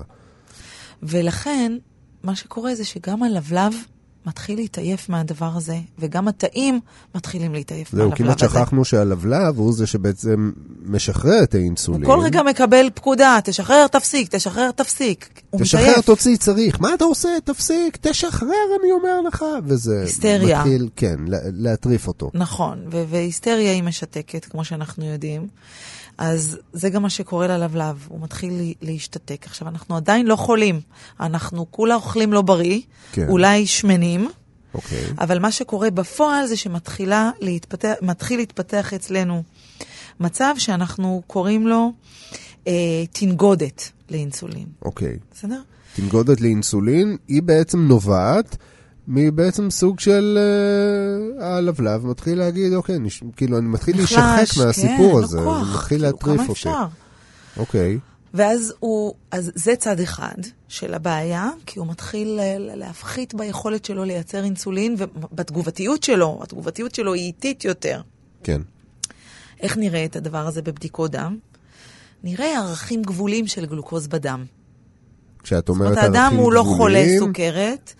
ולכן, 1.03 1.77
מה 2.23 2.35
שקורה 2.35 2.75
זה 2.75 2.85
שגם 2.85 3.23
הלבלב 3.23 3.73
מתחיל 4.25 4.55
להתעייף 4.59 5.09
מהדבר 5.09 5.51
הזה, 5.55 5.77
וגם 5.99 6.27
התאים 6.27 6.79
מתחילים 7.15 7.53
להתעייף 7.53 7.91
זהו, 7.91 7.99
מהלבלב 7.99 8.17
כמעט 8.17 8.43
הזה. 8.43 8.53
שכחנו 8.53 8.85
שהלבלב 8.85 9.57
הוא 9.57 9.73
זה 9.73 9.87
שבעצם 9.87 10.51
משחרר 10.85 11.43
את 11.43 11.55
האינסולין. 11.55 12.05
הוא 12.05 12.15
כל 12.15 12.21
רגע 12.21 12.43
מקבל 12.43 12.89
פקודה, 12.93 13.39
תשחרר, 13.43 13.87
תפסיק, 13.87 14.35
תשחרר, 14.35 14.71
תפסיק. 14.71 15.41
הוא 15.49 15.61
תשחרר. 15.61 16.01
תוציא, 16.01 16.37
צריך. 16.37 16.81
מה 16.81 16.93
אתה 16.93 17.03
עושה? 17.03 17.29
תפסיק, 17.43 17.97
תשחרר, 18.01 18.47
אני 18.83 18.91
אומר 18.91 19.21
לך. 19.21 19.45
וזה 19.65 20.01
היסטריה. 20.01 20.59
מתחיל, 20.59 20.89
כן, 20.95 21.15
לה- 21.27 21.37
להטריף 21.53 22.07
אותו. 22.07 22.31
נכון, 22.33 22.79
והיסטריה 23.09 23.71
היא 23.71 23.83
משתקת, 23.83 24.45
כמו 24.45 24.65
שאנחנו 24.65 25.05
יודעים. 25.05 25.47
אז 26.17 26.57
זה 26.73 26.89
גם 26.89 27.01
מה 27.01 27.09
שקורה 27.09 27.47
ללבלב, 27.47 28.05
הוא 28.07 28.21
מתחיל 28.21 28.73
להשתתק. 28.81 29.45
עכשיו, 29.45 29.67
אנחנו 29.67 29.95
עדיין 29.95 30.25
לא 30.25 30.35
חולים, 30.35 30.81
אנחנו 31.19 31.65
כולה 31.71 31.95
אוכלים 31.95 32.33
לא 32.33 32.41
בריא, 32.41 32.81
כן. 33.11 33.29
אולי 33.29 33.67
שמנים, 33.67 34.29
אוקיי. 34.73 35.03
אבל 35.19 35.39
מה 35.39 35.51
שקורה 35.51 35.91
בפועל 35.91 36.47
זה 36.47 36.57
שמתחילה 36.57 37.31
להתפתח, 37.39 37.93
להתפתח 38.31 38.93
אצלנו 38.93 39.43
מצב 40.19 40.53
שאנחנו 40.57 41.21
קוראים 41.27 41.67
לו 41.67 41.93
אה, 42.67 42.73
תנגודת 43.11 43.91
לאינסולין. 44.09 44.67
אוקיי. 44.81 45.17
בסדר? 45.35 45.61
תנגודת 45.95 46.41
לאינסולין, 46.41 47.17
היא 47.27 47.43
בעצם 47.43 47.79
נובעת 47.79 48.57
מבעצם 49.07 49.69
סוג 49.69 49.99
של 49.99 50.39
uh, 51.39 51.43
הלבלב 51.43 52.05
מתחיל 52.05 52.39
להגיד, 52.39 52.73
אוקיי, 52.73 52.99
נש... 52.99 53.23
כאילו, 53.35 53.57
אני 53.57 53.67
מתחיל 53.67 53.95
להישחק 53.95 54.19
נחלש, 54.19 54.57
מהסיפור 54.57 55.17
כן, 55.17 55.23
הזה, 55.23 55.37
לא 55.37 55.43
כוח, 55.43 55.67
מתחיל 55.75 55.97
כאילו, 55.97 56.11
להטריף 56.11 56.39
אותי. 56.41 56.51
אפשר? 56.51 56.85
אוקיי. 57.57 57.99
ואז 58.33 58.73
הוא, 58.79 59.13
אז 59.31 59.51
זה 59.55 59.75
צד 59.75 59.99
אחד 59.99 60.35
של 60.67 60.93
הבעיה, 60.93 61.49
כי 61.65 61.79
הוא 61.79 61.87
מתחיל 61.87 62.39
אה, 62.39 62.55
להפחית 62.59 63.33
ביכולת 63.33 63.85
שלו 63.85 64.03
לייצר 64.03 64.43
אינסולין 64.43 64.95
ובתגובתיות 64.97 66.03
שלו, 66.03 66.39
התגובתיות 66.43 66.95
שלו 66.95 67.13
היא 67.13 67.23
איטית 67.23 67.65
יותר. 67.65 68.01
כן. 68.43 68.61
איך 69.59 69.77
נראה 69.77 70.05
את 70.05 70.15
הדבר 70.15 70.47
הזה 70.47 70.61
בבדיקות 70.61 71.11
דם? 71.11 71.37
נראה 72.23 72.57
ערכים 72.57 73.01
גבולים 73.01 73.47
של 73.47 73.65
גלוקוז 73.65 74.07
בדם. 74.07 74.45
כשאת 75.43 75.57
זאת 75.59 75.69
אומרת 75.69 75.87
אומרת, 75.87 75.97
ערכים 76.03 76.15
האדם 76.15 76.35
הוא 76.35 76.53
לא 76.53 76.63
חולה 76.63 77.05
סוכרת, 77.19 77.93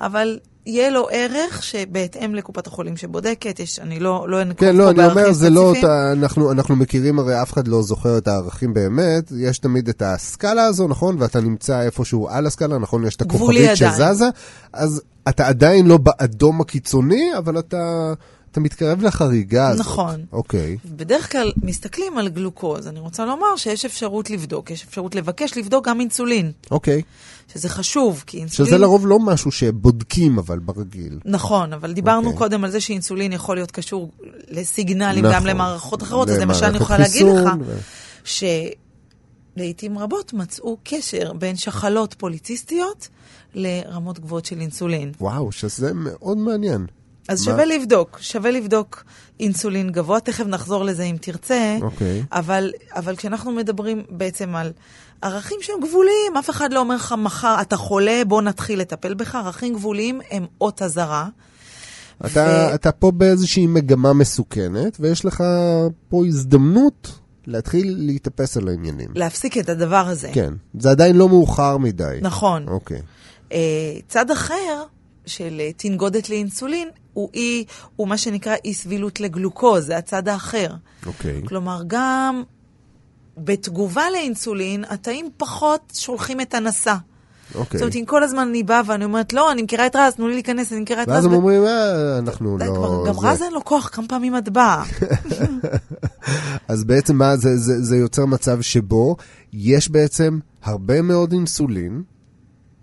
אבל 0.00 0.38
יהיה 0.66 0.90
לו 0.90 1.08
ערך 1.10 1.62
שבהתאם 1.62 2.34
לקופת 2.34 2.66
החולים 2.66 2.96
שבודקת, 2.96 3.60
יש, 3.60 3.78
אני 3.78 4.00
לא, 4.00 4.26
לא 4.28 4.42
אנקוב 4.42 4.58
כן, 4.60 4.72
פה 4.72 4.78
לא, 4.78 4.90
אני 4.90 5.06
אומר, 5.06 5.32
זה 5.32 5.50
לא. 5.50 5.60
אותה- 5.60 6.12
אנחנו, 6.12 6.52
אנחנו 6.52 6.76
מכירים, 6.76 7.18
הרי 7.18 7.42
אף 7.42 7.52
אחד 7.52 7.68
לא 7.68 7.82
זוכר 7.82 8.18
את 8.18 8.28
הערכים 8.28 8.74
באמת, 8.74 9.32
יש 9.38 9.58
תמיד 9.58 9.88
את 9.88 10.02
הסקאלה 10.06 10.64
הזו, 10.64 10.88
נכון? 10.88 11.16
ואתה 11.18 11.40
נמצא 11.40 11.82
איפשהו 11.82 12.28
על 12.28 12.46
הסקאלה, 12.46 12.78
נכון? 12.78 13.06
יש 13.06 13.16
את 13.16 13.20
הכוכבית. 13.22 13.70
שזזה, 13.76 14.28
אז 14.72 15.02
אתה 15.28 15.46
עדיין 15.48 15.86
לא 15.86 15.96
באדום 15.98 16.60
הקיצוני, 16.60 17.30
אבל 17.38 17.58
אתה, 17.58 18.12
אתה 18.52 18.60
מתקרב 18.60 19.02
לחריגה 19.02 19.68
הזאת. 19.68 19.86
נכון. 19.86 20.24
אוקיי. 20.32 20.76
בדרך 20.84 21.32
כלל 21.32 21.52
מסתכלים 21.62 22.18
על 22.18 22.28
גלוקוז, 22.28 22.86
אני 22.86 23.00
רוצה 23.00 23.26
לומר 23.26 23.56
שיש 23.56 23.84
אפשרות 23.84 24.30
לבדוק, 24.30 24.70
יש 24.70 24.84
אפשרות 24.88 25.14
לבקש 25.14 25.56
לבדוק 25.56 25.88
גם 25.88 26.00
אינסולין, 26.00 26.52
אוקיי. 26.70 27.02
שזה 27.52 27.68
חשוב, 27.68 28.24
כי 28.26 28.38
אינסולין... 28.38 28.70
שזה 28.70 28.78
לרוב 28.78 29.06
לא 29.06 29.18
משהו 29.18 29.52
שבודקים, 29.52 30.38
אבל 30.38 30.58
ברגיל. 30.58 31.18
נכון, 31.24 31.72
אבל 31.72 31.92
דיברנו 31.92 32.26
אוקיי. 32.26 32.38
קודם 32.38 32.64
על 32.64 32.70
זה 32.70 32.80
שאינסולין 32.80 33.32
יכול 33.32 33.56
להיות 33.56 33.70
קשור 33.70 34.10
לסיגנלים 34.48 35.24
נכון. 35.24 35.36
גם 35.36 35.46
למערכות 35.46 36.02
אחרות, 36.02 36.28
אז 36.28 36.38
למשל 36.38 36.64
אני 36.64 36.76
יכולה 36.76 36.98
להגיד 36.98 37.26
לך 37.26 37.50
ו- 37.66 37.78
שלעיתים 39.54 39.98
רבות 39.98 40.32
מצאו 40.32 40.76
קשר 40.84 41.32
בין 41.32 41.56
שחלות 41.56 42.14
פוליציסטיות 42.14 43.08
לרמות 43.54 44.18
גבוהות 44.18 44.44
של 44.44 44.60
אינסולין. 44.60 45.12
וואו, 45.20 45.52
שזה 45.52 45.92
מאוד 45.94 46.38
מעניין. 46.38 46.86
אז 47.28 47.38
מה? 47.40 47.44
שווה 47.44 47.64
לבדוק, 47.64 48.18
שווה 48.20 48.50
לבדוק 48.50 49.04
אינסולין 49.40 49.90
גבוה, 49.90 50.20
תכף 50.20 50.44
נחזור 50.46 50.84
לזה 50.84 51.02
אם 51.02 51.16
תרצה, 51.20 51.78
אוקיי. 51.82 52.22
אבל, 52.32 52.72
אבל 52.96 53.16
כשאנחנו 53.16 53.52
מדברים 53.52 54.02
בעצם 54.10 54.54
על 54.56 54.72
ערכים 55.22 55.58
שהם 55.60 55.76
גבוליים, 55.80 56.36
אף 56.38 56.50
אחד 56.50 56.72
לא 56.72 56.80
אומר 56.80 56.94
לך 56.94 57.14
מחר, 57.18 57.56
אתה 57.60 57.76
חולה, 57.76 58.22
בוא 58.26 58.42
נתחיל 58.42 58.80
לטפל 58.80 59.14
בך, 59.14 59.34
ערכים 59.34 59.74
גבוליים 59.74 60.20
הם 60.30 60.46
אות 60.60 60.82
אזהרה. 60.82 61.28
אתה, 62.26 62.68
ו- 62.70 62.74
אתה 62.74 62.92
פה 62.92 63.10
באיזושהי 63.10 63.66
מגמה 63.66 64.12
מסוכנת, 64.12 64.96
ויש 65.00 65.24
לך 65.24 65.42
פה 66.08 66.26
הזדמנות 66.26 67.18
להתחיל 67.46 67.94
להתאפס 67.98 68.56
על 68.56 68.68
העניינים. 68.68 69.08
להפסיק 69.14 69.58
את 69.58 69.68
הדבר 69.68 70.08
הזה. 70.08 70.30
כן, 70.32 70.54
זה 70.78 70.90
עדיין 70.90 71.16
לא 71.16 71.28
מאוחר 71.28 71.78
מדי. 71.78 72.18
נכון. 72.22 72.68
אוקיי. 72.68 73.02
אה, 73.52 73.58
צד 74.08 74.30
אחר 74.30 74.84
של 75.26 75.60
אה, 75.60 75.70
תנגודת 75.76 76.30
לאינסולין 76.30 76.88
הוא, 77.12 77.28
אי, 77.34 77.64
הוא 77.96 78.08
מה 78.08 78.16
שנקרא 78.16 78.54
אי 78.64 78.74
סבילות 78.74 79.20
לגלוקוז, 79.20 79.86
זה 79.86 79.96
הצד 79.96 80.28
האחר. 80.28 80.74
אוקיי. 81.06 81.42
כלומר, 81.46 81.82
גם 81.86 82.42
בתגובה 83.38 84.10
לאינסולין, 84.12 84.84
התאים 84.88 85.30
פחות 85.36 85.92
שולחים 85.94 86.40
את 86.40 86.54
הנשא. 86.54 86.94
אוקיי. 87.54 87.78
זאת 87.78 87.82
אומרת, 87.82 87.96
אם 87.96 88.04
כל 88.06 88.22
הזמן 88.22 88.48
אני 88.48 88.62
באה 88.62 88.80
ואני 88.86 89.04
אומרת, 89.04 89.32
לא, 89.32 89.52
אני 89.52 89.62
מכירה 89.62 89.86
את 89.86 89.96
רז, 89.96 90.14
תנו 90.14 90.28
לי 90.28 90.34
להיכנס, 90.34 90.72
אני 90.72 90.80
מכירה 90.80 91.02
את 91.02 91.08
רז. 91.08 91.14
ואז 91.14 91.24
הם 91.24 91.32
אומרים, 91.32 91.64
אה, 91.66 92.18
אנחנו 92.18 92.58
לא... 92.58 92.64
כבר, 92.64 93.06
גם 93.06 93.14
זה." 93.14 93.28
רז 93.28 93.42
אין 93.42 93.52
לו 93.52 93.64
כוח, 93.64 93.88
כמה 93.92 94.08
פעמים 94.08 94.38
את 94.38 94.48
באה. 94.48 94.84
אז 96.68 96.84
בעצם 96.84 97.16
מה, 97.16 97.36
זה, 97.36 97.56
זה, 97.56 97.82
זה 97.82 97.96
יוצר 97.96 98.26
מצב 98.26 98.60
שבו 98.60 99.16
יש 99.52 99.88
בעצם 99.88 100.38
הרבה 100.62 101.02
מאוד 101.02 101.32
אינסולין, 101.32 102.02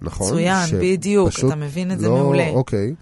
נכון? 0.01 0.27
מצוין, 0.27 0.69
בדיוק, 0.81 1.29
שפשוט 1.29 1.45
אתה 1.51 1.55
מבין 1.55 1.91
את 1.91 1.99
זה 1.99 2.07
לא- 2.07 2.17
מעולה. 2.17 2.49
אוקיי. 2.49 2.95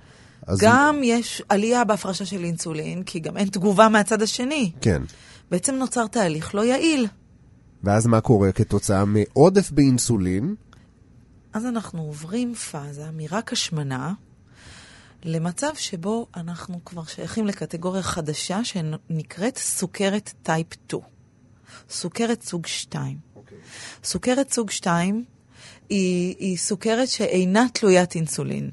אז 0.48 0.60
גם 0.62 1.02
יש 1.04 1.42
עלייה 1.50 1.84
בהפרשה 1.84 2.26
של 2.26 2.44
אינסולין, 2.44 3.04
כי 3.04 3.20
גם 3.20 3.38
אין 3.38 3.48
תגובה 3.48 3.90
מהצד 3.90 4.22
השני. 4.22 4.72
כן. 4.82 5.02
בעצם 5.52 5.76
נוצר 5.76 6.08
תהליך 6.08 6.56
לא 6.56 6.66
יעיל. 6.66 7.08
ואז 7.84 8.08
מה 8.08 8.22
קורה 8.22 8.52
כתוצאה 8.52 9.06
מעודף 9.06 9.72
באינסולין? 9.72 10.56
אז 11.54 11.66
אנחנו 11.66 12.02
עוברים 12.02 12.56
פאזה 12.56 13.06
מרק 13.14 13.54
השמנה 13.54 14.14
למצב 15.24 15.72
שבו 15.76 16.28
אנחנו 16.36 16.80
כבר 16.86 17.04
שייכים 17.04 17.48
לקטגוריה 17.48 18.02
חדשה 18.04 18.64
שנקראת 18.64 19.58
סוכרת 19.58 20.34
טייפ 20.44 20.68
2. 20.74 21.02
סוכרת 21.90 22.42
סוג 22.42 22.66
2. 22.68 23.18
סוכרת 24.04 24.52
סוג 24.52 24.70
2 24.70 25.24
היא, 25.90 26.36
היא 26.40 26.58
סוכרת 26.58 27.08
שאינה 27.08 27.66
תלוית 27.74 28.16
אינסולין. 28.16 28.70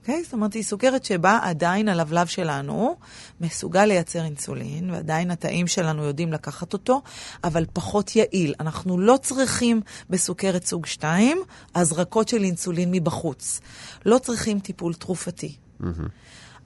אוקיי? 0.00 0.24
זאת 0.24 0.32
אומרת, 0.32 0.54
היא 0.54 0.62
סוכרת 0.62 1.04
שבה 1.04 1.38
עדיין 1.42 1.88
הלבלב 1.88 2.26
שלנו 2.26 2.96
מסוגל 3.40 3.84
לייצר 3.84 4.24
אינסולין, 4.24 4.90
ועדיין 4.90 5.30
התאים 5.30 5.66
שלנו 5.66 6.04
יודעים 6.04 6.32
לקחת 6.32 6.72
אותו, 6.72 7.02
אבל 7.44 7.64
פחות 7.72 8.16
יעיל. 8.16 8.54
אנחנו 8.60 8.98
לא 8.98 9.18
צריכים 9.22 9.80
בסוכרת 10.10 10.64
סוג 10.64 10.86
2 10.86 11.38
הזרקות 11.74 12.28
של 12.28 12.44
אינסולין 12.44 12.90
מבחוץ. 12.90 13.60
לא 14.06 14.18
צריכים 14.18 14.60
טיפול 14.60 14.94
תרופתי. 14.94 15.56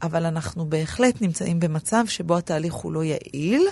אבל 0.03 0.27
אנחנו 0.27 0.67
בהחלט 0.67 1.23
נמצאים 1.23 1.61
במצב 1.61 2.05
שבו 2.07 2.37
התהליך 2.37 2.75
הוא 2.75 2.93
לא 2.93 3.05
יעיל, 3.05 3.63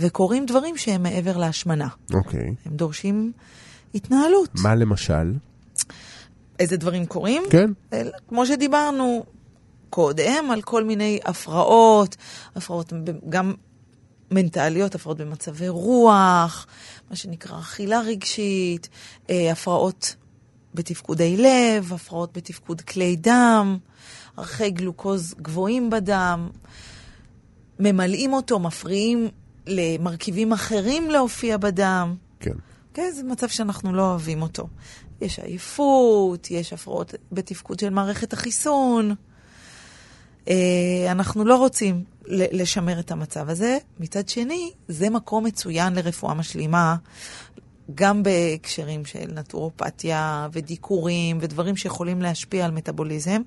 וקורים 0.00 0.46
דברים 0.46 0.76
שהם 0.76 1.02
מעבר 1.02 1.36
להשמנה. 1.36 1.88
אוקיי. 2.14 2.54
הם 2.66 2.76
דורשים 2.76 3.32
התנהלות. 3.94 4.48
מה 4.62 4.74
למשל? 4.74 5.32
איזה 6.58 6.76
דברים 6.76 7.06
קורים? 7.06 7.42
כן. 7.50 7.70
אל- 7.92 8.10
כמו 8.28 8.46
שדיברנו 8.46 9.24
קודם, 9.90 10.44
על 10.52 10.62
כל 10.62 10.84
מיני 10.84 11.18
הפרעות, 11.24 12.16
הפרעות 12.56 12.92
גם 13.28 13.54
מנטליות, 14.30 14.94
הפרעות 14.94 15.18
במצבי 15.18 15.68
רוח, 15.68 16.66
מה 17.10 17.16
שנקרא 17.16 17.58
אכילה 17.58 18.00
רגשית, 18.00 18.88
אה, 19.30 19.52
הפרעות 19.52 20.14
בתפקודי 20.74 21.36
לב, 21.36 21.92
הפרעות 21.92 22.36
בתפקוד 22.36 22.80
כלי 22.80 23.16
דם, 23.16 23.78
ערכי 24.36 24.70
גלוקוז 24.70 25.34
גבוהים 25.42 25.90
בדם, 25.90 26.48
ממלאים 27.78 28.32
אותו, 28.32 28.58
מפריעים 28.58 29.28
למרכיבים 29.66 30.52
אחרים 30.52 31.10
להופיע 31.10 31.56
בדם. 31.56 32.14
כן. 32.40 32.54
כן, 32.94 33.10
זה 33.14 33.22
מצב 33.22 33.48
שאנחנו 33.48 33.92
לא 33.92 34.10
אוהבים 34.10 34.42
אותו. 34.42 34.68
יש 35.20 35.38
עייפות, 35.38 36.50
יש 36.50 36.72
הפרעות 36.72 37.14
בתפקוד 37.32 37.80
של 37.80 37.90
מערכת 37.90 38.32
החיסון. 38.32 39.14
אה, 40.48 41.06
אנחנו 41.10 41.44
לא 41.44 41.56
רוצים 41.56 42.04
לשמר 42.26 43.00
את 43.00 43.10
המצב 43.10 43.48
הזה. 43.48 43.78
מצד 44.00 44.28
שני, 44.28 44.72
זה 44.88 45.10
מקום 45.10 45.44
מצוין 45.44 45.94
לרפואה 45.94 46.34
משלימה, 46.34 46.96
גם 47.94 48.22
בהקשרים 48.22 49.04
של 49.04 49.30
נטורופתיה 49.34 50.48
ודיקורים 50.52 51.38
ודברים 51.40 51.76
שיכולים 51.76 52.22
להשפיע 52.22 52.64
על 52.64 52.70
מטאבוליזם, 52.70 53.42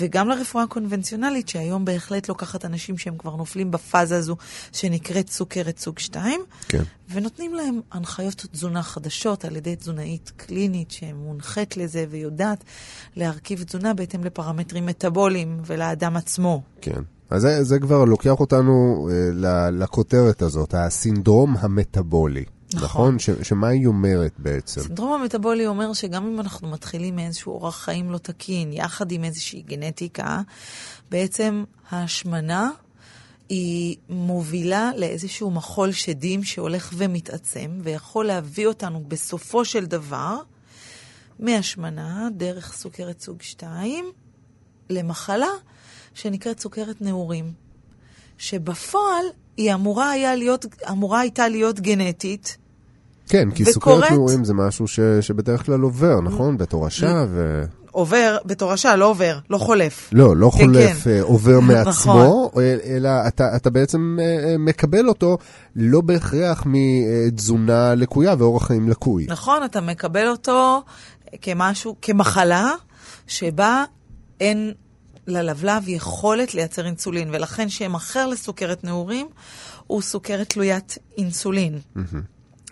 וגם 0.00 0.28
לרפואה 0.28 0.64
הקונבנציונלית, 0.64 1.48
שהיום 1.48 1.84
בהחלט 1.84 2.28
לוקחת 2.28 2.64
אנשים 2.64 2.98
שהם 2.98 3.16
כבר 3.18 3.36
נופלים 3.36 3.70
בפאזה 3.70 4.16
הזו 4.16 4.36
שנקראת 4.72 5.30
סוכרת 5.30 5.78
סוג 5.78 5.98
2, 5.98 6.40
כן. 6.68 6.82
ונותנים 7.10 7.54
להם 7.54 7.80
הנחיות 7.92 8.46
תזונה 8.52 8.82
חדשות 8.82 9.44
על 9.44 9.56
ידי 9.56 9.76
תזונאית 9.76 10.32
קלינית 10.36 10.90
שמונחית 10.90 11.76
לזה 11.76 12.04
ויודעת 12.10 12.64
להרכיב 13.16 13.62
תזונה 13.62 13.94
בהתאם 13.94 14.24
לפרמטרים 14.24 14.86
מטאבוליים 14.86 15.60
ולאדם 15.66 16.16
עצמו. 16.16 16.62
כן. 16.80 17.00
אז 17.30 17.42
זה, 17.42 17.64
זה 17.64 17.78
כבר 17.78 18.04
לוקח 18.04 18.40
אותנו 18.40 19.08
אה, 19.10 19.70
לכותרת 19.70 20.42
הזאת, 20.42 20.74
הסינדרום 20.74 21.56
המטאבולי. 21.60 22.44
נכון. 22.74 22.84
נכון? 22.84 23.18
ש, 23.18 23.30
שמה 23.30 23.68
היא 23.68 23.86
אומרת 23.86 24.32
בעצם? 24.38 24.80
סינדרום 24.80 25.12
המטאבולי 25.12 25.66
אומר 25.66 25.92
שגם 25.92 26.26
אם 26.26 26.40
אנחנו 26.40 26.70
מתחילים 26.70 27.16
מאיזשהו 27.16 27.52
אורח 27.52 27.84
חיים 27.84 28.10
לא 28.10 28.18
תקין, 28.18 28.72
יחד 28.72 29.12
עם 29.12 29.24
איזושהי 29.24 29.62
גנטיקה, 29.62 30.40
בעצם 31.10 31.64
ההשמנה 31.90 32.70
היא 33.48 33.96
מובילה 34.08 34.90
לאיזשהו 34.96 35.50
מחול 35.50 35.92
שדים 35.92 36.44
שהולך 36.44 36.90
ומתעצם, 36.96 37.78
ויכול 37.82 38.26
להביא 38.26 38.66
אותנו 38.66 39.04
בסופו 39.08 39.64
של 39.64 39.84
דבר 39.84 40.36
מהשמנה 41.38 42.28
דרך 42.36 42.72
סוכרת 42.72 43.20
סוג 43.20 43.42
2 43.42 44.04
למחלה 44.90 45.48
שנקראת 46.14 46.60
סוכרת 46.60 47.00
נעורים, 47.00 47.52
שבפועל 48.38 49.24
היא 49.56 49.74
אמורה, 49.74 50.10
היה 50.10 50.34
להיות, 50.34 50.66
אמורה 50.90 51.20
הייתה 51.20 51.48
להיות 51.48 51.80
גנטית, 51.80 52.56
כן, 53.28 53.50
כי 53.50 53.62
וקוראת- 53.62 53.74
סוכרת 53.74 54.10
נעורים 54.10 54.44
זה 54.44 54.54
משהו 54.54 54.88
ש, 54.88 55.00
שבדרך 55.20 55.66
כלל 55.66 55.80
עובר, 55.80 56.20
נכון? 56.20 56.58
בתורשה 56.58 57.24
ו... 57.28 57.64
עובר, 57.90 58.36
בתורשה, 58.44 58.96
לא 58.96 59.10
עובר, 59.10 59.38
לא 59.50 59.58
חולף. 59.58 60.08
לא, 60.12 60.36
לא 60.36 60.50
כן, 60.50 60.64
חולף, 60.64 61.04
כן. 61.04 61.10
אה, 61.10 61.22
עובר 61.22 61.60
מעצמו, 61.68 61.88
נכון. 61.88 62.62
אלא 62.84 63.10
אתה, 63.28 63.56
אתה 63.56 63.70
בעצם 63.70 64.16
אה, 64.20 64.58
מקבל 64.58 65.08
אותו 65.08 65.38
לא 65.76 66.00
בהכרח 66.00 66.64
מתזונה 66.66 67.94
לקויה 67.94 68.34
ואורח 68.38 68.66
חיים 68.66 68.88
לקוי. 68.88 69.26
נכון, 69.28 69.64
אתה 69.64 69.80
מקבל 69.80 70.28
אותו 70.28 70.82
כמשהו, 71.42 71.96
כמחלה, 72.02 72.70
שבה 73.26 73.84
אין 74.40 74.72
ללבלב 75.26 75.82
יכולת 75.88 76.54
לייצר 76.54 76.86
אינסולין, 76.86 77.28
ולכן 77.32 77.68
שם 77.68 77.94
אחר 77.94 78.26
לסוכרת 78.26 78.84
נעורים 78.84 79.26
הוא 79.86 80.02
סוכרת 80.02 80.48
תלוית 80.50 80.98
אינסולין. 81.18 81.78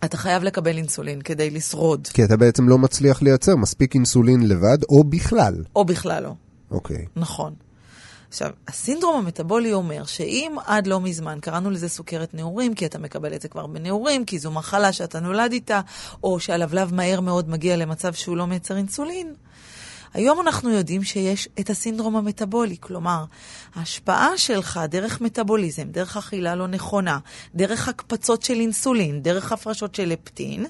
אתה 0.04 0.16
חייב 0.16 0.42
לקבל 0.42 0.76
אינסולין 0.76 1.22
כדי 1.22 1.50
לשרוד, 1.50 2.08
כי 2.12 2.24
אתה 2.24 2.36
בעצם 2.36 2.68
לא 2.68 2.78
מצליח 2.78 3.22
לייצר 3.22 3.56
מספיק 3.56 3.94
אינסולין 3.94 4.48
לבד, 4.48 4.78
או 4.88 5.04
בכלל. 5.04 5.64
או 5.76 5.84
בכלל 5.84 6.22
לא. 6.22 6.34
אוקיי. 6.70 7.06
נכון. 7.16 7.54
עכשיו, 8.28 8.50
הסינדרום 8.68 9.16
המטבולי 9.16 9.72
אומר 9.72 10.04
שאם 10.04 10.56
עד 10.66 10.86
לא 10.86 11.00
מזמן, 11.00 11.38
קראנו 11.40 11.70
לזה 11.70 11.88
סוכרת 11.88 12.34
נעורים, 12.34 12.74
כי 12.74 12.86
אתה 12.86 12.98
מקבל 12.98 13.34
את 13.34 13.42
זה 13.42 13.48
כבר 13.48 13.66
בנעורים, 13.66 14.24
כי 14.24 14.38
זו 14.38 14.50
מחלה 14.50 14.92
שאתה 14.92 15.20
נולד 15.20 15.52
איתה, 15.52 15.80
או 16.24 16.40
שהלבלב 16.40 16.94
מהר 16.94 17.20
מאוד 17.20 17.50
מגיע 17.50 17.76
למצב 17.76 18.12
שהוא 18.14 18.36
לא 18.36 18.46
מייצר 18.46 18.76
אינסולין, 18.76 19.34
היום 20.14 20.40
אנחנו 20.40 20.70
יודעים 20.70 21.02
שיש 21.02 21.48
את 21.60 21.70
הסינדרום 21.70 22.16
המטבולי, 22.16 22.76
כלומר, 22.80 23.24
ההשפעה 23.74 24.38
שלך 24.38 24.80
דרך 24.88 25.20
מטאבוליזם, 25.20 25.88
דרך 25.90 26.16
אכילה 26.16 26.54
לא 26.54 26.66
נכונה, 26.66 27.18
דרך 27.54 27.88
הקפצות 27.88 28.42
של 28.42 28.54
אינסולין, 28.54 29.22
דרך 29.22 29.52
הפרשות 29.52 29.94
של 29.94 30.08
לפטין, 30.08 30.66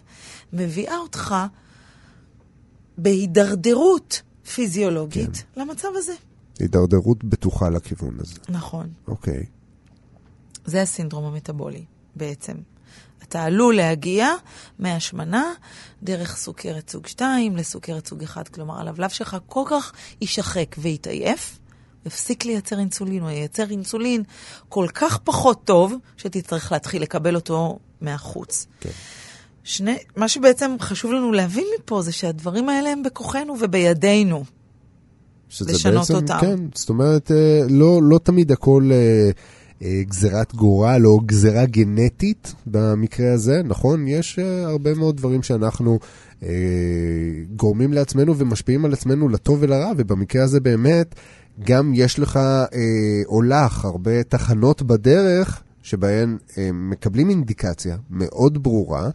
מביאה 0.53 0.97
אותך 0.97 1.35
בהידרדרות 2.99 4.23
פיזיולוגית 4.55 5.45
כן. 5.55 5.61
למצב 5.61 5.89
הזה. 5.95 6.13
הידרדרות 6.59 7.25
בטוחה 7.25 7.69
לכיוון 7.69 8.17
הזה. 8.21 8.39
נכון. 8.49 8.89
אוקיי. 9.09 9.47
זה 10.65 10.83
הסינדרום 10.83 11.25
המטבולי, 11.25 11.85
בעצם. 12.17 12.55
אתה 13.33 13.45
עלול 13.45 13.77
להגיע 13.77 14.29
מהשמנה 14.79 15.53
דרך 16.03 16.37
סוכרת 16.37 16.91
סוג 16.91 17.07
2 17.07 17.57
לסוכרת 17.57 18.07
סוג 18.07 18.23
1. 18.23 18.49
כלומר, 18.49 18.81
הלבלב 18.81 19.11
שלך 19.11 19.37
כל 19.47 19.63
כך 19.67 19.93
יישחק 20.21 20.77
ויתעייף, 20.79 21.59
יפסיק 22.07 22.45
לייצר 22.45 22.79
אינסולין, 22.79 23.23
או 23.23 23.31
ייצר 23.31 23.71
אינסולין 23.71 24.23
כל 24.69 24.87
כך 24.95 25.19
פחות 25.19 25.65
טוב, 25.65 25.95
שתצטרך 26.17 26.73
להתחיל 26.73 27.03
לקבל 27.03 27.35
אותו 27.35 27.79
מהחוץ. 28.01 28.67
כן. 28.81 28.91
שני, 29.65 29.97
מה 30.17 30.29
שבעצם 30.29 30.77
חשוב 30.81 31.13
לנו 31.13 31.33
להבין 31.33 31.67
מפה 31.79 32.03
זה 32.03 32.13
שהדברים 32.13 32.69
האלה 32.69 32.91
הם 32.91 33.03
בכוחנו 33.03 33.55
ובידינו. 33.61 34.45
שזה 35.49 35.73
לשנות 35.73 36.01
בעצם, 36.01 36.15
אותם. 36.15 36.39
כן, 36.41 36.57
זאת 36.75 36.89
אומרת, 36.89 37.31
אה, 37.31 37.61
לא, 37.69 38.01
לא 38.03 38.19
תמיד 38.19 38.53
הכל 38.53 38.91
אה, 38.93 39.31
גזירת 39.83 40.55
גורל 40.55 41.07
או 41.07 41.21
גזירה 41.21 41.67
גנטית 41.67 42.55
במקרה 42.67 43.33
הזה, 43.33 43.63
נכון? 43.65 44.09
יש 44.09 44.39
אה, 44.39 44.63
הרבה 44.63 44.95
מאוד 44.95 45.17
דברים 45.17 45.43
שאנחנו 45.43 45.99
אה, 46.43 46.49
גורמים 47.57 47.93
לעצמנו 47.93 48.37
ומשפיעים 48.39 48.85
על 48.85 48.93
עצמנו 48.93 49.29
לטוב 49.29 49.59
ולרע, 49.61 49.93
ובמקרה 49.97 50.45
הזה 50.45 50.61
באמת, 50.61 51.15
גם 51.65 51.93
יש 51.95 52.19
לך 52.19 52.37
אה, 52.37 52.69
או 53.27 53.43
לך 53.43 53.85
הרבה 53.85 54.23
תחנות 54.23 54.83
בדרך 54.83 55.63
שבהן 55.83 56.37
אה, 56.59 56.71
מקבלים 56.73 57.31
אינדיקציה 57.31 57.97
מאוד 58.11 58.63
ברורה, 58.63 59.11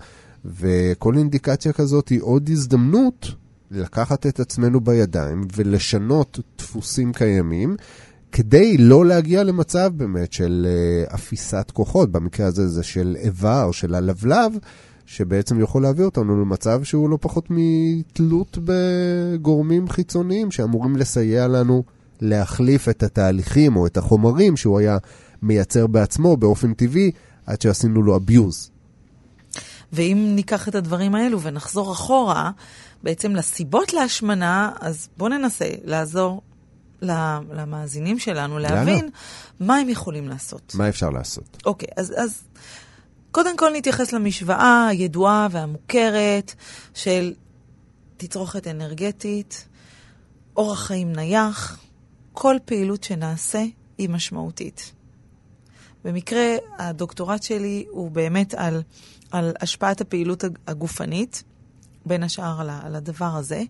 וכל 0.45 1.17
אינדיקציה 1.17 1.73
כזאת 1.73 2.09
היא 2.09 2.21
עוד 2.21 2.49
הזדמנות 2.49 3.31
לקחת 3.71 4.27
את 4.27 4.39
עצמנו 4.39 4.81
בידיים 4.81 5.41
ולשנות 5.55 6.39
דפוסים 6.57 7.13
קיימים, 7.13 7.75
כדי 8.31 8.77
לא 8.77 9.05
להגיע 9.05 9.43
למצב 9.43 9.91
באמת 9.95 10.33
של 10.33 10.67
uh, 11.09 11.13
אפיסת 11.15 11.71
כוחות, 11.73 12.11
במקרה 12.11 12.47
הזה 12.47 12.67
זה 12.67 12.83
של 12.83 13.15
איבר, 13.19 13.71
של 13.71 13.95
הלבלב, 13.95 14.51
שבעצם 15.05 15.61
יכול 15.61 15.81
להביא 15.81 16.05
אותנו 16.05 16.41
למצב 16.41 16.83
שהוא 16.83 17.09
לא 17.09 17.17
פחות 17.21 17.45
מתלות 17.49 18.57
בגורמים 18.63 19.89
חיצוניים 19.89 20.51
שאמורים 20.51 20.95
לסייע 20.95 21.47
לנו 21.47 21.83
להחליף 22.21 22.89
את 22.89 23.03
התהליכים 23.03 23.75
או 23.75 23.87
את 23.87 23.97
החומרים 23.97 24.57
שהוא 24.57 24.79
היה 24.79 24.97
מייצר 25.41 25.87
בעצמו 25.87 26.37
באופן 26.37 26.73
טבעי, 26.73 27.11
עד 27.45 27.61
שעשינו 27.61 28.03
לו 28.03 28.17
abuse. 28.17 28.69
ואם 29.93 30.31
ניקח 30.35 30.67
את 30.67 30.75
הדברים 30.75 31.15
האלו 31.15 31.41
ונחזור 31.41 31.91
אחורה, 31.91 32.51
בעצם 33.03 33.35
לסיבות 33.35 33.93
להשמנה, 33.93 34.71
אז 34.79 35.09
בואו 35.17 35.29
ננסה 35.29 35.69
לעזור 35.83 36.41
למאזינים 37.01 38.19
שלנו 38.19 38.59
להבין 38.59 39.09
מה 39.59 39.77
הם 39.77 39.89
יכולים 39.89 40.27
לעשות. 40.27 40.75
מה 40.75 40.89
אפשר 40.89 41.09
לעשות? 41.09 41.57
אוקיי, 41.65 41.89
אז, 41.97 42.13
אז 42.17 42.43
קודם 43.31 43.57
כל 43.57 43.71
נתייחס 43.75 44.13
למשוואה 44.13 44.87
הידועה 44.87 45.47
והמוכרת 45.51 46.55
של 46.93 47.33
תצרוכת 48.17 48.67
אנרגטית, 48.67 49.67
אורח 50.57 50.87
חיים 50.87 51.13
נייח, 51.13 51.79
כל 52.33 52.55
פעילות 52.65 53.03
שנעשה 53.03 53.63
היא 53.97 54.09
משמעותית. 54.09 54.91
במקרה, 56.03 56.55
הדוקטורט 56.77 57.43
שלי 57.43 57.85
הוא 57.89 58.11
באמת 58.11 58.53
על, 58.53 58.81
על 59.31 59.53
השפעת 59.61 60.01
הפעילות 60.01 60.43
הגופנית, 60.67 61.43
בין 62.07 62.23
השאר 62.23 62.61
על, 62.61 62.69
על 62.83 62.95
הדבר 62.95 63.35
הזה, 63.35 63.61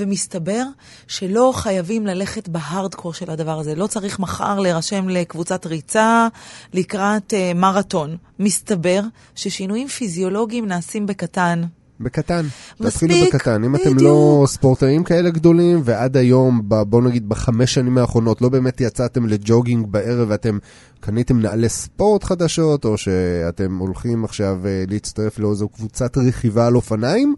ומסתבר 0.00 0.62
שלא 1.06 1.52
חייבים 1.56 2.06
ללכת 2.06 2.48
בהארדקור 2.48 3.14
של 3.14 3.30
הדבר 3.30 3.58
הזה. 3.58 3.74
לא 3.74 3.86
צריך 3.86 4.18
מחר 4.18 4.58
להירשם 4.60 5.08
לקבוצת 5.08 5.66
ריצה 5.66 6.28
לקראת 6.72 7.32
uh, 7.32 7.56
מרתון. 7.58 8.16
מסתבר 8.38 9.00
ששינויים 9.34 9.88
פיזיולוגיים 9.88 10.66
נעשים 10.66 11.06
בקטן. 11.06 11.62
בקטן. 12.00 12.46
מספיק, 12.80 13.10
תתחילו 13.10 13.26
בקטן. 13.26 13.64
אם 13.64 13.76
אתם 13.76 13.84
בדיוק. 13.84 14.02
לא 14.02 14.44
ספורטאים 14.46 15.04
כאלה 15.04 15.30
גדולים, 15.30 15.80
ועד 15.84 16.16
היום, 16.16 16.62
ב- 16.68 16.82
בוא 16.82 17.02
נגיד 17.02 17.28
בחמש 17.28 17.74
שנים 17.74 17.98
האחרונות, 17.98 18.42
לא 18.42 18.48
באמת 18.48 18.80
יצאתם 18.80 19.26
ל 19.26 19.34
jogging 19.34 19.86
בערב 19.90 20.26
ואתם 20.30 20.58
קניתם 21.00 21.40
נעלי 21.40 21.68
ספורט 21.68 22.24
חדשות, 22.24 22.84
או 22.84 22.98
שאתם 22.98 23.78
הולכים 23.78 24.24
עכשיו 24.24 24.66
אה, 24.66 24.84
להצטרף 24.88 25.38
לאיזו 25.38 25.68
קבוצת 25.68 26.18
רכיבה 26.18 26.66
על 26.66 26.76
אופניים, 26.76 27.34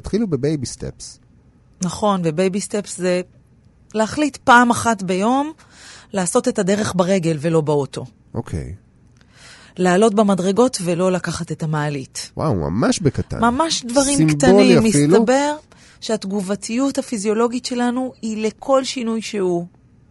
תתחילו 0.00 0.26
ב 0.26 0.34
baby 0.34 0.66
steps. 0.66 1.18
נכון, 1.82 2.20
ו 2.24 2.31
baby 2.31 2.60
steps 2.60 2.98
זה 2.98 3.20
להחליט 3.94 4.36
פעם 4.36 4.70
אחת 4.70 5.02
ביום 5.02 5.52
לעשות 6.12 6.48
את 6.48 6.58
הדרך 6.58 6.92
ברגל 6.96 7.36
ולא 7.40 7.60
באוטו. 7.60 8.04
אוקיי. 8.34 8.74
לעלות 9.76 10.14
במדרגות 10.14 10.78
ולא 10.84 11.12
לקחת 11.12 11.52
את 11.52 11.62
המעלית. 11.62 12.30
וואו, 12.36 12.54
ממש 12.54 13.00
בקטן. 13.00 13.40
ממש 13.40 13.84
דברים 13.84 14.16
סימבולי 14.16 14.36
קטנים. 14.36 14.86
אפילו. 14.86 15.16
מסתבר 15.18 15.56
שהתגובתיות 16.00 16.98
הפיזיולוגית 16.98 17.64
שלנו 17.64 18.12
היא 18.22 18.46
לכל 18.46 18.84
שינוי 18.84 19.22
שהוא. 19.22 19.66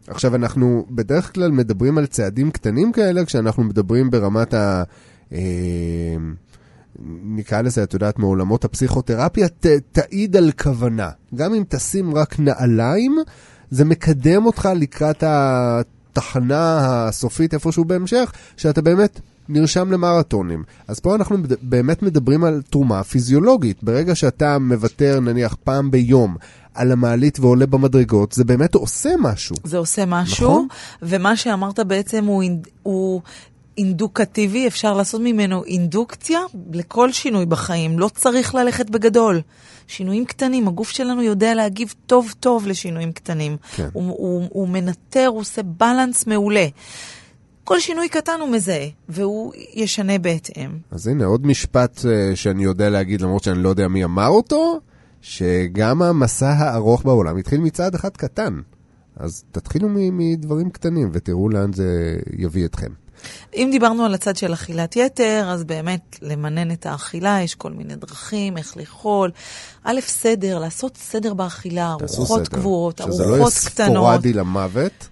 עכשיו, 0.08 0.36
אנחנו 0.36 0.86
בדרך 0.90 1.34
כלל 1.34 1.52
מדברים 1.52 1.98
על 1.98 2.06
צעדים 2.06 2.52
קטנים 2.52 2.92
כאלה, 2.92 3.26
כשאנחנו 3.26 3.64
מדברים 3.64 4.10
ברמת 4.10 4.54
ה... 4.54 4.84
אה, 5.32 5.38
נקרא 7.24 7.62
לזה, 7.62 7.84
את 7.84 7.94
יודעת, 7.94 8.20
מעולמות 8.20 8.66
הפסיכותרפיה, 8.66 9.48
ת, 9.48 9.66
תעיד 9.92 10.36
על 10.36 10.52
כוונה. 10.52 11.10
גם 11.36 11.54
אם 11.54 11.64
תשים 11.70 12.16
רק 12.16 12.40
נעליים, 12.40 13.18
זה 13.70 13.86
מקדם 13.86 14.46
אותך 14.46 14.70
לקראת 14.76 15.24
התחנה 15.28 16.86
הסופית 17.08 17.54
איפשהו 17.54 17.86
בהמשך, 17.86 18.32
שאתה 18.58 18.82
באמת 18.82 19.20
נרשם 19.50 19.92
למרתונים. 19.92 20.64
אז 20.88 21.00
פה 21.00 21.16
אנחנו 21.16 21.38
באמת 21.62 22.04
מדברים 22.04 22.44
על 22.44 22.62
תרומה 22.70 23.04
פיזיולוגית. 23.04 23.84
ברגע 23.84 24.16
שאתה 24.16 24.60
מוותר, 24.60 25.20
נניח, 25.20 25.56
פעם 25.64 25.92
ביום 25.92 26.36
על 26.74 26.92
המעלית 26.92 27.40
ועולה 27.40 27.66
במדרגות, 27.66 28.32
זה 28.32 28.44
באמת 28.44 28.76
עושה 28.76 29.10
משהו. 29.20 29.56
זה 29.64 29.78
עושה 29.78 30.06
משהו, 30.06 30.48
נכון. 30.48 30.68
ומה 31.02 31.36
שאמרת 31.36 31.80
בעצם 31.80 32.26
הוא, 32.26 32.44
הוא 32.84 33.22
אינדוקטיבי, 33.78 34.68
אפשר 34.68 34.94
לעשות 34.94 35.22
ממנו 35.22 35.64
אינדוקציה 35.64 36.40
לכל 36.72 37.12
שינוי 37.12 37.46
בחיים, 37.46 38.00
לא 38.00 38.10
צריך 38.16 38.56
ללכת 38.56 38.90
בגדול. 38.90 39.42
שינויים 39.88 40.26
קטנים, 40.26 40.68
הגוף 40.68 40.90
שלנו 40.90 41.24
יודע 41.24 41.54
להגיב 41.54 41.94
טוב 42.06 42.34
טוב 42.40 42.68
לשינויים 42.68 43.12
קטנים. 43.12 43.58
כן. 43.76 43.90
הוא, 43.94 44.04
הוא, 44.04 44.48
הוא 44.50 44.68
מנטר, 44.68 45.28
הוא 45.28 45.40
עושה 45.40 45.64
בלנס 45.64 46.28
מעולה. 46.28 46.68
כל 47.64 47.80
שינוי 47.80 48.10
קטן 48.10 48.40
הוא 48.42 48.50
מזהה, 48.50 48.88
והוא 49.10 49.54
ישנה 49.74 50.18
בהתאם. 50.20 50.70
אז 50.92 51.08
הנה, 51.08 51.26
עוד 51.26 51.48
משפט 51.48 51.98
uh, 51.98 52.36
שאני 52.36 52.64
יודע 52.64 52.90
להגיד, 52.90 53.22
למרות 53.22 53.44
שאני 53.44 53.64
לא 53.64 53.70
יודע 53.70 53.88
מי 53.88 54.04
אמר 54.04 54.28
אותו, 54.28 54.80
שגם 55.22 56.02
המסע 56.02 56.50
הארוך 56.50 57.06
בעולם 57.06 57.38
התחיל 57.38 57.60
מצעד 57.60 57.96
אחד 57.96 58.18
קטן. 58.18 58.60
אז 59.16 59.44
תתחילו 59.52 59.88
מדברים 59.92 60.70
קטנים 60.70 61.10
ותראו 61.14 61.50
לאן 61.50 61.74
זה 61.74 62.18
יביא 62.38 62.66
אתכם. 62.66 62.92
אם 63.56 63.68
דיברנו 63.72 64.06
על 64.06 64.14
הצד 64.14 64.36
של 64.36 64.54
אכילת 64.54 64.96
יתר, 64.96 65.50
אז 65.52 65.64
באמת 65.64 66.20
למנן 66.22 66.72
את 66.72 66.86
האכילה, 66.86 67.42
יש 67.42 67.56
כל 67.56 67.72
מיני 67.72 67.96
דרכים, 67.96 68.58
איך 68.58 68.78
לאכול. 68.78 69.32
א', 69.84 70.00
סדר, 70.08 70.60
לעשות 70.60 70.98
סדר 70.98 71.34
באכילה, 71.34 71.92
ארוחות. 72.02 72.48
קבועות, 72.48 73.02
שזה 73.06 73.24
לא 73.24 73.30
יהיה 73.30 73.38
ארוחות 73.38 73.54
קטנות. 73.66 74.08
ספורדי 74.10 74.34
למוות. 74.34 75.08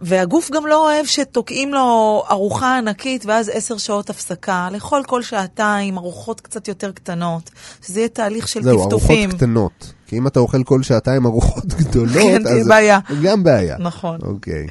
והגוף 0.00 0.50
גם 0.50 0.66
לא 0.66 0.84
אוהב 0.84 1.06
שתוקעים 1.06 1.74
לו 1.74 2.22
ארוחה 2.30 2.78
ענקית 2.78 3.26
ואז 3.26 3.50
עשר 3.54 3.78
שעות 3.78 4.10
הפסקה. 4.10 4.68
לאכול 4.72 5.02
כל 5.06 5.22
שעתיים, 5.22 5.98
ארוחות 5.98 6.40
קצת 6.40 6.68
יותר 6.68 6.92
קטנות, 6.92 7.50
שזה 7.86 8.00
יהיה 8.00 8.08
תהליך 8.08 8.48
של 8.48 8.62
זהו, 8.62 8.72
ארוחות 8.72 9.00
טפטופים. 9.00 9.30
קטנות. 9.30 9.92
כי 10.06 10.18
אם 10.18 10.26
אתה 10.26 10.40
אוכל 10.40 10.62
כל 10.64 10.82
שעתיים 10.82 11.26
ארוחות 11.26 11.64
גדולות, 11.78 12.12
כן, 12.12 12.42
תהיה 12.42 12.60
אז 12.60 12.68
בעיה. 12.68 12.98
זה 13.08 13.16
גם 13.22 13.42
בעיה. 13.42 13.76
נכון. 13.78 14.18
אוקיי. 14.22 14.66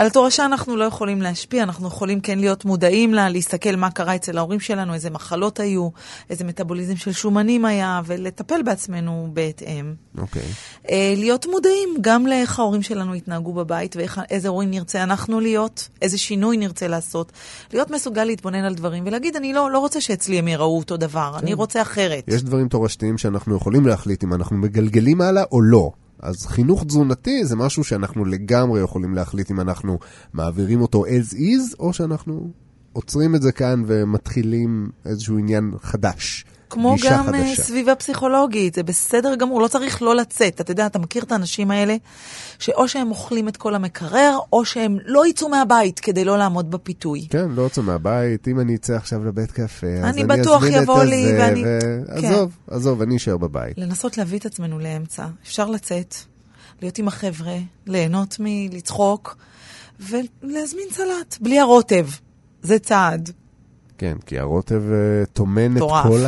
על 0.00 0.06
התורשה 0.06 0.46
אנחנו 0.46 0.76
לא 0.76 0.84
יכולים 0.84 1.22
להשפיע, 1.22 1.62
אנחנו 1.62 1.88
יכולים 1.88 2.20
כן 2.20 2.38
להיות 2.38 2.64
מודעים 2.64 3.14
לה, 3.14 3.28
להסתכל 3.28 3.76
מה 3.76 3.90
קרה 3.90 4.14
אצל 4.14 4.38
ההורים 4.38 4.60
שלנו, 4.60 4.94
איזה 4.94 5.10
מחלות 5.10 5.60
היו, 5.60 5.88
איזה 6.30 6.44
מטאבוליזם 6.44 6.96
של 6.96 7.12
שומנים 7.12 7.64
היה, 7.64 8.00
ולטפל 8.06 8.62
בעצמנו 8.62 9.28
בהתאם. 9.32 9.94
אוקיי. 10.18 10.42
אה, 10.90 11.14
להיות 11.16 11.46
מודעים 11.46 11.88
גם 12.00 12.26
לאיך 12.26 12.58
ההורים 12.58 12.82
שלנו 12.82 13.14
התנהגו 13.14 13.52
בבית, 13.52 13.96
ואיזה 13.96 14.48
הורים 14.48 14.70
נרצה 14.70 15.02
אנחנו 15.02 15.40
להיות, 15.40 15.88
איזה 16.02 16.18
שינוי 16.18 16.56
נרצה 16.56 16.88
לעשות. 16.88 17.32
להיות 17.72 17.90
מסוגל 17.90 18.24
להתבונן 18.24 18.64
על 18.64 18.74
דברים 18.74 19.06
ולהגיד, 19.06 19.36
אני 19.36 19.52
לא, 19.52 19.70
לא 19.70 19.78
רוצה 19.78 20.00
שאצלי 20.00 20.38
הם 20.38 20.48
יראו 20.48 20.78
אותו 20.78 20.96
דבר, 20.96 21.36
אני 21.38 21.54
רוצה 21.54 21.82
אחרת. 21.82 22.24
יש 22.28 22.42
דברים 22.42 22.68
תורשתיים 22.68 23.18
שאנחנו 23.18 23.56
יכולים 23.56 23.86
להחליט 23.86 24.24
אם 24.24 24.34
אנחנו 24.34 24.56
מגלגלים 24.56 25.20
הלאה 25.20 25.42
או 25.52 25.60
לא. 25.60 25.90
אז 26.22 26.46
חינוך 26.46 26.84
תזונתי 26.84 27.44
זה 27.44 27.56
משהו 27.56 27.84
שאנחנו 27.84 28.24
לגמרי 28.24 28.80
יכולים 28.80 29.14
להחליט 29.14 29.50
אם 29.50 29.60
אנחנו 29.60 29.98
מעבירים 30.32 30.80
אותו 30.80 31.04
as 31.04 31.34
is, 31.34 31.76
או 31.78 31.92
שאנחנו 31.92 32.50
עוצרים 32.92 33.34
את 33.34 33.42
זה 33.42 33.52
כאן 33.52 33.82
ומתחילים 33.86 34.90
איזשהו 35.04 35.38
עניין 35.38 35.72
חדש. 35.82 36.44
כמו 36.70 36.96
גם 37.04 37.34
אה, 37.34 37.44
חדשה. 37.48 37.62
סביבה 37.62 37.94
פסיכולוגית, 37.94 38.74
זה 38.74 38.82
בסדר 38.82 39.34
גמור, 39.34 39.60
לא 39.60 39.68
צריך 39.68 40.02
לא 40.02 40.16
לצאת. 40.16 40.60
אתה 40.60 40.70
יודע, 40.70 40.86
אתה 40.86 40.98
מכיר 40.98 41.22
את 41.22 41.32
האנשים 41.32 41.70
האלה, 41.70 41.96
שאו 42.58 42.88
שהם 42.88 43.10
אוכלים 43.10 43.48
את 43.48 43.56
כל 43.56 43.74
המקרר, 43.74 44.38
או 44.52 44.64
שהם 44.64 44.98
לא 45.04 45.26
יצאו 45.26 45.48
מהבית 45.48 46.00
כדי 46.00 46.24
לא 46.24 46.38
לעמוד 46.38 46.70
בפיתוי. 46.70 47.26
כן, 47.30 47.48
לא 47.50 47.62
יוצא 47.62 47.82
מהבית, 47.82 48.48
אם 48.48 48.60
אני 48.60 48.74
אצא 48.74 48.92
עכשיו 48.96 49.24
לבית 49.24 49.50
קפה, 49.52 49.86
אז 49.86 50.04
אני 50.04 50.22
אני 50.24 50.40
בטוח 50.40 50.62
יבוא 50.66 51.02
לי 51.04 51.24
הזה, 51.24 51.36
ואני- 51.40 51.62
ו... 51.66 51.78
כן. 52.20 52.26
עזוב, 52.26 52.56
עזוב, 52.70 53.02
אני 53.02 53.16
אשאר 53.16 53.36
בבית. 53.36 53.78
לנסות 53.78 54.18
להביא 54.18 54.38
את 54.38 54.46
עצמנו 54.46 54.78
לאמצע. 54.78 55.26
אפשר 55.42 55.70
לצאת, 55.70 56.14
להיות 56.82 56.98
עם 56.98 57.08
החבר'ה, 57.08 57.56
ליהנות 57.86 58.36
מלצחוק, 58.40 59.36
ולהזמין 60.00 60.86
סלט, 60.90 61.36
בלי 61.40 61.58
הרוטב. 61.60 62.06
זה 62.62 62.78
צעד. 62.78 63.30
כן, 64.00 64.16
כי 64.26 64.38
הרוטב 64.38 64.82
אה, 64.92 65.26
טומן 65.32 65.76
את. 65.76 65.80
כל 65.80 66.24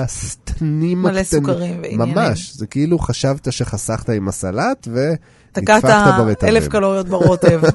מלא 1.02 1.20
הקטנים. 1.20 1.42
סוכרים 1.42 1.80
ועניינים. 1.82 2.14
ממש, 2.14 2.52
זה 2.54 2.66
כאילו 2.66 2.98
חשבת 2.98 3.52
שחסכת 3.52 4.08
עם 4.08 4.28
הסלט, 4.28 4.88
תקעת 5.52 5.84
ונדפקת 5.84 6.18
ברטבים. 6.18 6.56
אלף 6.56 6.68
קלוריות 6.68 7.08
ברוטב. 7.08 7.60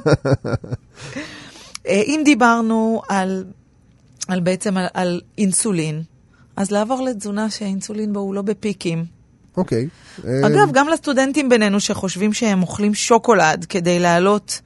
אה, 1.87 2.01
אם 2.05 2.21
דיברנו 2.25 3.01
על, 3.09 3.45
על 4.27 4.39
בעצם 4.39 4.77
על, 4.77 4.85
על 4.93 5.21
אינסולין, 5.37 6.01
אז 6.55 6.71
לעבור 6.71 7.01
לתזונה 7.01 7.49
שהאינסולין 7.49 8.13
בו 8.13 8.19
הוא 8.19 8.35
לא 8.35 8.41
בפיקים. 8.41 9.05
אוקיי. 9.57 9.87
אה, 10.27 10.47
אגב, 10.47 10.71
גם 10.73 10.87
לסטודנטים 10.87 11.49
בינינו 11.49 11.79
שחושבים 11.79 12.33
שהם 12.33 12.61
אוכלים 12.61 12.93
שוקולד 12.93 13.65
כדי 13.69 13.99
להעלות 13.99 14.61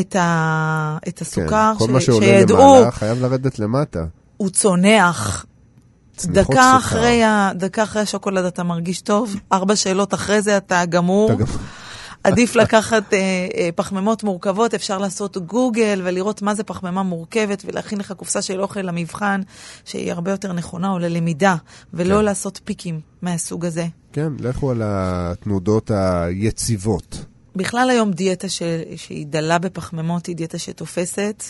את, 0.00 0.16
ה, 0.16 0.98
את 1.08 1.18
כן, 1.18 1.24
הסוכר, 1.24 1.72
כל 1.78 1.86
ש- 1.86 1.90
מה 1.90 2.00
שעולה 2.00 2.26
שידעו, 2.26 2.58
למעלה 2.58 2.90
חייב 2.90 3.22
לרדת 3.22 3.58
למטה. 3.58 4.04
הוא 4.36 4.50
צונח. 4.50 5.46
דקה. 6.24 6.76
אחרי, 6.76 7.24
ה, 7.24 7.50
דקה 7.54 7.82
אחרי 7.82 8.02
השוקולד 8.02 8.44
אתה 8.44 8.62
מרגיש 8.62 9.00
טוב, 9.00 9.36
ארבע 9.52 9.76
שאלות 9.76 10.14
אחרי 10.14 10.42
זה 10.42 10.56
אתה 10.56 10.84
גמור. 10.84 11.32
אתה 11.32 11.44
עדיף 12.24 12.56
לקחת 12.56 13.14
אה, 13.14 13.18
אה, 13.56 13.68
פחמימות 13.74 14.24
מורכבות, 14.24 14.74
אפשר 14.74 14.98
לעשות 14.98 15.36
גוגל 15.36 16.00
ולראות 16.04 16.42
מה 16.42 16.54
זה 16.54 16.64
פחמימה 16.64 17.02
מורכבת 17.02 17.62
ולהכין 17.66 17.98
לך 17.98 18.12
קופסה 18.12 18.42
של 18.42 18.60
אוכל 18.60 18.80
למבחן, 18.80 19.40
שהיא 19.84 20.12
הרבה 20.12 20.30
יותר 20.30 20.52
נכונה, 20.52 20.90
או 20.90 20.98
ללמידה, 20.98 21.56
ולא 21.94 22.16
כן. 22.16 22.24
לעשות 22.24 22.60
פיקים 22.64 23.00
מהסוג 23.22 23.66
הזה. 23.66 23.86
כן, 24.12 24.32
לכו 24.38 24.70
על 24.70 24.82
התנודות 24.84 25.90
היציבות. 25.94 27.24
בכלל 27.56 27.90
היום 27.90 28.10
דיאטה 28.10 28.48
ש... 28.48 28.62
שהיא 28.96 29.26
דלה 29.26 29.58
בפחמימות 29.58 30.26
היא 30.26 30.36
דיאטה 30.36 30.58
שתופסת. 30.58 31.44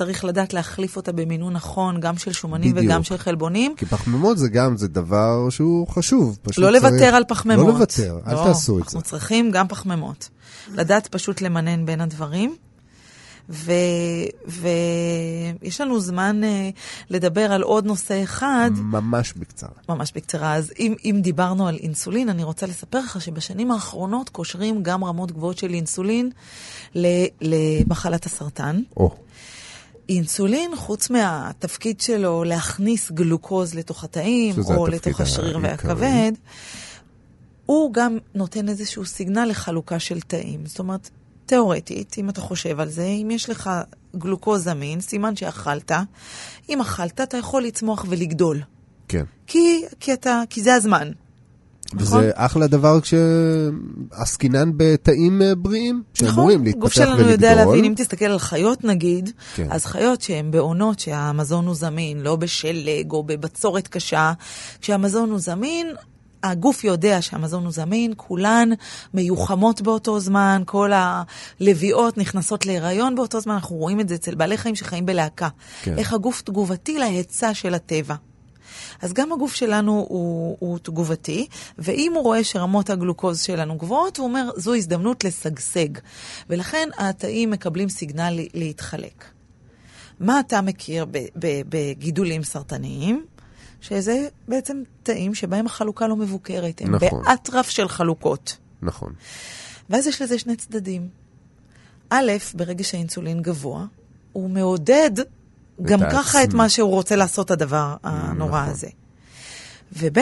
צריך 0.00 0.24
לדעת 0.24 0.54
להחליף 0.54 0.96
אותה 0.96 1.12
במינון 1.12 1.52
נכון, 1.52 2.00
גם 2.00 2.18
של 2.18 2.32
שומנים 2.32 2.72
בדיוק. 2.74 2.86
וגם 2.92 3.02
של 3.02 3.16
חלבונים. 3.18 3.74
כי 3.76 3.86
פחמימות 3.86 4.38
זה 4.38 4.48
גם, 4.48 4.76
זה 4.76 4.88
דבר 4.88 5.50
שהוא 5.50 5.88
חשוב. 5.88 6.38
לא 6.46 6.52
צריך- 6.52 6.58
לוותר 6.84 7.14
על 7.14 7.24
פחמימות. 7.28 7.66
לא 7.66 7.72
לוותר, 7.72 8.18
אל 8.26 8.34
לא, 8.34 8.44
תעשו 8.44 8.72
את 8.78 8.82
זה. 8.82 8.84
אנחנו 8.84 9.02
צריכים 9.02 9.50
גם 9.50 9.68
פחמימות. 9.68 10.28
לדעת 10.74 11.06
פשוט 11.06 11.40
למנן 11.40 11.86
בין 11.86 12.00
הדברים. 12.00 12.56
ויש 14.46 15.80
לנו 15.80 16.00
זמן 16.00 16.40
uh, 16.42 16.46
לדבר 17.10 17.52
על 17.52 17.62
עוד 17.62 17.86
נושא 17.86 18.22
אחד, 18.22 18.70
ממש 18.76 19.32
בקצרה. 19.36 19.70
ממש 19.88 20.12
בקצרה. 20.14 20.54
אז 20.54 20.72
אם, 20.78 20.94
אם 21.04 21.18
דיברנו 21.22 21.68
על 21.68 21.76
אינסולין, 21.76 22.28
אני 22.28 22.44
רוצה 22.44 22.66
לספר 22.66 22.98
לך 22.98 23.20
שבשנים 23.20 23.70
האחרונות 23.70 24.28
קושרים 24.28 24.82
גם 24.82 25.04
רמות 25.04 25.32
גבוהות 25.32 25.58
של 25.58 25.74
אינסולין 25.74 26.30
למחלת 27.40 28.26
הסרטן. 28.26 28.80
או, 28.96 29.16
אינסולין, 30.10 30.76
חוץ 30.76 31.10
מהתפקיד 31.10 32.00
שלו 32.00 32.44
להכניס 32.44 33.12
גלוקוז 33.12 33.74
לתוך 33.74 34.04
התאים, 34.04 34.54
או 34.74 34.86
לתוך 34.86 35.20
השריר 35.20 35.58
העיקרי. 35.58 35.70
והכבד, 35.70 36.32
הוא 37.66 37.94
גם 37.94 38.18
נותן 38.34 38.68
איזשהו 38.68 39.06
סיגנל 39.06 39.44
לחלוקה 39.44 39.98
של 39.98 40.20
תאים. 40.20 40.66
זאת 40.66 40.78
אומרת, 40.78 41.10
תיאורטית, 41.46 42.16
אם 42.18 42.30
אתה 42.30 42.40
חושב 42.40 42.80
על 42.80 42.88
זה, 42.88 43.04
אם 43.04 43.28
יש 43.30 43.50
לך 43.50 43.70
גלוקוז 44.16 44.64
זמין, 44.64 45.00
סימן 45.00 45.36
שאכלת. 45.36 45.92
אם 46.68 46.80
אכלת, 46.80 47.20
אתה 47.20 47.36
יכול 47.36 47.62
לצמוח 47.62 48.04
ולגדול. 48.08 48.60
כן. 49.08 49.24
כי, 49.46 49.84
כי, 50.00 50.12
אתה, 50.12 50.42
כי 50.50 50.62
זה 50.62 50.74
הזמן. 50.74 51.10
נכון? 51.94 52.20
וזה 52.20 52.30
אחלה 52.34 52.66
דבר 52.66 52.98
כשעסקינן 53.00 54.70
בתאים 54.76 55.42
אה, 55.42 55.54
בריאים, 55.54 56.02
שאמורים 56.14 56.64
להתפתח 56.64 56.82
גוף 56.82 56.96
ולגדול. 56.96 57.16
שלנו 57.16 57.30
יודע 57.30 57.54
להבין, 57.54 57.84
אם 57.84 57.94
תסתכל 57.96 58.24
על 58.24 58.38
חיות 58.38 58.84
נגיד, 58.84 59.30
כן. 59.54 59.66
אז 59.70 59.86
חיות 59.86 60.20
שהן 60.20 60.50
בעונות 60.50 61.00
שהמזון 61.00 61.66
הוא 61.66 61.74
זמין, 61.74 62.20
לא 62.20 62.36
בשלג 62.36 63.12
או 63.12 63.22
בבצורת 63.22 63.88
קשה, 63.88 64.32
כשהמזון 64.80 65.30
הוא 65.30 65.38
זמין, 65.38 65.86
הגוף 66.42 66.84
יודע 66.84 67.22
שהמזון 67.22 67.64
הוא 67.64 67.72
זמין, 67.72 68.12
כולן 68.16 68.68
מיוחמות 69.14 69.82
באותו 69.82 70.20
זמן, 70.20 70.62
כל 70.66 70.90
הלביאות 70.94 72.18
נכנסות 72.18 72.66
להיריון 72.66 73.14
באותו 73.14 73.40
זמן, 73.40 73.54
אנחנו 73.54 73.76
רואים 73.76 74.00
את 74.00 74.08
זה 74.08 74.14
אצל 74.14 74.34
בעלי 74.34 74.56
חיים 74.56 74.74
שחיים 74.74 75.06
בלהקה. 75.06 75.48
כן. 75.82 75.98
איך 75.98 76.12
הגוף 76.12 76.42
תגובתי 76.42 76.98
להיצע 76.98 77.54
של 77.54 77.74
הטבע. 77.74 78.14
אז 79.00 79.12
גם 79.12 79.32
הגוף 79.32 79.54
שלנו 79.54 80.06
הוא, 80.08 80.56
הוא 80.60 80.78
תגובתי, 80.78 81.46
ואם 81.78 82.12
הוא 82.14 82.22
רואה 82.22 82.44
שרמות 82.44 82.90
הגלוקוז 82.90 83.42
שלנו 83.42 83.76
גבוהות, 83.78 84.16
הוא 84.16 84.26
אומר, 84.26 84.50
זו 84.56 84.74
הזדמנות 84.74 85.24
לשגשג. 85.24 85.88
ולכן 86.50 86.88
התאים 86.98 87.50
מקבלים 87.50 87.88
סיגנל 87.88 88.30
לה- 88.30 88.42
להתחלק. 88.54 89.24
מה 90.20 90.40
אתה 90.40 90.60
מכיר 90.60 91.06
בגידולים 91.68 92.44
סרטניים? 92.44 93.24
שזה 93.80 94.28
בעצם 94.48 94.82
תאים 95.02 95.34
שבהם 95.34 95.66
החלוקה 95.66 96.06
לא 96.06 96.16
מבוקרת, 96.16 96.80
הם 96.80 96.94
נכון. 96.94 97.22
באטרף 97.24 97.70
של 97.70 97.88
חלוקות. 97.88 98.56
נכון. 98.82 99.12
ואז 99.90 100.06
יש 100.06 100.22
לזה 100.22 100.38
שני 100.38 100.56
צדדים. 100.56 101.08
א', 102.10 102.32
ברגע 102.54 102.84
שהאינסולין 102.84 103.42
גבוה, 103.42 103.84
הוא 104.32 104.50
מעודד 104.50 105.10
גם 105.82 106.02
העצמי. 106.02 106.18
ככה 106.18 106.44
את 106.44 106.54
מה 106.54 106.68
שהוא 106.68 106.90
רוצה 106.90 107.16
לעשות, 107.16 107.50
הדבר 107.50 107.96
הנורא 108.02 108.60
נכון. 108.60 108.72
הזה. 108.72 108.88
וב', 109.92 110.18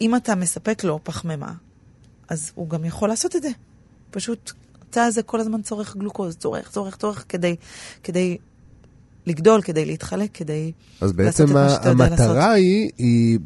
אם 0.00 0.16
אתה 0.16 0.34
מספק 0.34 0.84
לו 0.84 1.00
פחמימה, 1.02 1.52
אז 2.28 2.52
הוא 2.54 2.68
גם 2.68 2.84
יכול 2.84 3.08
לעשות 3.08 3.36
את 3.36 3.42
זה. 3.42 3.50
פשוט 4.10 4.52
התא 4.82 5.00
הזה 5.00 5.22
כל 5.22 5.40
הזמן 5.40 5.62
צורך 5.62 5.96
גלוקוז, 5.96 6.36
צורך, 6.36 6.70
צורך, 6.70 6.96
צורך, 6.96 7.24
כדי, 7.28 7.56
כדי 8.02 8.36
לגדול, 9.26 9.62
כדי 9.62 9.84
להתחלק, 9.84 10.30
כדי 10.34 10.72
אז 11.00 11.00
לעשות 11.00 11.16
בעצם 11.16 11.44
את 11.44 11.50
מה 11.50 11.68
שאתה 11.68 11.88
יודע 11.88 12.04
המטרה 12.04 12.34
לעשות. 12.34 12.54
היא, 12.54 12.90
היא 12.98 13.38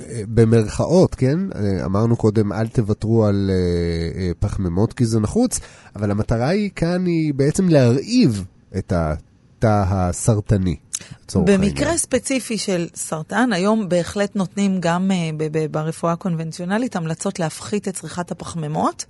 אה, 0.00 0.22
במרכאות, 0.28 1.14
כן? 1.14 1.38
אה, 1.54 1.84
אמרנו 1.84 2.16
קודם, 2.16 2.52
אל 2.52 2.68
תוותרו 2.68 3.24
על 3.24 3.50
אה, 3.50 4.30
פחמימות 4.38 4.92
כי 4.92 5.06
זה 5.06 5.20
נחוץ, 5.20 5.60
אבל 5.96 6.10
המטרה 6.10 6.48
היא 6.48 6.70
כאן 6.76 7.06
היא 7.06 7.34
בעצם 7.34 7.68
להרעיב 7.68 8.44
את 8.78 8.92
התא 9.64 9.84
הסרטני. 9.88 10.76
במקרה 11.34 11.56
העניין. 11.86 11.96
ספציפי 11.98 12.58
של 12.58 12.88
סרטן, 12.94 13.52
היום 13.52 13.88
בהחלט 13.88 14.36
נותנים 14.36 14.76
גם 14.80 15.10
ב- 15.36 15.66
ברפואה 15.70 16.12
הקונבנציונלית 16.12 16.96
המלצות 16.96 17.38
להפחית 17.38 17.88
את 17.88 17.94
צריכת 17.94 18.30
הפחמימות, 18.30 19.04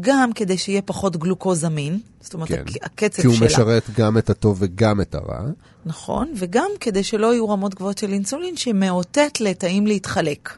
גם 0.00 0.32
כדי 0.32 0.58
שיהיה 0.58 0.82
פחות 0.82 1.16
גלוקוז 1.16 1.60
זמין, 1.60 1.98
זאת 2.20 2.34
אומרת, 2.34 2.48
כן. 2.48 2.54
הק- 2.66 2.84
הקצב 2.84 3.22
כי 3.22 3.26
הוא 3.26 3.36
שלה. 3.36 3.46
משרת 3.46 3.82
גם 3.96 4.18
את 4.18 4.30
הטוב 4.30 4.56
וגם 4.60 5.00
את 5.00 5.14
הרע. 5.14 5.40
נכון, 5.86 6.32
וגם 6.36 6.70
כדי 6.80 7.02
שלא 7.02 7.32
יהיו 7.34 7.48
רמות 7.48 7.74
גבוהות 7.74 7.98
של 7.98 8.12
אינסולין 8.12 8.56
שמאותת 8.56 9.40
לתאים 9.40 9.86
להתחלק. 9.86 10.56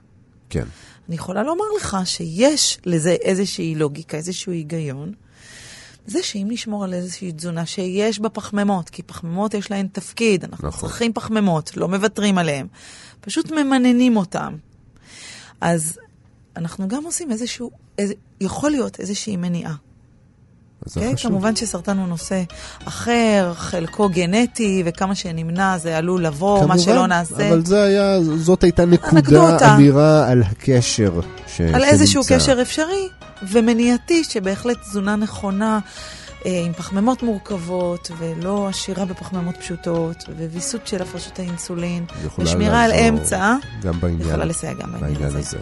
כן. 0.51 0.65
אני 1.09 1.15
יכולה 1.17 1.43
לומר 1.43 1.65
לך 1.77 1.97
שיש 2.05 2.79
לזה 2.87 3.11
איזושהי 3.23 3.75
לוגיקה, 3.75 4.17
איזשהו 4.17 4.53
היגיון. 4.53 5.13
זה 6.07 6.23
שאם 6.23 6.47
נשמור 6.51 6.85
על 6.85 6.95
איזושהי 6.95 7.33
תזונה 7.33 7.67
שיש 7.67 8.21
בה 8.21 8.29
פחמימות, 8.29 8.91
כי 8.91 9.03
פחמימות 9.03 9.55
יש 9.55 9.71
להן 9.71 9.87
תפקיד, 9.93 10.45
אנחנו 10.45 10.69
נכון. 10.69 10.89
צריכים 10.89 11.13
פחמימות, 11.13 11.77
לא 11.77 11.89
מוותרים 11.89 12.39
עליהן, 12.39 12.67
פשוט 13.21 13.51
ממננים 13.51 14.17
אותן. 14.17 14.55
אז 15.61 15.99
אנחנו 16.57 16.89
גם 16.89 17.05
עושים 17.05 17.33
איזשהו, 17.33 17.71
איזה, 17.99 18.15
יכול 18.41 18.71
להיות 18.71 19.01
איזושהי 19.01 19.37
מניעה. 19.37 19.75
זה 20.85 21.01
כן, 21.01 21.15
חשוב. 21.15 21.31
כמובן 21.31 21.57
שסרטן 21.57 21.99
הוא 21.99 22.09
נושא 22.09 22.43
אחר, 22.85 23.53
חלקו 23.55 24.09
גנטי, 24.09 24.83
וכמה 24.87 25.15
שנמנע 25.15 25.79
זה 25.79 25.99
עלול 25.99 26.27
לבוא, 26.27 26.55
מה 26.55 26.61
כמובן, 26.61 26.79
שלא 26.79 27.07
נעשה. 27.07 27.49
אבל 27.49 27.65
זה 27.65 27.83
היה, 27.83 28.21
זאת 28.21 28.65
הייתה 28.65 28.85
נקודה, 28.85 29.19
אנקדוטה. 29.19 29.75
אמירה 29.75 30.29
על 30.29 30.43
הקשר 30.43 31.21
ש, 31.47 31.61
על 31.61 31.85
איזשהו 31.85 32.25
שנמצא. 32.25 32.45
קשר 32.45 32.63
אפשרי 32.63 33.09
ומניעתי, 33.43 34.25
שבהחלט 34.25 34.81
תזונה 34.81 35.17
נכונה, 35.17 35.79
אה, 36.47 36.63
עם 36.67 36.73
פחמימות 36.73 37.23
מורכבות, 37.23 38.11
ולא 38.19 38.69
עשירה 38.69 39.05
בפחמימות 39.05 39.57
פשוטות, 39.57 40.25
וויסות 40.53 40.87
של 40.87 41.03
הפרשות 41.03 41.39
האינסולין, 41.39 42.05
ושמירה 42.39 42.83
על 42.83 42.93
אמצע, 42.93 43.55
גם 43.83 44.01
בעניין, 44.01 44.29
יכולה 44.29 44.45
לסייע 44.45 44.73
גם 44.73 44.93
בעניין 44.93 45.01
בעניין 45.01 45.29
הזה. 45.29 45.39
הזה. 45.39 45.59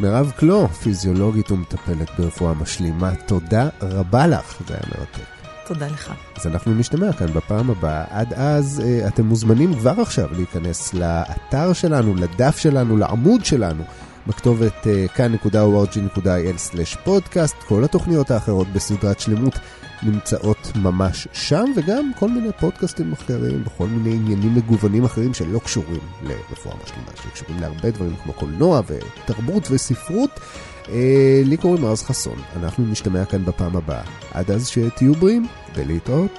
מירב 0.00 0.32
קלו, 0.36 0.68
פיזיולוגית 0.68 1.50
ומטפלת 1.50 2.08
ברפואה 2.18 2.54
משלימה, 2.54 3.14
תודה 3.26 3.68
רבה 3.82 4.26
לך, 4.26 4.54
זה 4.68 4.74
היה 4.74 4.82
מרתק. 4.98 5.32
תודה 5.66 5.86
לך. 5.86 6.12
אז 6.36 6.46
אנחנו 6.46 6.74
נשתמע 6.74 7.12
כאן 7.12 7.26
בפעם 7.26 7.70
הבאה. 7.70 8.04
עד 8.10 8.32
אז 8.32 8.82
אה, 8.84 9.08
אתם 9.08 9.26
מוזמנים 9.26 9.74
כבר 9.74 10.00
עכשיו 10.00 10.28
להיכנס 10.32 10.94
לאתר 10.94 11.72
שלנו, 11.72 12.14
לדף 12.14 12.58
שלנו, 12.58 12.96
לעמוד 12.96 13.44
שלנו, 13.44 13.84
בכתובת 14.26 14.86
אה, 14.86 15.08
כאן.org.il/פודקאסט. 15.08 17.56
כל 17.68 17.84
התוכניות 17.84 18.30
האחרות 18.30 18.68
בסדרת 18.68 19.20
שלמות 19.20 19.54
נמצאות 20.02 20.72
ממש 20.76 21.28
שם, 21.32 21.64
וגם 21.76 22.10
כל 22.18 22.28
מיני 22.28 22.48
פודקאסטים 22.60 23.12
אחרים, 23.12 23.64
בכל 23.64 23.86
מיני 23.86 24.16
עניינים 24.16 24.54
מגוונים 24.54 25.04
אחרים 25.04 25.34
שלא 25.34 25.58
קשורים 25.58 26.00
לרפואה 26.22 26.74
משלימה, 26.84 27.10
שקשורים 27.22 27.60
להרבה 27.60 27.90
דברים 27.90 28.16
כמו 28.22 28.32
קולנוע 28.32 28.80
ותרבות 28.86 29.70
וספרות. 29.70 30.40
אה, 30.88 31.42
לי 31.44 31.56
קוראים 31.56 31.84
רז 31.84 32.02
חסון, 32.02 32.38
אנחנו 32.56 32.86
נשתמע 32.86 33.24
כאן 33.24 33.44
בפעם 33.44 33.76
הבאה. 33.76 34.02
עד 34.32 34.50
אז 34.50 34.68
שתהיו 34.68 35.14
בריאים 35.14 35.46
ולהתראות. 35.74 36.38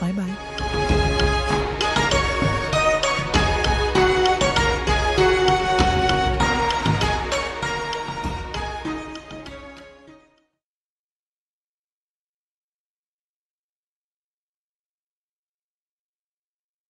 ביי 0.00 0.12
ביי. 0.12 0.91